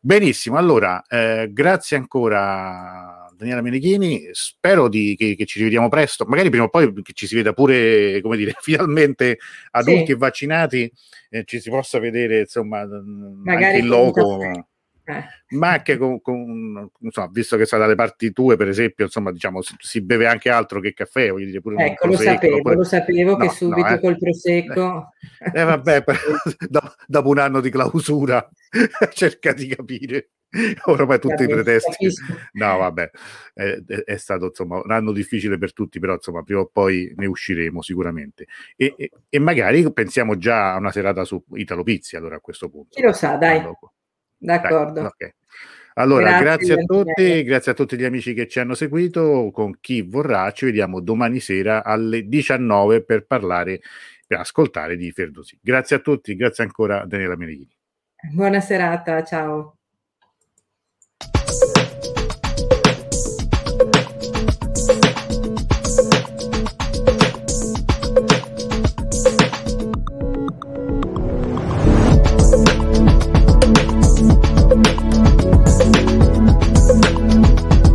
Benissimo, 0.03 0.57
allora, 0.57 1.03
eh, 1.07 1.49
grazie 1.53 1.97
ancora 1.97 3.30
Daniela 3.41 3.63
Meneghini, 3.63 4.29
spero 4.33 4.89
di, 4.89 5.17
che, 5.17 5.35
che, 5.35 5.47
ci 5.47 5.59
rivediamo 5.59 5.89
presto, 5.89 6.27
magari 6.27 6.51
prima 6.51 6.65
o 6.65 6.69
poi 6.69 6.93
che 7.03 7.15
ci 7.15 7.27
si 7.27 7.35
veda 7.35 7.55
pure, 7.55 8.21
come 8.23 8.37
dire, 8.37 8.55
finalmente 8.61 9.39
adulti 9.71 10.07
sì. 10.07 10.13
e 10.13 10.17
vaccinati 10.17 10.93
eh, 11.31 11.45
ci 11.45 11.59
si 11.59 11.71
possa 11.71 11.99
vedere 11.99 12.41
insomma 12.41 12.85
Magari 12.85 13.65
anche 13.65 13.79
il 13.79 13.87
logo 13.87 14.43
eh. 14.43 15.25
ma 15.51 15.71
anche 15.71 15.97
con, 15.97 16.21
con 16.21 16.91
insomma, 17.01 17.29
visto 17.33 17.57
che 17.57 17.65
sta 17.65 17.79
dalle 17.79 17.95
parti 17.95 18.33
tue 18.33 18.57
per 18.57 18.69
esempio 18.69 19.07
insomma 19.07 19.33
diciamo 19.33 19.63
si, 19.63 19.75
si 19.79 20.03
beve 20.03 20.27
anche 20.27 20.51
altro 20.51 20.81
che 20.81 20.93
caffè 20.93 21.31
voglio 21.31 21.47
dire 21.47 21.61
pure 21.61 21.85
ecco 21.85 22.09
lo 22.09 22.17
sapevo 22.17 22.61
poi... 22.63 22.75
lo 22.77 22.85
sapevo 22.85 23.31
no, 23.31 23.37
che 23.39 23.49
subito 23.49 23.89
no, 23.89 23.95
eh. 23.95 24.01
col 24.01 24.19
prosecco 24.19 25.09
eh, 25.55 25.63
vabbè 25.63 26.05
dopo 27.07 27.29
un 27.29 27.39
anno 27.39 27.61
di 27.61 27.71
clausura 27.71 28.47
cerca 29.13 29.53
di 29.53 29.69
capire 29.69 30.31
ormai 30.87 31.19
tutti 31.19 31.45
i 31.45 31.47
pretesti. 31.47 32.09
No, 32.53 32.79
vabbè, 32.79 33.11
è, 33.55 33.83
è, 34.05 34.17
stato 34.17 34.47
insomma 34.47 34.81
un 34.83 34.91
anno 34.91 35.13
difficile 35.13 35.59
per 35.59 35.73
tutti, 35.73 36.01
però 36.01 36.15
insomma 36.15 36.43
prima 36.43 36.61
o 36.61 36.71
poi 36.73 37.13
ne 37.17 37.27
usciremo 37.27 37.83
sicuramente. 37.83 38.47
E, 38.77 38.95
e, 38.97 39.11
e 39.29 39.39
magari 39.39 39.91
pensiamo 39.93 40.37
già 40.37 40.75
a 40.75 40.79
una 40.79 40.91
serata 40.91 41.25
su 41.25 41.43
Italo 41.55 41.83
Pizzi 41.83 42.17
allora 42.17 42.37
a 42.37 42.41
questo 42.41 42.69
punto. 42.69 42.97
Chi 42.97 43.03
lo 43.03 43.13
sa, 43.13 43.37
dai. 43.37 43.63
D'accordo. 44.37 44.93
Dai, 44.93 45.05
okay. 45.05 45.35
Allora, 45.95 46.39
grazie, 46.39 46.45
grazie 46.45 46.75
a 46.75 46.85
tutti, 46.85 47.43
grazie 47.43 47.73
a 47.73 47.75
tutti 47.75 47.97
gli 47.97 48.05
amici 48.05 48.33
che 48.33 48.49
ci 48.49 48.59
hanno 48.59 48.75
seguito. 48.75 49.51
Con 49.53 49.79
chi 49.81 50.03
vorrà, 50.03 50.51
ci 50.53 50.65
vediamo 50.65 51.01
domani 51.01 51.41
sera 51.41 51.85
alle 51.85 52.27
19 52.27 53.05
per 53.05 53.27
parlare, 53.27 53.81
per 54.27 54.39
ascoltare 54.39 54.97
di 54.97 55.11
Ferdosi. 55.11 55.59
Grazie 55.61 55.97
a 55.97 55.99
tutti, 55.99 56.35
grazie 56.35 56.65
ancora 56.65 57.05
Daniela 57.05 57.37
Meneghini. 57.37 57.77
Buona 58.33 58.61
serata, 58.61 59.23
ciao. 59.25 59.80